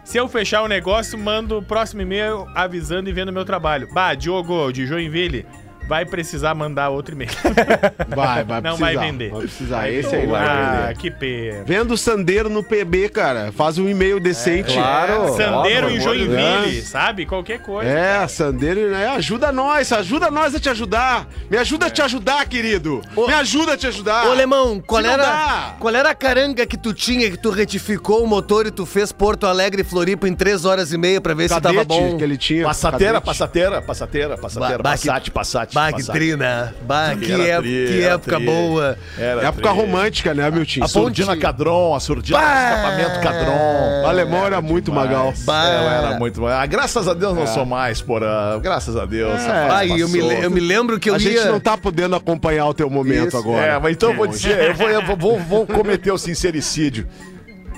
Se 0.04 0.18
eu 0.18 0.28
fechar 0.28 0.64
o 0.64 0.68
negócio, 0.68 1.18
mando 1.18 1.58
o 1.58 1.64
próximo 1.64 2.02
e-mail 2.02 2.46
avisando 2.54 3.10
e 3.10 3.14
vendo 3.14 3.32
meu 3.32 3.46
trabalho. 3.46 3.88
Bah, 3.94 4.14
Diogo, 4.14 4.72
de 4.72 4.86
Joinville, 4.86 5.46
vai 5.88 6.06
precisar 6.06 6.54
mandar 6.56 6.90
outro 6.90 7.14
e-mail. 7.16 7.30
Vai, 8.16 8.44
vai 8.44 8.62
Não 8.62 8.78
precisar. 8.78 8.86
vai 8.86 8.98
vender. 8.98 9.32
Vai 9.32 9.42
precisar. 9.42 9.90
Esse 9.90 10.16
aí 10.16 10.28
vai 10.28 10.42
ah, 10.48 10.82
vender. 10.88 10.98
que 10.98 11.12
pena. 11.12 11.64
Vendo 11.66 11.94
o 11.94 11.98
Sandeiro 11.98 12.50
no 12.50 12.64
PB, 12.64 13.10
cara. 13.10 13.52
Faz 13.52 13.78
um 13.78 13.88
e-mail 13.90 14.20
decente. 14.20 14.74
Claro. 14.74 15.36
Sandeiro 15.36 15.88
Óbvio, 15.88 15.98
em 15.98 16.02
Joinville, 16.02 16.72
Deus. 16.72 16.86
sabe? 16.88 17.26
Qualquer 17.26 17.60
coisa. 17.62 17.90
É, 17.90 18.28
Sandeiro, 18.28 18.92
né? 18.92 19.08
Ajuda 19.08 19.52
nós, 19.52 19.92
ajuda 19.92 20.30
nós 20.32 20.54
a 20.56 20.60
te 20.60 20.70
ajudar. 20.70 21.28
Me 21.50 21.58
ajuda 21.58 21.88
a 21.88 21.90
te 21.90 22.02
ajudar, 22.02 22.46
querido. 22.48 23.02
Me 23.16 23.34
ajuda 23.34 23.74
a 23.74 23.78
te 23.78 23.88
ajudar. 23.88 24.28
Ô, 24.28 24.32
Alemão, 24.32 24.80
qual 24.86 25.02
Se 25.02 25.08
não 25.08 25.14
era, 25.14 25.76
qual 25.80 25.96
era 25.96 26.10
a 26.12 26.16
caranga 26.16 26.66
que 26.66 26.78
tu 26.78 26.94
tinha 26.94 27.30
que 27.30 27.38
tu 27.38 27.50
retificou 27.50 28.24
o 28.24 28.28
motor 28.28 28.66
e 28.68 28.72
tu 28.72 28.86
fez 28.86 29.12
Porto 29.12 29.46
Alegre 29.48 29.82
e 29.82 29.86
Floripa 29.86 30.28
em 30.28 30.34
três 30.36 30.66
horas 30.66 30.92
e 30.94 30.98
meia 30.98 31.20
pra 31.20 31.34
ver 31.34 31.50
se 31.50 31.60
tava 31.62 31.74
Cadete 31.84 31.88
bom? 31.88 32.18
que 32.18 32.24
ele 32.24 32.38
tinha. 32.38 32.64
Passateira, 32.64 33.14
cadete. 33.14 33.26
passateira, 33.26 33.82
passateira, 33.82 34.38
passateira, 34.38 34.78
Ba- 34.78 34.84
ba- 34.84 34.90
Passat, 34.94 35.32
Passat. 35.32 35.73
Bah, 35.73 35.73
que 35.73 35.73
Passat. 35.73 35.73
Trina. 36.12 36.74
Bah, 36.84 37.16
que, 37.16 37.32
Era 37.32 37.44
é- 37.44 37.58
tri, 37.58 37.86
que 37.88 38.04
época 38.04 38.36
tri. 38.38 38.46
boa. 38.46 38.98
Era 39.18 39.42
Época 39.48 39.70
tri. 39.70 39.78
romântica, 39.82 40.34
né, 40.34 40.50
Milton? 40.52 40.84
A 40.84 40.88
surdina 40.88 41.38
Cadron, 41.38 41.96
a 41.96 42.00
surdina 42.00 42.38
do 42.40 42.44
escapamento 42.46 43.20
Cadron. 43.22 44.04
O 44.04 44.08
alemão 44.08 44.46
era 44.46 44.62
muito 44.62 44.86
demais. 44.92 45.10
magal. 45.10 45.34
Bah. 45.46 45.66
É, 45.68 45.76
eu 45.76 45.90
era 45.90 46.20
muito 46.20 46.42
magal. 46.42 46.60
Ah, 46.62 46.66
graças 46.66 47.08
a 47.08 47.14
Deus 47.14 47.36
não 47.36 47.48
sou 47.48 47.66
mais, 47.66 48.02
porã. 48.02 48.60
Graças 48.62 48.96
a 48.98 49.06
Deus. 49.06 49.42
fase 49.42 49.68
Bah, 49.70 49.86
eu 49.86 50.08
me, 50.10 50.20
eu 50.20 50.52
me 50.52 50.60
lembro 50.60 51.00
que 51.00 51.10
eu 51.10 51.16
A 51.16 51.20
gente 51.20 51.34
ia... 51.36 51.46
não 51.52 51.60
tá 51.60 51.78
podendo 51.78 52.16
acompanhar 52.16 52.68
o 52.68 52.74
teu 52.74 52.90
momento 52.90 53.30
Isso. 53.30 53.38
agora. 53.38 53.66
É, 53.66 53.80
mas 53.80 53.94
então 53.94 54.12
eu 54.12 54.16
vou 54.18 54.28
dizer, 54.28 54.70
eu 54.70 54.74
vou, 54.76 54.90
eu 54.90 55.02
vou- 55.06 55.18
vou- 55.18 55.40
vou 55.40 55.68
cometer 55.68 56.12
o 56.12 56.18
sincericídio. 56.18 57.08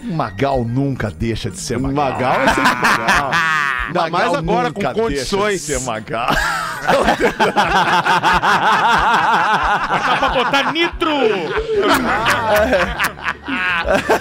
Magal 0.03 0.63
nunca 0.63 1.09
deixa 1.09 1.49
de 1.49 1.59
ser 1.59 1.79
Magal. 1.79 2.11
Magal 2.11 2.41
é 2.41 2.47
sempre 2.49 2.71
Magal. 2.81 3.31
Ainda 3.87 4.01
Magal 4.01 4.11
mais 4.11 4.33
agora 4.35 4.71
com 4.71 4.81
condições. 4.93 5.65
deixa 5.65 5.75
de 5.75 5.79
ser 5.79 5.85
Magal. 5.85 6.27
Dá 10.05 10.17
pra 10.19 10.29
botar 10.29 10.71
nitro! 10.71 11.15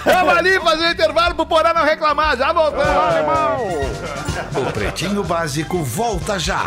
Vamos 0.05 0.37
ali 0.37 0.59
fazer 0.59 0.87
o 0.87 0.91
intervalo 0.91 1.35
pro 1.35 1.45
Porã 1.45 1.73
não 1.73 1.83
reclamar. 1.83 2.37
Já 2.37 2.51
voltamos, 2.53 2.87
alemão. 2.87 3.67
O 4.55 4.71
Pretinho 4.71 5.23
Básico 5.23 5.83
volta 5.83 6.39
já. 6.39 6.65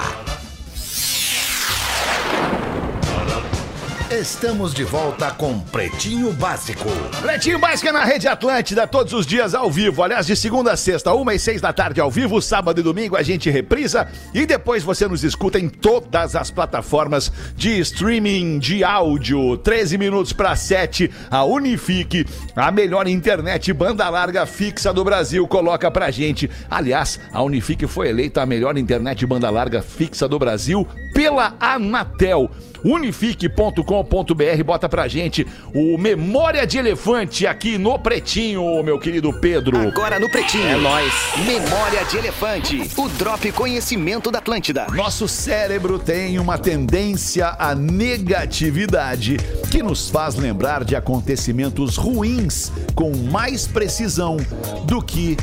Estamos 4.10 4.72
de 4.72 4.84
volta 4.84 5.30
com 5.32 5.60
Pretinho 5.60 6.32
Básico. 6.32 6.88
Pretinho 7.20 7.58
Básico 7.58 7.90
é 7.90 7.92
na 7.92 8.06
Rede 8.06 8.26
Atlântida, 8.26 8.86
todos 8.86 9.12
os 9.12 9.26
dias 9.26 9.54
ao 9.54 9.70
vivo. 9.70 10.02
Aliás, 10.02 10.26
de 10.26 10.34
segunda 10.34 10.72
a 10.72 10.78
sexta, 10.78 11.12
uma 11.12 11.34
e 11.34 11.38
seis 11.38 11.60
da 11.60 11.74
tarde 11.74 12.00
ao 12.00 12.10
vivo, 12.10 12.40
sábado 12.40 12.80
e 12.80 12.82
domingo 12.82 13.18
a 13.18 13.22
gente 13.22 13.50
reprisa 13.50 14.08
e 14.32 14.46
depois 14.46 14.82
você 14.82 15.06
nos 15.06 15.24
escuta 15.24 15.58
em 15.58 15.68
todas 15.68 16.34
as 16.34 16.50
plataformas 16.50 17.30
de 17.54 17.78
streaming 17.80 18.58
de 18.58 18.82
áudio. 18.82 19.58
13 19.58 19.98
minutos 19.98 20.32
para 20.32 20.56
7, 20.56 21.10
a 21.30 21.44
Unifique, 21.44 22.24
a 22.56 22.72
melhor 22.72 23.06
internet 23.06 23.70
banda 23.74 24.08
larga 24.08 24.46
fixa 24.46 24.90
do 24.90 25.04
Brasil, 25.04 25.46
coloca 25.46 25.90
pra 25.90 26.10
gente. 26.10 26.48
Aliás, 26.70 27.20
a 27.30 27.42
Unifique 27.42 27.86
foi 27.86 28.08
eleita 28.08 28.40
a 28.40 28.46
melhor 28.46 28.78
internet 28.78 29.26
banda 29.26 29.50
larga 29.50 29.82
fixa 29.82 30.26
do 30.26 30.38
Brasil 30.38 30.88
pela 31.12 31.54
Anatel 31.60 32.50
unifique.com.br, 32.84 34.64
bota 34.64 34.88
pra 34.88 35.08
gente 35.08 35.46
o 35.74 35.98
Memória 35.98 36.66
de 36.66 36.78
Elefante 36.78 37.46
aqui 37.46 37.78
no 37.78 37.98
Pretinho, 37.98 38.82
meu 38.82 38.98
querido 38.98 39.32
Pedro. 39.32 39.76
Agora 39.78 40.18
no 40.18 40.30
Pretinho. 40.30 40.68
É 40.68 40.76
nóis. 40.76 41.12
Memória 41.46 42.04
de 42.04 42.18
Elefante. 42.18 42.90
O 42.96 43.08
Drop 43.10 43.50
Conhecimento 43.52 44.30
da 44.30 44.38
Atlântida. 44.38 44.86
Nosso 44.92 45.28
cérebro 45.28 45.98
tem 45.98 46.38
uma 46.38 46.58
tendência 46.58 47.54
à 47.58 47.74
negatividade 47.74 49.36
que 49.70 49.82
nos 49.82 50.08
faz 50.08 50.34
lembrar 50.34 50.84
de 50.84 50.96
acontecimentos 50.96 51.96
ruins 51.96 52.72
com 52.94 53.16
mais 53.16 53.66
precisão 53.66 54.36
do 54.84 55.02
que 55.02 55.36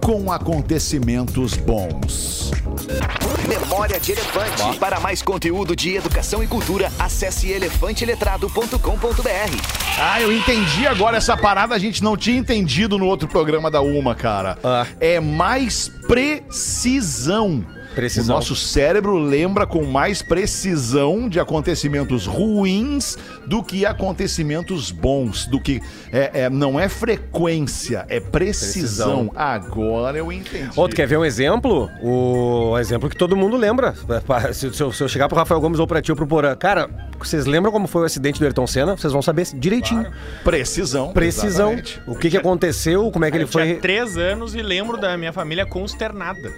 com 0.00 0.32
acontecimentos 0.32 1.54
bons. 1.54 2.50
Memória 3.48 3.98
de 4.00 4.12
Elefante. 4.12 4.78
Para 4.78 5.00
mais 5.00 5.20
conteúdo 5.22 5.74
de 5.74 5.96
educação 5.96 6.42
e 6.42 6.46
cultura, 6.46 6.81
acesse 6.98 7.50
elefanteletrado.com.br. 7.50 9.82
Ah, 9.98 10.20
eu 10.20 10.32
entendi 10.32 10.86
agora 10.86 11.16
essa 11.16 11.36
parada, 11.36 11.74
a 11.74 11.78
gente 11.78 12.02
não 12.02 12.16
tinha 12.16 12.38
entendido 12.38 12.98
no 12.98 13.06
outro 13.06 13.28
programa 13.28 13.70
da 13.70 13.80
Uma, 13.80 14.14
cara. 14.14 14.58
Ah. 14.64 14.86
É 15.00 15.20
mais 15.20 15.90
precisão. 16.08 17.64
Precisão. 17.94 18.34
O 18.34 18.38
nosso 18.38 18.56
cérebro 18.56 19.16
lembra 19.18 19.66
com 19.66 19.84
mais 19.84 20.22
precisão 20.22 21.28
de 21.28 21.38
acontecimentos 21.38 22.26
ruins 22.26 23.16
do 23.46 23.62
que 23.62 23.84
acontecimentos 23.84 24.90
bons, 24.90 25.46
do 25.46 25.60
que 25.60 25.80
é, 26.12 26.42
é- 26.44 26.50
não 26.50 26.78
é 26.78 26.88
frequência, 26.88 28.04
é 28.08 28.20
precisão. 28.20 29.26
Precisão. 29.26 29.32
Agora 29.34 30.18
eu 30.18 30.30
entendi. 30.32 30.70
Tu 30.74 30.88
quer 30.96 31.06
ver 31.06 31.18
um 31.18 31.24
exemplo? 31.24 31.88
O 32.02 32.76
exemplo 32.78 33.08
que 33.08 33.16
todo 33.16 33.36
mundo 33.36 33.56
lembra. 33.56 33.94
Se, 34.52 34.72
se 34.72 34.82
eu, 34.82 34.92
se 34.92 35.02
eu 35.02 35.08
chegar 35.08 35.28
pro 35.28 35.36
Rafael 35.36 35.60
Gomes 35.60 35.78
ou 35.78 35.86
pra 35.86 36.00
ti 36.02 36.10
ou 36.10 36.16
pro 36.16 36.26
Porã, 36.26 36.54
cara, 36.54 36.88
vocês 37.18 37.46
lembram 37.46 37.72
como 37.72 37.86
foi 37.86 38.02
o 38.02 38.04
acidente 38.04 38.38
do 38.38 38.44
Ayrton 38.44 38.66
Senna? 38.66 38.96
Vocês 38.96 39.12
vão 39.12 39.22
saber 39.22 39.46
direitinho. 39.54 40.06
Precisão. 40.44 41.12
Precisão. 41.12 41.72
exatamente. 41.72 42.02
O 42.06 42.14
que 42.14 42.30
que 42.30 42.36
aconteceu, 42.36 43.10
como 43.10 43.24
é 43.24 43.30
que 43.30 43.36
ele 43.36 43.44
eu 43.44 43.48
tinha 43.48 43.64
foi... 43.64 43.74
três 43.76 44.16
anos 44.16 44.54
e 44.54 44.62
lembro 44.62 44.96
da 44.96 45.16
minha 45.16 45.32
família 45.32 45.64
consternada. 45.66 46.52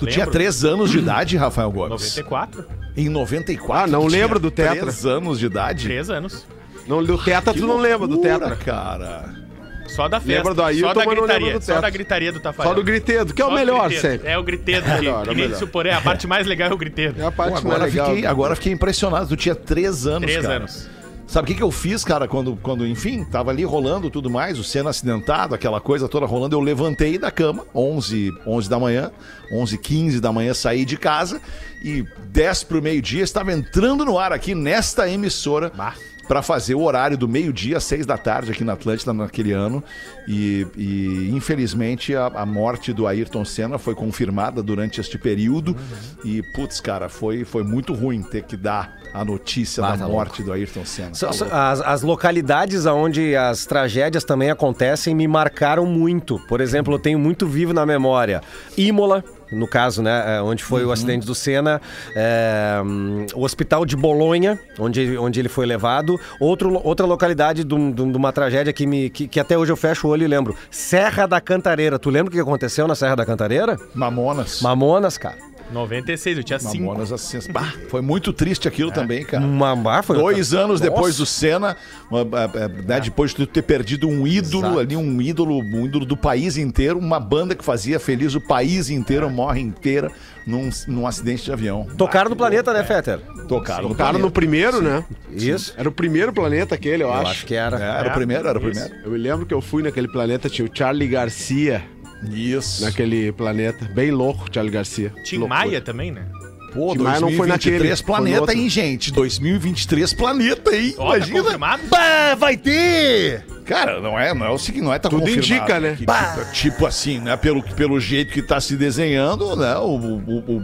Tu 0.00 0.06
tinha 0.06 0.26
três 0.26 0.64
anos 0.64 0.90
de 0.90 0.98
idade, 0.98 1.36
Rafael 1.36 1.70
Gomes? 1.70 1.90
94? 1.90 2.64
Em 2.96 3.08
94? 3.08 3.84
Ah, 3.84 3.86
não 3.86 4.02
tu 4.02 4.08
lembro 4.08 4.38
do 4.40 4.50
Tetra. 4.50 4.76
Três 4.80 5.06
anos 5.06 5.38
de 5.38 5.46
idade? 5.46 5.84
Três 5.84 6.10
anos. 6.10 6.44
Não, 6.86 7.02
do 7.04 7.16
Tetra, 7.16 7.54
tu 7.54 7.66
não 7.66 7.76
lembra 7.78 8.06
do 8.08 8.14
Loucura, 8.14 8.38
Tetra. 8.38 8.56
cara. 8.56 9.40
Só 9.88 10.08
da 10.08 10.20
festa. 10.20 10.32
Lembra 10.38 10.54
do 10.54 10.62
Ailton, 10.62 10.86
só 10.88 10.94
da 10.94 11.04
mas 11.04 11.06
não 11.06 11.12
lembra 11.22 11.26
gritaria. 11.34 11.58
do 11.58 11.64
Só 11.64 11.72
teto. 11.72 11.82
da 11.82 11.90
gritaria 11.90 12.32
do 12.32 12.40
Tafarel. 12.40 12.70
Só 12.70 12.74
do 12.76 12.84
gritedo, 12.84 13.34
que 13.34 13.42
é 13.42 13.44
o 13.44 13.48
Só 13.48 13.54
do 13.54 13.58
melhor 13.58 13.88
gritedo. 13.88 14.08
sempre. 14.12 14.28
É 14.28 14.38
o 14.38 14.42
gritedo. 14.44 14.88
É 14.88 14.94
melhor, 14.94 15.22
é 15.26 15.28
que 15.28 15.34
melhor. 15.34 15.96
a 15.96 16.00
parte 16.00 16.26
mais 16.28 16.46
legal 16.46 16.70
é 16.70 16.72
o 16.74 16.76
gritedo. 16.76 17.20
É 17.20 17.26
a 17.26 17.30
Pô, 17.32 17.36
parte 17.38 17.58
agora, 17.58 17.78
mais 17.80 17.92
legal. 17.92 18.06
fiquei, 18.08 18.26
agora 18.26 18.54
fiquei 18.54 18.72
impressionado. 18.72 19.26
Tu 19.28 19.36
tinha 19.36 19.54
três 19.54 20.06
anos, 20.06 20.22
Três 20.30 20.42
cara. 20.42 20.56
anos. 20.58 20.88
Sabe 21.30 21.44
o 21.44 21.46
que, 21.46 21.58
que 21.58 21.62
eu 21.62 21.70
fiz, 21.70 22.02
cara, 22.02 22.26
quando, 22.26 22.56
quando, 22.56 22.84
enfim, 22.84 23.22
tava 23.22 23.52
ali 23.52 23.62
rolando 23.62 24.10
tudo 24.10 24.28
mais, 24.28 24.58
o 24.58 24.64
Senna 24.64 24.90
acidentado, 24.90 25.54
aquela 25.54 25.80
coisa 25.80 26.08
toda 26.08 26.26
rolando, 26.26 26.56
eu 26.56 26.60
levantei 26.60 27.18
da 27.18 27.30
cama, 27.30 27.64
11, 27.72 28.32
11 28.44 28.68
da 28.68 28.80
manhã, 28.80 29.12
11, 29.52 29.78
15 29.78 30.20
da 30.20 30.32
manhã, 30.32 30.52
saí 30.52 30.84
de 30.84 30.96
casa 30.96 31.40
e 31.84 32.04
10 32.32 32.64
pro 32.64 32.82
meio-dia 32.82 33.22
estava 33.22 33.52
entrando 33.52 34.04
no 34.04 34.18
ar 34.18 34.32
aqui 34.32 34.56
nesta 34.56 35.08
emissora 35.08 35.70
Bah. 35.72 35.94
Para 36.28 36.42
fazer 36.42 36.74
o 36.74 36.82
horário 36.82 37.16
do 37.18 37.26
meio-dia, 37.28 37.76
às 37.78 37.84
seis 37.84 38.06
da 38.06 38.16
tarde 38.16 38.52
aqui 38.52 38.62
na 38.62 38.74
Atlântida 38.74 39.12
naquele 39.12 39.52
ano. 39.52 39.82
E, 40.28 40.66
e, 40.76 41.30
infelizmente 41.32 42.14
a, 42.14 42.26
a 42.26 42.46
morte 42.46 42.92
do 42.92 43.06
Ayrton 43.06 43.44
Senna 43.44 43.78
foi 43.78 43.94
confirmada 43.94 44.62
durante 44.62 45.00
este 45.00 45.18
período. 45.18 45.76
E, 46.24 46.42
putz, 46.54 46.80
cara, 46.80 47.08
foi, 47.08 47.44
foi 47.44 47.64
muito 47.64 47.92
ruim 47.94 48.22
ter 48.22 48.44
que 48.44 48.56
dar 48.56 48.98
a 49.12 49.24
notícia 49.24 49.84
Ah, 49.84 49.92
da 49.92 49.98
tá 49.98 50.08
morte 50.08 50.42
do 50.42 50.52
Ayrton 50.52 50.84
Senna. 50.84 51.14
Só- 51.14 51.30
Tá 51.30 51.34
louco. 51.44 51.54
As, 51.56 51.80
as 51.80 52.02
localidades 52.02 52.86
onde 52.86 53.34
as 53.34 53.66
tragédias 53.66 54.22
também 54.22 54.50
acontecem 54.50 55.14
me 55.14 55.26
marcaram 55.26 55.84
muito. 55.86 56.38
Por 56.46 56.60
exemplo, 56.60 56.94
eu 56.94 56.98
tenho 56.98 57.18
muito 57.18 57.46
vivo 57.46 57.72
na 57.72 57.84
memória. 57.84 58.40
Imola, 58.76 59.24
no 59.52 59.66
caso, 59.66 60.02
né? 60.02 60.36
é, 60.36 60.42
Onde 60.42 60.62
foi 60.62 60.84
o 60.84 60.92
acidente 60.92 61.26
do 61.26 61.34
Senna. 61.34 61.80
é, 62.14 62.80
hum, 62.84 63.26
o 63.34 63.44
hospital 63.44 63.84
de 63.84 63.96
Bolonha, 63.96 64.58
onde, 64.78 65.16
onde 65.18 65.40
ele 65.40 65.48
foi 65.48 65.66
levado. 65.66 66.18
Outro, 66.38 66.80
outra 66.84 67.06
localidade 67.06 67.64
de, 67.64 67.92
de 67.92 68.10
de 68.10 68.16
uma 68.16 68.32
tragédia 68.32 68.72
que, 68.72 68.86
me, 68.86 69.10
que, 69.10 69.28
que 69.28 69.38
até 69.40 69.56
hoje 69.56 69.70
eu 69.72 69.76
fecho 69.76 70.06
o 70.06 70.10
olho 70.10 70.24
e 70.24 70.26
lembro. 70.28 70.56
Serra 70.70 71.26
da 71.26 71.40
Cantareira. 71.40 71.98
Tu 71.98 72.10
lembra 72.10 72.30
o 72.30 72.34
que 72.34 72.40
aconteceu 72.40 72.86
na 72.88 72.94
Serra 72.94 73.16
da 73.16 73.26
Cantareira? 73.26 73.76
Mamonas. 73.94 74.60
Mamonas, 74.62 75.18
cara. 75.18 75.36
96, 75.72 76.38
eu 76.38 76.44
tinha 76.44 76.58
cinco. 76.58 76.84
Mamonas 76.84 77.12
assim. 77.12 77.38
Bah, 77.52 77.72
foi 77.88 78.00
muito 78.00 78.32
triste 78.32 78.66
aquilo 78.68 78.90
também, 78.90 79.24
cara. 79.24 79.44
Uma, 79.44 80.02
foi 80.02 80.16
Dois 80.16 80.52
anos 80.52 80.80
Nossa. 80.80 80.90
depois 80.92 81.16
do 81.16 81.26
Senna, 81.26 81.76
uma- 82.10 82.20
é, 82.20 82.64
é, 82.64 82.68
né, 82.68 83.00
depois 83.00 83.32
de 83.34 83.46
ter 83.46 83.62
perdido 83.62 84.08
um 84.08 84.26
ídolo 84.26 84.64
Exato. 84.66 84.78
ali, 84.80 84.96
um 84.96 85.20
ídolo, 85.22 85.58
um 85.60 85.84
ídolo 85.86 86.04
do 86.04 86.16
país 86.16 86.56
inteiro, 86.56 86.98
uma 86.98 87.20
banda 87.20 87.54
que 87.54 87.64
fazia 87.64 87.98
feliz 88.00 88.34
o 88.34 88.40
país 88.40 88.90
inteiro, 88.90 89.30
morre 89.30 89.60
inteira 89.60 90.10
num, 90.46 90.68
num 90.88 91.06
acidente 91.06 91.44
de 91.44 91.52
avião. 91.52 91.86
Tocaram 91.96 92.30
no 92.30 92.36
planeta, 92.36 92.72
né, 92.72 92.82
Fetter? 92.84 93.18
Tocaram 93.48 93.82
no 93.84 93.88
Tocaram 93.90 93.94
planeta. 93.94 94.18
no 94.18 94.30
primeiro, 94.30 94.82
né? 94.82 95.04
Isso. 95.30 95.74
Era 95.76 95.88
o 95.88 95.92
primeiro 95.92 96.32
planeta 96.32 96.74
aquele, 96.74 97.02
eu, 97.02 97.08
Eu 97.08 97.14
acho. 97.14 97.30
acho 97.30 97.46
que 97.46 97.54
era. 97.54 97.78
É, 97.78 98.00
era 98.00 98.08
o 98.10 98.12
primeiro, 98.14 98.48
era 98.48 98.58
o 98.58 98.60
primeiro. 98.60 98.94
Eu 99.04 99.10
me 99.10 99.18
lembro 99.18 99.46
que 99.46 99.54
eu 99.54 99.60
fui 99.60 99.82
naquele 99.82 100.08
planeta, 100.08 100.48
tinha 100.48 100.66
o 100.66 100.70
Charlie 100.72 101.08
Garcia 101.08 101.82
Isso. 102.30 102.82
naquele 102.84 103.32
planeta. 103.32 103.84
Bem 103.94 104.10
louco, 104.10 104.46
Charlie 104.52 104.72
Garcia. 104.72 105.12
Tim 105.24 105.38
Loucura. 105.38 105.60
Maia 105.60 105.80
também, 105.80 106.10
né? 106.10 106.26
Pô, 106.72 106.92
Tim 106.92 107.02
Maia 107.02 107.20
não 107.20 107.28
foi 107.32 107.48
2023 107.48 107.48
naquele, 107.48 107.96
foi 107.96 107.96
no 107.96 108.04
planeta, 108.04 108.54
hein, 108.54 108.68
gente? 108.68 109.12
2023 109.12 110.12
planeta, 110.14 110.74
hein? 110.76 110.94
Ó, 110.98 111.10
tá 111.10 111.16
Imagina. 111.16 111.42
confirmado? 111.42 111.82
Bah, 111.88 112.34
vai 112.36 112.56
ter! 112.56 113.44
Cara, 113.70 114.00
não 114.00 114.18
é, 114.18 114.34
não 114.34 114.46
é 114.46 114.50
o 114.50 114.58
seguinte, 114.58 114.82
não 114.82 114.92
é 114.92 114.98
tá 114.98 115.08
Tudo 115.08 115.20
confirmado. 115.20 115.46
indica, 115.46 115.78
né? 115.80 115.90
Que, 115.96 116.04
tipo, 116.04 116.52
tipo 116.52 116.86
assim, 116.86 117.20
né? 117.20 117.36
Pelo, 117.36 117.62
pelo 117.62 118.00
jeito 118.00 118.32
que 118.32 118.42
tá 118.42 118.60
se 118.60 118.74
desenhando, 118.76 119.54
né? 119.54 119.76
O, 119.76 119.94
o, 119.94 120.16
o, 120.26 120.56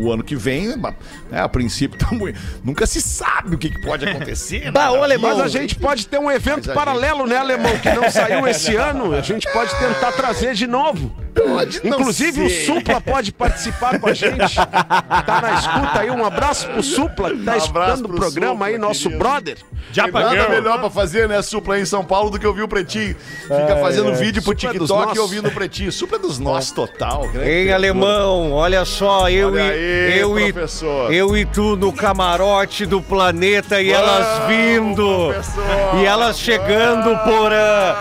o- 0.00 0.06
o 0.06 0.12
ano 0.12 0.24
que 0.24 0.34
vem, 0.34 0.74
né, 0.76 0.94
a 1.42 1.46
princípio, 1.48 1.98
tá 1.98 2.06
muito- 2.10 2.38
nunca 2.64 2.86
se 2.86 3.02
sabe 3.02 3.54
o 3.54 3.58
que, 3.58 3.68
que 3.68 3.82
pode 3.82 4.08
acontecer. 4.08 4.72
Bah, 4.72 4.90
né? 4.90 4.98
alemão, 5.02 5.36
Mas 5.36 5.40
a 5.44 5.48
gente 5.48 5.74
pode 5.74 6.06
ter 6.06 6.18
um 6.18 6.30
evento 6.30 6.72
paralelo, 6.72 7.26
né, 7.26 7.36
Alemão? 7.36 7.76
Que 7.78 7.90
não 7.90 8.10
saiu 8.10 8.48
esse 8.48 8.74
ano. 8.76 9.14
A 9.14 9.20
gente 9.20 9.46
pode 9.52 9.70
tentar 9.78 10.12
trazer 10.12 10.54
de 10.54 10.66
novo. 10.66 11.14
Pode 11.34 11.80
não 11.84 11.98
Inclusive 11.98 12.48
ser. 12.48 12.70
o 12.72 12.76
Supla 12.76 13.00
pode 13.00 13.32
participar 13.32 13.98
com 13.98 14.08
a 14.08 14.14
gente. 14.14 14.54
Tá 14.54 15.40
na 15.42 15.54
escuta 15.54 16.00
aí. 16.00 16.10
Um 16.10 16.24
abraço 16.24 16.66
pro 16.68 16.82
Supla 16.82 17.30
que 17.30 17.42
tá 17.42 17.54
Um 17.54 17.56
escutando 17.56 18.04
o 18.04 18.08
pro 18.08 18.16
programa 18.16 18.52
Supla, 18.52 18.66
aí, 18.68 18.78
nosso 18.78 19.02
querido. 19.04 19.18
brother. 19.18 19.58
Já 19.92 20.06
nada 20.06 20.48
melhor 20.48 20.78
pra 20.80 20.88
fazer, 20.90 21.28
né, 21.28 21.42
Supla 21.42 21.74
aí 21.74 21.82
em 21.82 21.86
São 21.86 22.04
Paulo 22.04 22.30
do 22.30 22.38
que 22.38 22.46
ouvir 22.54 22.62
o 22.62 22.68
Pretinho. 22.68 23.16
Fica 23.42 23.76
fazendo 23.80 24.14
vídeo 24.14 24.42
pro 24.42 24.52
é 24.52 24.56
TikTok 24.56 25.16
e 25.16 25.18
ouvindo 25.18 25.48
o 25.48 25.50
Pretinho. 25.50 25.90
Supla 25.92 26.16
é 26.18 26.20
dos 26.20 26.38
nossos 26.38 26.70
total. 26.70 27.28
Em 27.44 27.72
alemão, 27.72 28.52
olha 28.52 28.84
só, 28.84 29.28
eu 29.28 29.48
Olha 29.52 29.60
e 29.60 29.70
aí, 29.70 30.18
eu 30.20 30.38
e 30.38 30.52
professor. 30.52 31.12
eu 31.12 31.36
e 31.36 31.44
tu 31.44 31.76
no 31.76 31.92
camarote 31.92 32.86
do 32.86 33.02
planeta 33.02 33.80
e 33.82 33.90
elas 33.90 34.46
vindo 34.46 35.32
professor. 35.32 35.64
e 36.00 36.04
elas 36.04 36.38
chegando 36.38 37.16
porã 37.24 37.94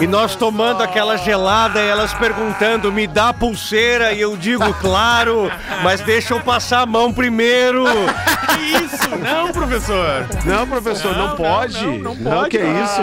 e 0.00 0.06
nós 0.06 0.34
tomando 0.34 0.82
aquela 0.82 1.16
gelada 1.16 1.80
e 1.80 1.88
elas 1.88 2.12
perguntando 2.14 2.90
me 2.92 3.06
dá 3.06 3.32
pulseira 3.32 4.12
e 4.12 4.20
eu 4.20 4.36
digo 4.36 4.72
claro, 4.74 5.50
mas 5.82 6.00
deixa 6.00 6.34
eu 6.34 6.40
passar 6.40 6.80
a 6.80 6.86
mão 6.86 7.12
primeiro. 7.12 7.84
Que 7.84 8.84
isso? 8.84 9.08
Não, 9.18 9.52
professor. 9.52 10.26
Não, 10.44 10.66
professor, 10.66 11.16
não, 11.16 11.28
Não, 11.28 11.36
pode. 11.36 11.84
não, 11.86 12.14
não, 12.14 12.14
não 12.14 12.48
que 12.48 12.58
pode. 12.58 12.70
é 12.70 12.82
isso. 12.82 13.00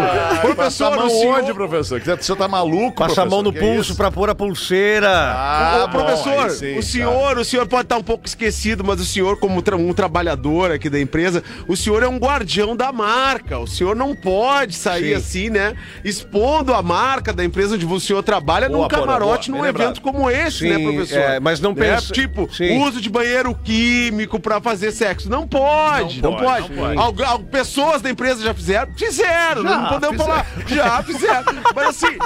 Passa 0.90 0.96
a 0.96 0.98
Professor, 0.98 1.08
mão 1.08 1.08
o 1.08 1.20
senhor... 1.36 1.40
onde, 1.44 1.54
professor? 1.54 2.02
Que 2.02 2.12
O 2.12 2.24
senhor 2.24 2.38
tá 2.38 2.48
maluco, 2.48 2.96
Passa 2.98 3.22
a 3.22 3.26
mão 3.26 3.42
no? 3.42 3.52
Que 3.54 3.60
pulso 3.60 3.80
isso? 3.92 3.96
pra 3.96 4.12
pôr 4.12 4.30
a 4.30 4.36
pulseira. 4.36 5.10
Ah, 5.10 5.84
Ô, 5.84 5.88
bom, 5.88 6.00
professor, 6.00 6.44
aí 6.46 6.50
sim, 6.52 6.74
o 6.74 6.76
tá. 6.78 6.82
senhor, 6.82 7.38
o 7.38 7.46
senhor 7.46 7.68
pode 7.68 7.84
estar 7.84 7.98
um 7.98 8.04
pouco 8.04 8.26
esquecido, 8.26 8.84
mas 8.84 9.00
o 9.02 9.06
senhor, 9.06 9.38
como 9.40 9.62
tra- 9.62 9.76
um 9.76 9.94
trabalhador 9.94 10.72
aqui 10.72 10.90
da 10.90 11.00
empresa, 11.00 11.44
o 11.68 11.76
senhor 11.76 12.04
é 12.04 12.08
um 12.08 12.18
guardião 12.18 12.76
da 12.76 12.92
marca. 12.92 13.60
O 13.60 13.68
senhor 13.68 13.96
não 13.96 14.16
pode 14.16 14.76
sair 14.76 15.10
Sim. 15.10 15.14
assim, 15.16 15.50
né? 15.50 15.76
Expondo 16.04 16.74
a 16.74 16.82
marca 16.82 17.32
da 17.34 17.44
empresa 17.44 17.76
onde 17.76 17.86
o 17.86 18.00
senhor 18.00 18.24
trabalha 18.24 18.68
Boa, 18.70 18.82
num 18.84 18.88
camarote, 18.88 19.52
boa, 19.52 19.58
num 19.58 19.64
bem 19.64 19.70
evento 19.82 19.98
lembrado. 19.98 20.02
como 20.02 20.30
esse, 20.30 20.60
Sim, 20.60 20.70
né, 20.70 20.80
professor? 20.80 21.18
é, 21.20 21.40
mas 21.40 21.60
não 21.60 21.74
Né? 21.74 21.76
pensa- 21.96 22.14
Tipo, 22.14 22.50
Sim. 22.52 22.80
uso 22.84 23.02
de 23.02 23.10
banheiro 23.10 23.54
químico 23.64 24.40
pra 24.40 24.60
fazer 24.62 24.92
sexo. 24.92 25.30
Não 25.30 25.48
pode, 25.48 26.22
não, 26.22 26.32
Não 26.32 26.38
pode. 26.40 26.62
pode, 26.70 26.74
não 26.74 26.96
pode. 26.96 27.24
Algu- 27.26 27.44
pessoas 27.46 28.02
da 28.02 28.10
empresas 28.10 28.44
já 28.44 28.54
fizeram? 28.54 28.92
Fizeram, 28.96 29.64
não 29.64 29.86
podemos 29.90 30.18
falar. 30.18 30.46
Já 30.84 31.04
fizeram. 31.04 31.44
Mas 31.76 31.88
assim, 31.90 32.18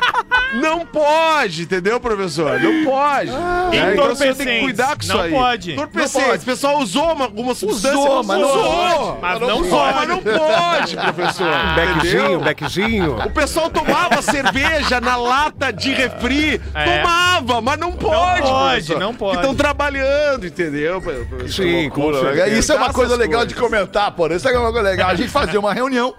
não 0.53 0.85
pode, 0.85 1.63
entendeu, 1.63 1.99
professor? 1.99 2.59
Não 2.59 2.83
pode. 2.85 3.31
É, 3.71 3.93
então 3.93 4.07
você 4.09 4.33
tem 4.33 4.45
que 4.45 4.59
cuidar 4.61 4.95
com 4.95 5.01
isso 5.03 5.13
Não 5.13 5.21
aí. 5.21 5.31
pode. 5.31 5.71
Entorpecentes. 5.73 6.41
O 6.43 6.45
pessoal 6.45 6.79
usou 6.79 7.13
uma, 7.13 7.25
alguma 7.25 7.55
substância. 7.55 7.97
Usou, 7.97 8.23
mas 8.23 8.39
não 8.39 8.47
usou. 8.49 9.19
Mas 9.21 9.39
não 9.39 9.61
Usou, 9.61 9.79
pode. 9.79 9.95
Mas 9.95 10.07
não 10.07 10.21
pode, 10.21 10.97
professor. 11.15 11.51
Beckzinho, 11.75 12.39
beckzinho. 12.39 13.17
O 13.25 13.31
pessoal 13.31 13.69
tomava 13.69 14.21
cerveja 14.23 14.99
na 15.01 15.15
lata 15.15 15.71
de 15.71 15.91
refri. 15.93 16.61
É. 16.73 17.01
Tomava, 17.01 17.61
mas 17.61 17.79
não 17.79 17.91
pode. 17.91 18.41
pode, 18.41 18.51
professor. 18.51 18.99
não 18.99 19.13
pode. 19.13 19.37
Estão 19.37 19.55
trabalhando, 19.55 20.45
entendeu? 20.45 21.01
professor? 21.01 21.49
Sim, 21.49 21.89
com 21.89 22.01
Loucura, 22.09 22.33
né? 22.33 22.49
Isso 22.49 22.71
é 22.71 22.75
uma 22.75 22.91
coisa 22.93 23.15
legal 23.15 23.41
coisas. 23.41 23.53
de 23.55 23.59
comentar, 23.59 24.11
pô. 24.11 24.27
Isso 24.27 24.47
é 24.47 24.57
uma 24.57 24.71
coisa 24.71 24.89
legal. 24.89 25.09
A 25.09 25.15
gente 25.15 25.29
fazia 25.29 25.59
uma 25.59 25.73
reunião. 25.73 26.13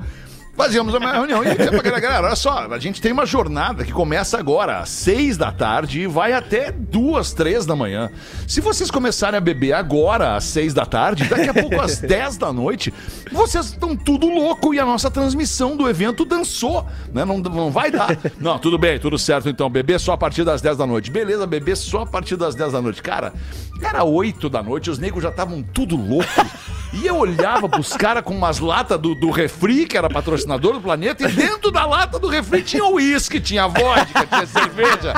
Fazíamos 0.54 0.92
uma 0.92 1.10
reunião 1.12 1.42
e 1.42 1.48
dizia 1.48 1.70
pra 1.70 1.80
galera, 1.80 2.00
galera, 2.00 2.26
olha 2.26 2.36
só, 2.36 2.66
a 2.70 2.78
gente 2.78 3.00
tem 3.00 3.10
uma 3.10 3.24
jornada 3.24 3.84
que 3.84 3.92
começa 3.92 4.38
agora 4.38 4.80
às 4.80 4.90
seis 4.90 5.38
da 5.38 5.50
tarde 5.50 6.02
e 6.02 6.06
vai 6.06 6.34
até 6.34 6.70
duas, 6.70 7.32
três 7.32 7.64
da 7.64 7.74
manhã. 7.74 8.10
Se 8.46 8.60
vocês 8.60 8.90
começarem 8.90 9.38
a 9.38 9.40
beber 9.40 9.72
agora 9.72 10.36
às 10.36 10.44
seis 10.44 10.74
da 10.74 10.84
tarde, 10.84 11.24
daqui 11.24 11.48
a 11.48 11.54
pouco 11.54 11.80
às 11.80 11.98
dez 12.00 12.36
da 12.36 12.52
noite, 12.52 12.92
vocês 13.32 13.66
estão 13.66 13.96
tudo 13.96 14.28
louco 14.28 14.74
e 14.74 14.78
a 14.78 14.84
nossa 14.84 15.10
transmissão 15.10 15.74
do 15.74 15.88
evento 15.88 16.22
dançou, 16.22 16.86
né? 17.14 17.24
Não, 17.24 17.38
não 17.38 17.70
vai 17.70 17.90
dar. 17.90 18.18
Não, 18.38 18.58
tudo 18.58 18.76
bem, 18.76 18.98
tudo 18.98 19.18
certo 19.18 19.48
então, 19.48 19.70
beber 19.70 19.98
só 19.98 20.12
a 20.12 20.18
partir 20.18 20.44
das 20.44 20.60
dez 20.60 20.76
da 20.76 20.86
noite. 20.86 21.10
Beleza, 21.10 21.46
beber 21.46 21.76
só 21.78 22.02
a 22.02 22.06
partir 22.06 22.36
das 22.36 22.54
dez 22.54 22.72
da 22.72 22.82
noite. 22.82 23.02
Cara, 23.02 23.32
era 23.82 24.04
oito 24.04 24.50
da 24.50 24.62
noite, 24.62 24.90
os 24.90 24.98
negros 24.98 25.22
já 25.22 25.30
estavam 25.30 25.62
tudo 25.62 25.96
louco. 25.96 26.28
E 26.92 27.06
eu 27.06 27.16
olhava 27.16 27.68
pros 27.68 27.94
caras 27.96 28.22
com 28.22 28.34
umas 28.34 28.58
latas 28.58 28.98
do, 28.98 29.14
do 29.14 29.30
refri, 29.30 29.86
que 29.86 29.96
era 29.96 30.10
patrocinador 30.10 30.74
do 30.74 30.80
planeta, 30.80 31.24
e 31.26 31.32
dentro 31.32 31.70
da 31.70 31.86
lata 31.86 32.18
do 32.18 32.28
refri 32.28 32.62
tinha 32.62 32.84
uísque, 32.84 33.40
tinha 33.40 33.66
vodka, 33.66 34.26
tinha 34.26 34.46
cerveja, 34.46 35.14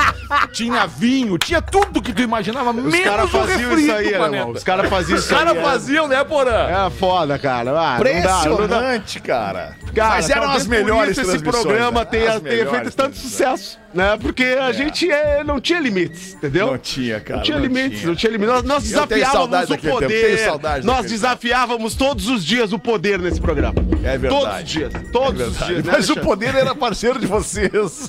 tinha 0.53 0.87
vinho, 0.87 1.37
tinha 1.37 1.61
tudo 1.61 2.01
que 2.01 2.13
tu 2.13 2.23
imaginava, 2.23 2.71
Os 2.71 2.77
menos 2.77 3.01
caras 3.01 3.25
o 3.27 3.29
faziam 3.29 3.71
refri 3.71 3.83
isso 3.83 3.93
aí, 3.93 4.05
do 4.05 4.11
né, 4.13 4.17
planeta. 4.19 4.37
irmão? 4.43 4.55
Os 4.55 4.65
caras 4.65 4.89
faziam 4.89 5.19
Os 5.19 5.25
isso 5.25 5.35
aí. 5.35 5.45
caras 5.45 5.57
é. 5.59 5.63
faziam, 5.63 6.09
né, 6.09 6.25
Porã? 6.25 6.87
É 6.87 6.91
foda, 6.91 7.39
cara. 7.39 7.73
Ah. 7.79 7.97
Impressionante, 7.99 9.21
cara. 9.21 9.77
Cara, 9.95 10.15
Mas 10.15 10.31
eram 10.31 10.51
as 10.51 10.67
melhores 10.67 11.19
esse 11.19 11.39
programa 11.41 12.01
né? 12.01 12.07
tenha, 12.07 12.33
As 12.35 12.41
tenha 12.43 12.67
feito 12.67 12.91
tanto 12.93 13.17
sucesso, 13.17 13.79
né? 13.95 14.19
Porque 14.21 14.45
a 14.61 14.73
gente 14.73 15.11
é, 15.11 15.43
não 15.45 15.61
tinha 15.61 15.79
limites, 15.81 16.35
entendeu? 16.35 16.67
Não 16.67 16.79
tinha, 16.79 17.21
cara. 17.21 17.37
Não 17.39 17.45
tinha 17.45 17.57
não 17.59 17.65
limites, 17.65 17.99
tinha. 18.01 18.09
não 18.09 18.17
tinha 18.17 18.33
limites. 18.33 18.63
Nós, 18.65 18.83
desafiávamos 18.85 19.71
o 19.71 19.79
poder. 19.79 20.51
nós 20.83 21.07
desafiávamos 21.07 21.95
todos 21.95 22.29
os 22.29 22.45
dias 22.45 22.73
o 22.73 22.79
poder 22.79 23.19
nesse 23.19 23.41
programa. 23.41 23.75
É 24.03 24.19
verdade. 24.19 24.29
Todos 24.31 24.57
os 24.59 24.65
dias. 24.65 24.93
Todos 25.13 25.41
É 25.41 25.45
os 25.45 25.51
verdade. 25.53 25.73
dias. 25.73 25.85
né, 25.85 25.93
Mas 25.93 26.09
o 26.09 26.13
Alexandre? 26.13 26.25
poder 26.25 26.55
era 26.55 26.75
parceiro 26.75 27.19
de 27.19 27.27
vocês. 27.27 28.09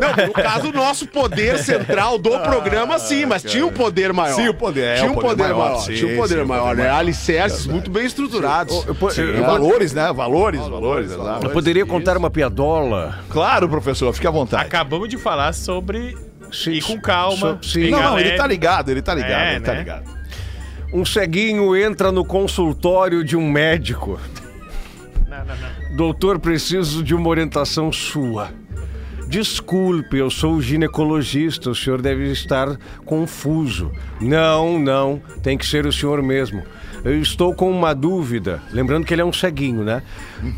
Não, 0.00 0.26
no 0.26 0.32
caso, 0.32 0.68
o 0.68 0.72
nosso 0.72 1.06
poder 1.06 1.58
central 1.58 2.18
do 2.18 2.30
programa, 2.40 2.98
sim, 2.98 3.26
mas 3.26 3.42
tinha 3.42 3.66
um 3.66 3.72
poder 3.72 4.12
maior. 4.12 4.34
Sim, 4.34 4.48
o 4.48 4.54
poder, 4.54 4.84
é, 4.84 4.94
Tinha 4.96 5.08
o 5.08 5.12
um 5.12 5.14
poder 5.14 5.28
poder 5.28 5.42
maior, 5.42 5.68
maior. 5.70 5.80
sim, 5.80 5.94
tinha 5.94 6.12
um 6.12 6.16
poder 6.16 6.34
sim, 6.36 6.40
o 6.42 6.48
maior, 6.48 6.76
né? 6.76 6.90
Alicerces 6.90 7.66
muito 7.66 7.90
bem 7.90 8.04
estruturados. 8.06 8.74
Sim, 9.12 9.40
valores, 9.40 9.92
né? 9.92 10.12
Valores, 10.12 10.60
valores. 10.60 11.12
Eu 11.42 11.50
poderia 11.50 11.84
contar 11.86 12.16
uma 12.16 12.30
piadola. 12.30 13.18
Claro, 13.30 13.68
professor, 13.68 14.12
fique 14.12 14.26
à 14.26 14.30
vontade. 14.40 14.64
Acabamos 14.66 15.08
de 15.08 15.16
falar 15.16 15.52
sobre 15.52 16.16
Sim, 16.52 16.72
ir 16.72 16.82
com 16.82 17.00
calma. 17.00 17.58
sim. 17.62 17.90
Não, 17.90 18.02
não, 18.02 18.18
ele 18.18 18.32
tá 18.32 18.46
ligado, 18.46 18.90
ele 18.90 19.02
tá 19.02 19.14
ligado, 19.14 19.32
É, 19.42 19.54
ele 19.56 19.64
tá 19.64 19.72
né? 19.72 19.78
ligado. 19.78 20.18
Um 20.92 21.04
ceguinho 21.04 21.76
entra 21.76 22.10
no 22.10 22.24
consultório 22.24 23.22
de 23.22 23.36
um 23.36 23.50
médico. 23.50 24.18
Não, 25.28 25.38
não, 25.44 25.56
não. 25.56 25.96
Doutor, 25.96 26.38
preciso 26.38 27.02
de 27.02 27.14
uma 27.14 27.28
orientação 27.28 27.92
sua. 27.92 28.50
Desculpe, 29.28 30.16
eu 30.16 30.30
sou 30.30 30.62
ginecologista, 30.62 31.68
o 31.68 31.74
senhor 31.74 32.00
deve 32.00 32.32
estar 32.32 32.78
confuso. 33.04 33.92
Não, 34.18 34.78
não, 34.78 35.20
tem 35.42 35.58
que 35.58 35.66
ser 35.66 35.84
o 35.86 35.92
senhor 35.92 36.22
mesmo. 36.22 36.62
Eu 37.04 37.20
estou 37.20 37.54
com 37.54 37.70
uma 37.70 37.94
dúvida, 37.94 38.60
lembrando 38.72 39.06
que 39.06 39.14
ele 39.14 39.22
é 39.22 39.24
um 39.24 39.32
ceguinho, 39.32 39.84
né? 39.84 40.02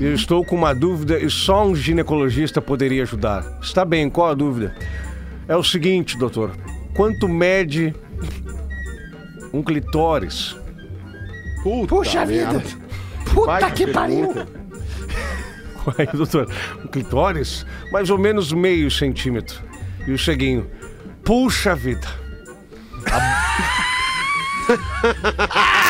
Eu 0.01 0.15
estou 0.15 0.45
com 0.45 0.57
uma 0.57 0.75
dúvida 0.75 1.19
e 1.19 1.29
só 1.29 1.67
um 1.67 1.77
ginecologista 1.77 2.63
poderia 2.63 3.03
ajudar. 3.03 3.59
Está 3.61 3.85
bem, 3.85 4.09
qual 4.09 4.31
a 4.31 4.35
dúvida? 4.35 4.75
É 5.47 5.55
o 5.55 5.63
seguinte, 5.63 6.17
doutor, 6.17 6.53
quanto 6.95 7.29
mede 7.29 7.95
um 9.53 9.63
clitóris? 9.63 10.57
Puxa 11.89 12.25
vida. 12.25 12.63
Puta 13.27 13.71
que 13.71 13.87
pariu. 13.87 14.35
Aí, 15.99 16.07
doutor, 16.13 16.51
um 16.83 16.89
clitóris? 16.89 17.67
Mais 17.93 18.11
ou 18.11 18.19
menos 18.19 18.53
meio 18.53 18.91
centímetro. 18.91 19.61
E 20.07 20.13
o 20.13 20.19
ceguinho, 20.19 20.67
puxa 21.23 21.75
vida. 21.75 22.09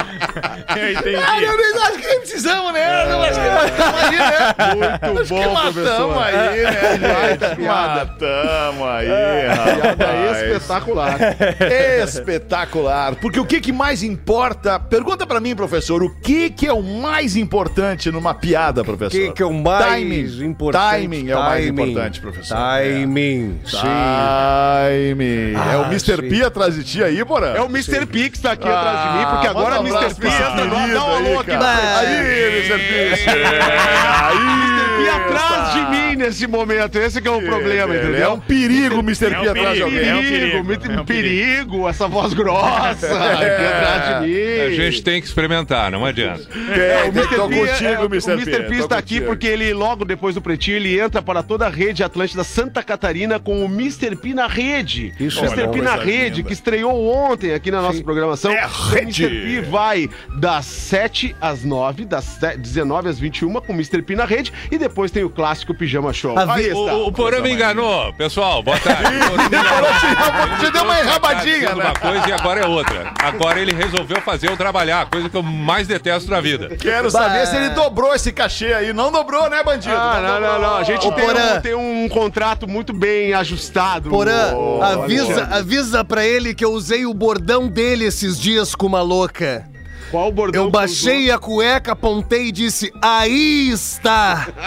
Eu 0.77 0.91
entendi. 0.91 1.43
Eu 1.43 1.57
nem 1.57 1.83
acho 1.83 1.97
que 1.99 2.07
nem 2.07 2.19
precisamos, 2.19 2.73
né? 2.73 3.11
Eu 3.11 3.21
acho 3.21 3.39
que 3.39 3.49
matamos 3.49 4.01
aí, 4.03 4.17
né? 4.17 5.13
Muito 5.13 5.29
bom, 5.29 5.53
Matamos 5.53 5.73
professor. 5.73 6.23
aí, 6.23 6.63
né? 6.63 7.13
Baita 7.13 7.55
piada. 7.55 8.05
Matamos 8.05 8.87
aí, 8.87 9.07
Piada 9.07 9.87
rapaz. 9.89 10.41
espetacular. 10.41 11.17
Espetacular. 12.03 13.15
Porque 13.15 13.39
o 13.39 13.45
que, 13.45 13.59
que 13.61 13.71
mais 13.71 14.03
importa? 14.03 14.79
Pergunta 14.79 15.25
pra 15.25 15.39
mim, 15.39 15.55
professor, 15.55 16.03
o 16.03 16.09
que, 16.09 16.49
que 16.49 16.67
é 16.67 16.73
o 16.73 16.81
mais 16.83 17.35
importante 17.35 18.11
numa 18.11 18.33
piada, 18.33 18.81
O 18.81 18.85
professor? 18.85 19.11
que, 19.11 19.31
que 19.31 19.43
é 19.43 19.45
o 19.45 19.53
mais 19.53 19.85
Timing. 19.85 20.43
importante? 20.45 20.91
Timing 21.01 21.29
é 21.29 21.35
o 21.35 21.39
mais 21.39 21.67
importante, 21.67 22.21
professor. 22.21 22.55
Timing, 22.57 23.59
É. 23.63 23.69
sim. 23.69 23.77
Timing. 23.81 25.53
é 25.53 25.77
o 25.77 25.81
Ah, 25.83 25.87
Mr. 25.87 26.15
sim. 26.17 26.29
P 26.29 26.43
atrás 26.43 26.75
de 26.75 26.83
ti 26.83 27.03
aí, 27.03 27.23
Porã? 27.25 27.53
É 27.55 27.61
o 27.61 27.65
Mr. 27.65 28.05
P 28.05 28.29
que 28.29 28.37
está 28.37 28.51
aqui 28.53 28.67
atrás 28.67 29.01
de 29.11 29.17
mim, 29.17 29.25
porque 29.31 29.47
Ah, 29.47 29.49
agora 29.51 29.79
o 29.79 29.87
Mr. 29.87 30.15
P 30.15 30.27
querido 30.69 30.93
dá 30.93 31.05
um 31.05 31.15
alô 31.15 31.39
aqui 31.39 31.57
pra. 31.57 31.97
Aí, 31.99 32.57
Mr. 32.57 32.77
P. 32.77 33.29
É, 33.29 33.59
aí. 34.21 34.81
E 35.03 35.09
atrás 35.09 35.73
de 35.73 35.79
mim 35.89 36.15
nesse 36.15 36.47
momento, 36.47 36.95
esse 36.97 37.21
que 37.21 37.27
é 37.27 37.31
o 37.31 37.41
problema, 37.41 37.93
Ele 37.95 38.03
entendeu? 38.03 38.23
É 38.23 38.29
um 38.29 38.39
perigo, 38.39 38.99
Mr. 38.99 39.25
É 39.25 39.39
P 39.41 39.49
atrás 39.49 39.75
de 39.77 39.83
alguém. 39.83 40.07
é 40.07 40.15
um 40.15 40.21
perigo, 40.21 40.39
perigo, 40.39 40.63
muito 40.63 40.91
é 40.91 41.03
perigo, 41.03 41.89
essa 41.89 42.07
voz 42.07 42.33
grossa 42.33 43.07
aqui 43.07 43.43
atrás 43.65 44.21
de 44.21 44.27
mim. 44.27 44.59
A 44.61 44.69
gente 44.69 45.03
tem 45.03 45.19
que 45.21 45.27
experimentar, 45.27 45.91
não 45.91 46.05
adianta. 46.05 46.47
É, 46.71 47.03
O 47.05 47.07
Mr. 47.07 47.27
P, 47.27 47.35
contigo, 47.35 47.85
é, 47.85 47.99
o 47.99 48.05
Mr. 48.05 48.31
Mr. 48.33 48.63
P 48.67 48.75
está 48.75 48.97
aqui 48.97 49.21
porque 49.21 49.47
ele, 49.47 49.73
logo 49.73 50.05
depois 50.05 50.35
do 50.35 50.41
Pretinho, 50.41 50.77
ele 50.77 50.99
entra 50.99 51.21
para 51.21 51.41
toda 51.41 51.65
a 51.65 51.69
rede 51.69 52.03
Atlântida 52.03 52.43
Santa 52.43 52.83
Catarina 52.83 53.39
com 53.39 53.65
o 53.65 53.65
Mr. 53.65 54.15
P 54.15 54.33
na 54.33 54.47
rede. 54.47 55.13
Isso 55.19 55.41
o 55.41 55.45
é 55.45 55.47
Mr. 55.47 55.67
P 55.69 55.81
na 55.81 55.95
rede, 55.95 56.43
que 56.43 56.53
estreou 56.53 57.07
ontem 57.07 57.53
aqui 57.53 57.71
na 57.71 57.81
nossa 57.81 58.01
programação. 58.03 58.51
É 58.51 58.61
a 58.61 58.67
O 58.67 58.89
rede. 58.89 59.23
Mr. 59.25 59.61
P 59.61 59.61
vai 59.69 60.09
das 60.51 60.65
7 60.65 61.33
às 61.39 61.63
9, 61.63 62.03
das 62.03 62.25
se- 62.25 62.57
19 62.57 63.07
às 63.07 63.17
21 63.17 63.53
com 63.61 63.71
o 63.71 63.75
Mr. 63.75 64.01
P 64.01 64.15
na 64.17 64.25
rede 64.25 64.51
e 64.69 64.77
depois 64.77 65.09
tem 65.09 65.23
o 65.23 65.29
clássico 65.29 65.73
Pijama 65.73 66.11
Show. 66.11 66.37
A 66.37 66.53
Aí 66.55 66.63
vi- 66.63 66.67
está. 66.69 66.93
O, 66.93 67.07
o 67.07 67.11
Porã 67.11 67.39
me 67.39 67.53
enganou, 67.53 68.11
pessoal. 68.13 68.61
Boa 68.61 68.77
tarde. 68.77 69.03
O. 69.05 70.59
Te 70.65 70.71
deu 70.71 70.83
uma 70.83 70.99
enrabadinha, 70.99 71.73
né? 71.73 71.83
uma 71.85 71.93
coisa 71.93 72.27
e 72.27 72.31
agora 72.33 72.59
é 72.59 72.67
outra. 72.67 73.13
Agora 73.17 73.59
ele 73.61 73.71
resolveu 73.73 74.19
fazer 74.21 74.49
eu 74.49 74.57
trabalhar, 74.57 75.01
a 75.01 75.05
coisa 75.05 75.29
que 75.29 75.37
eu 75.37 75.41
mais 75.43 75.87
detesto 75.87 76.29
na 76.29 76.41
vida. 76.41 76.75
Quero 76.75 77.09
saber 77.09 77.47
se 77.47 77.55
ele 77.55 77.69
dobrou 77.69 78.13
esse 78.13 78.33
cachê 78.33 78.73
aí. 78.73 78.91
Não 78.91 79.09
dobrou, 79.09 79.49
né, 79.49 79.63
bandido? 79.63 79.95
Ah, 79.95 80.19
não, 80.21 80.41
não, 80.41 80.61
não. 80.61 80.77
A 80.77 80.83
gente 80.83 81.09
tem, 81.13 81.25
Porã. 81.25 81.57
um, 81.57 81.61
tem 81.61 81.75
um 81.75 82.09
contrato 82.09 82.67
muito 82.67 82.91
bem 82.91 83.33
ajustado. 83.33 84.09
Porã, 84.09 84.53
avisa, 84.81 85.45
avisa 85.45 86.03
pra 86.03 86.25
ele 86.25 86.53
que 86.53 86.65
eu 86.65 86.71
usei 86.73 87.05
o 87.05 87.13
bordão 87.13 87.69
dele 87.69 88.03
esses 88.05 88.37
dias 88.37 88.75
com 88.75 88.87
uma 88.87 89.01
louca. 89.01 89.65
Qual 90.11 90.27
o 90.27 90.31
bordão 90.31 90.65
Eu 90.65 90.69
baixei 90.69 91.31
a 91.31 91.39
cueca, 91.39 91.93
apontei 91.93 92.47
e 92.47 92.51
disse: 92.51 92.91
Aí 93.01 93.69
está! 93.69 94.47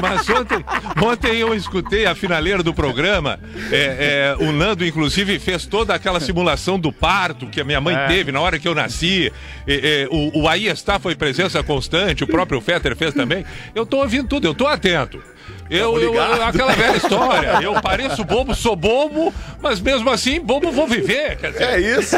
Mas 0.00 0.28
ontem, 0.28 0.64
ontem 1.02 1.36
eu 1.36 1.54
escutei 1.54 2.04
a 2.04 2.14
finaleira 2.14 2.62
do 2.62 2.74
programa. 2.74 3.38
é, 3.70 4.34
é, 4.38 4.44
o 4.44 4.52
Nando, 4.52 4.84
inclusive, 4.84 5.38
fez 5.38 5.66
toda 5.66 5.94
aquela 5.94 6.20
simulação 6.20 6.78
do 6.78 6.92
parto 6.92 7.46
que 7.46 7.60
a 7.60 7.64
minha 7.64 7.80
mãe 7.80 7.96
teve 8.08 8.32
na 8.32 8.40
hora 8.40 8.58
que 8.58 8.66
eu 8.66 8.74
nasci. 8.74 9.32
É, 9.66 10.02
é, 10.02 10.08
o, 10.10 10.42
o 10.42 10.48
Aí 10.48 10.66
está 10.66 10.98
foi 10.98 11.14
presença 11.14 11.62
constante, 11.62 12.24
o 12.24 12.26
próprio 12.26 12.60
Fetter 12.60 12.96
fez 12.96 13.14
também. 13.14 13.44
Eu 13.74 13.86
tô 13.86 13.98
ouvindo 13.98 14.28
tudo, 14.28 14.46
eu 14.46 14.54
tô 14.54 14.66
atento. 14.66 15.22
Eu, 15.70 15.98
eu, 16.00 16.14
eu- 16.14 16.42
aquela 16.44 16.72
velha 16.72 16.96
história. 16.96 17.58
Eu 17.62 17.80
pareço 17.80 18.22
bobo, 18.24 18.54
sou 18.54 18.76
bobo, 18.76 19.32
mas 19.62 19.80
mesmo 19.80 20.10
assim, 20.10 20.40
bobo 20.40 20.70
vou 20.70 20.86
viver. 20.86 21.36
Quer 21.38 21.52
dizer, 21.52 21.64
É 21.64 21.80
isso. 21.80 22.16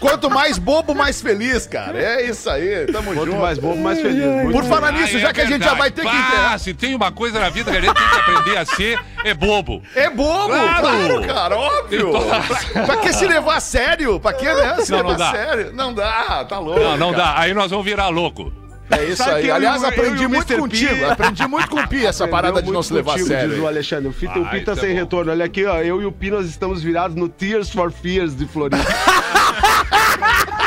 Quanto 0.00 0.28
mais 0.28 0.58
bobo, 0.58 0.94
mais 0.94 1.20
feliz, 1.22 1.66
cara. 1.66 1.98
É 2.00 2.22
isso 2.26 2.50
aí. 2.50 2.86
Tamo 2.86 3.14
Quanto 3.14 3.26
junto. 3.30 3.40
mais 3.40 3.58
bobo, 3.58 3.76
mais 3.76 4.00
feliz. 4.00 4.24
Muito 4.24 4.52
Por 4.52 4.64
falar 4.64 4.88
Ah, 4.88 4.92
nisso, 4.92 5.16
é 5.16 5.20
já 5.20 5.32
que 5.32 5.40
a 5.40 5.44
gente 5.46 5.62
já 5.64 5.74
verdade. 5.74 5.78
vai 5.78 5.90
ter 5.90 6.02
que 6.02 6.58
se 6.58 6.74
tem 6.74 6.94
uma 6.94 7.12
coisa 7.12 7.38
na 7.38 7.48
vida 7.50 7.70
que 7.70 7.76
a 7.76 7.80
gente 7.80 7.94
tem 7.94 8.08
que 8.08 8.16
aprender 8.16 8.56
a 8.58 8.64
ser, 8.64 8.98
é 9.24 9.32
bobo. 9.34 9.82
É 9.94 10.10
bobo, 10.10 10.48
Claro. 10.48 10.80
claro, 10.80 11.26
cara, 11.26 11.56
óbvio. 11.56 12.08
Então- 12.10 12.28
Pra, 12.28 12.82
pra 12.86 12.96
que 12.96 13.12
se 13.12 13.26
levar 13.26 13.56
a 13.56 13.60
sério? 13.60 14.18
Pra 14.20 14.32
que, 14.32 14.44
né? 14.44 14.76
Se 14.80 14.90
Não, 14.90 14.98
levar 14.98 15.10
não 15.10 15.16
dá. 15.16 15.28
a 15.28 15.32
sério? 15.32 15.72
Não 15.72 15.94
dá, 15.94 16.44
tá 16.48 16.58
louco. 16.58 16.80
Não, 16.80 16.96
não 16.96 17.12
cara. 17.12 17.22
dá. 17.24 17.38
Aí 17.40 17.54
nós 17.54 17.70
vamos 17.70 17.84
virar 17.86 18.08
louco. 18.08 18.52
É 18.90 19.04
isso 19.04 19.16
Sabe 19.16 19.32
aí. 19.36 19.48
eu 19.48 19.54
Aliás, 19.54 19.82
eu 19.82 19.88
aprendi 19.88 20.22
e 20.22 20.26
o 20.26 20.30
muito. 20.30 20.46
P- 20.46 20.56
contigo. 20.56 21.04
Aprendi 21.10 21.46
muito 21.46 21.68
com 21.68 21.78
o 21.80 21.86
Pi 21.88 22.06
essa 22.06 22.26
parada 22.26 22.62
de 22.62 22.70
não 22.70 22.82
se 22.82 22.92
levar 22.94 23.12
a 23.12 23.16
Diz 23.16 23.24
o 23.24 23.28
sério. 23.28 23.66
Alexandre. 23.66 24.08
O 24.08 24.12
Pi, 24.12 24.26
o 24.26 24.30
Ah, 24.30 24.48
Pi 24.50 24.60
tá 24.62 24.72
isso 24.72 24.80
é 24.80 24.84
sem 24.86 24.94
bom. 24.94 25.00
retorno. 25.00 25.30
Olha 25.30 25.44
aqui, 25.44 25.64
ó. 25.66 25.78
Eu 25.82 26.00
e 26.00 26.06
o 26.06 26.12
Pi, 26.12 26.30
nós 26.30 26.46
estamos 26.46 26.82
virados 26.82 27.14
no 27.16 27.28
Tears 27.28 27.68
for 27.70 27.92
Fears 27.92 28.34
de 28.34 28.46
Floripa. 28.46 28.78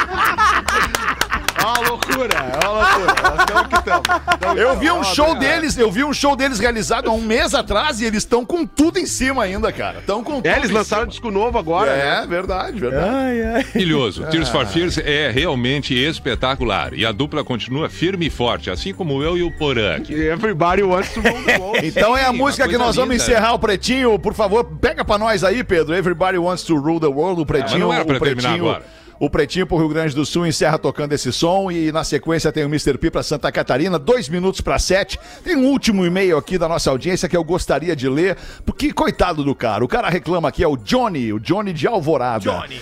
É 1.72 1.80
uma 1.80 1.90
loucura, 1.90 2.34
é 2.36 2.68
uma 2.68 2.80
loucura. 2.82 4.62
Eu 4.62 4.78
vi 4.78 4.92
um 4.92 5.04
show 5.04 5.34
né? 5.34 5.40
deles, 5.40 5.78
eu 5.78 5.90
vi 5.92 6.04
um 6.04 6.14
show 6.14 6.36
deles 6.36 6.60
realizado 6.60 7.10
há 7.10 7.14
um 7.14 7.22
mês 7.22 7.54
atrás 7.54 8.02
e 8.02 8.06
eles 8.06 8.20
estão 8.24 8.46
com 8.46 8.66
tudo 8.66 9.00
em 9.00 9.06
cima 9.06 9.44
ainda, 9.44 9.72
cara. 9.72 10.00
Estão 10.00 10.24
com 10.24 10.36
tudo 10.36 10.48
É, 10.48 10.58
eles 10.58 10.70
lançaram 10.70 11.04
um 11.04 11.06
cima. 11.06 11.12
disco 11.12 11.32
novo 11.32 11.58
agora. 11.58 11.96
né? 11.96 12.22
É, 12.24 12.28
verdade, 12.28 12.80
verdade. 12.80 13.42
Maravilhoso. 13.44 14.24
Tears 14.26 14.50
for 14.50 14.66
Fears 14.66 14.98
é 14.98 15.32
realmente 15.32 15.94
espetacular. 15.94 16.94
E 16.94 17.06
a 17.06 17.12
dupla 17.12 17.44
continua 17.44 17.90
firme 17.90 18.28
e 18.28 18.30
forte, 18.30 18.70
assim 18.70 18.94
como 18.94 19.22
eu 19.24 19.38
e 19.38 19.44
o 19.44 19.52
Porã. 19.52 19.98
Everybody 20.10 20.84
wants 20.84 21.14
to 21.14 21.22
roll 21.22 21.42
the 21.44 21.58
world. 21.60 21.88
Então 21.88 22.18
é 22.18 22.26
a 22.26 22.32
Sim, 22.32 22.38
música 22.38 22.68
que 22.68 22.78
nós 22.78 22.96
vamos 22.96 23.12
linda. 23.12 23.24
encerrar 23.24 23.54
o 23.54 23.60
Pretinho. 23.60 24.18
Por 24.20 24.34
favor, 24.34 24.64
pega 24.82 25.06
pra 25.06 25.18
nós 25.18 25.44
aí, 25.44 25.64
Pedro. 25.64 25.96
Everybody 25.96 26.38
wants 26.38 26.64
to 26.64 26.76
rule 26.76 27.00
the 27.00 27.08
world. 27.08 27.42
O 27.42 27.46
Pretinho, 27.46 27.88
mas 27.88 27.88
não 27.88 27.94
era 27.94 28.06
pra 28.06 28.18
o 28.18 28.20
terminar 28.20 28.50
Pretinho, 28.50 28.70
agora. 28.70 28.86
O 29.22 29.30
Pretinho 29.30 29.68
pro 29.68 29.78
Rio 29.78 29.88
Grande 29.88 30.16
do 30.16 30.26
Sul 30.26 30.48
encerra 30.48 30.80
tocando 30.80 31.14
esse 31.14 31.32
som 31.32 31.70
e 31.70 31.92
na 31.92 32.04
sequência 32.04 32.52
tem 32.52 32.66
o 32.66 32.68
Mr. 32.68 32.98
P 32.98 33.12
pra 33.12 33.22
Santa 33.22 33.52
Catarina, 33.52 34.00
dois 34.00 34.28
minutos 34.28 34.62
pra 34.62 34.80
sete. 34.80 35.20
Tem 35.44 35.56
um 35.56 35.68
último 35.68 36.04
e-mail 36.04 36.40
aqui 36.40 36.58
da 36.58 36.68
nossa 36.68 36.90
audiência 36.90 37.30
que 37.30 37.38
eu 37.38 37.44
gostaria 37.44 37.96
de 37.96 38.10
ler, 38.10 38.36
porque 38.66 38.92
coitado 38.92 39.44
do 39.44 39.54
cara. 39.54 39.86
O 39.86 39.88
cara 39.88 40.10
reclama 40.10 40.50
aqui, 40.50 40.64
é 40.64 40.68
o 40.68 40.76
Johnny, 40.76 41.32
o 41.32 41.40
Johnny 41.40 41.72
de 41.72 41.86
Alvorada. 41.86 42.44
Johnny. 42.52 42.82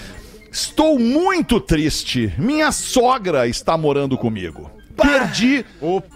Estou 0.50 0.98
muito 0.98 1.60
triste. 1.60 2.34
Minha 2.38 2.72
sogra 2.72 3.46
está 3.46 3.78
morando 3.78 4.18
comigo. 4.18 4.72
Perdi 4.96 5.66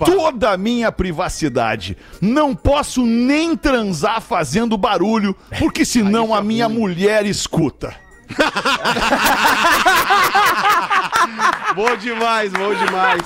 toda 0.05 0.51
a 0.51 0.57
minha 0.57 0.89
privacidade. 0.89 1.97
Não 2.21 2.55
posso 2.55 3.05
nem 3.05 3.57
transar 3.57 4.21
fazendo 4.21 4.77
barulho, 4.77 5.35
porque 5.59 5.83
senão 5.83 6.33
a 6.33 6.41
minha 6.41 6.69
mulher 6.69 7.25
escuta. 7.25 7.93
Bom 11.75 11.95
demais, 11.95 12.51
bom 12.51 12.73
demais. 12.73 13.21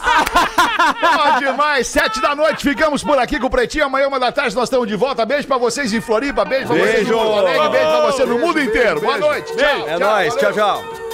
Ó, 1.03 1.39
demais, 1.39 1.88
sete 1.88 2.22
da 2.22 2.36
noite, 2.36 2.64
ficamos 2.64 3.03
por 3.03 3.18
aqui 3.18 3.39
com 3.39 3.47
o 3.47 3.49
Pretinho. 3.49 3.86
Amanhã, 3.86 4.08
uma 4.08 4.20
da 4.20 4.32
tarde, 4.32 4.55
nós 4.55 4.66
estamos 4.66 4.88
de 4.88 4.95
volta. 4.95 5.26
Beijo 5.26 5.47
pra 5.47 5.58
vocês 5.58 5.91
em 5.93 5.99
Floripa, 5.99 6.45
beijo 6.45 6.68
pra 6.68 6.78
vocês 6.78 7.01
em 7.01 7.05
Beijo. 7.05 7.14
Porto 7.14 7.39
Alegre, 7.39 7.70
beijo 7.70 7.88
pra 7.88 8.05
você 8.05 8.26
no 8.26 8.38
mundo 8.39 8.62
inteiro. 8.62 9.01
Boa 9.01 9.18
noite, 9.18 9.51
tchau. 9.55 9.88
É 9.88 9.97
tchau, 9.97 9.99
nóis, 9.99 10.36
valeu. 10.36 10.53
tchau, 10.53 10.53
tchau. 10.53 11.07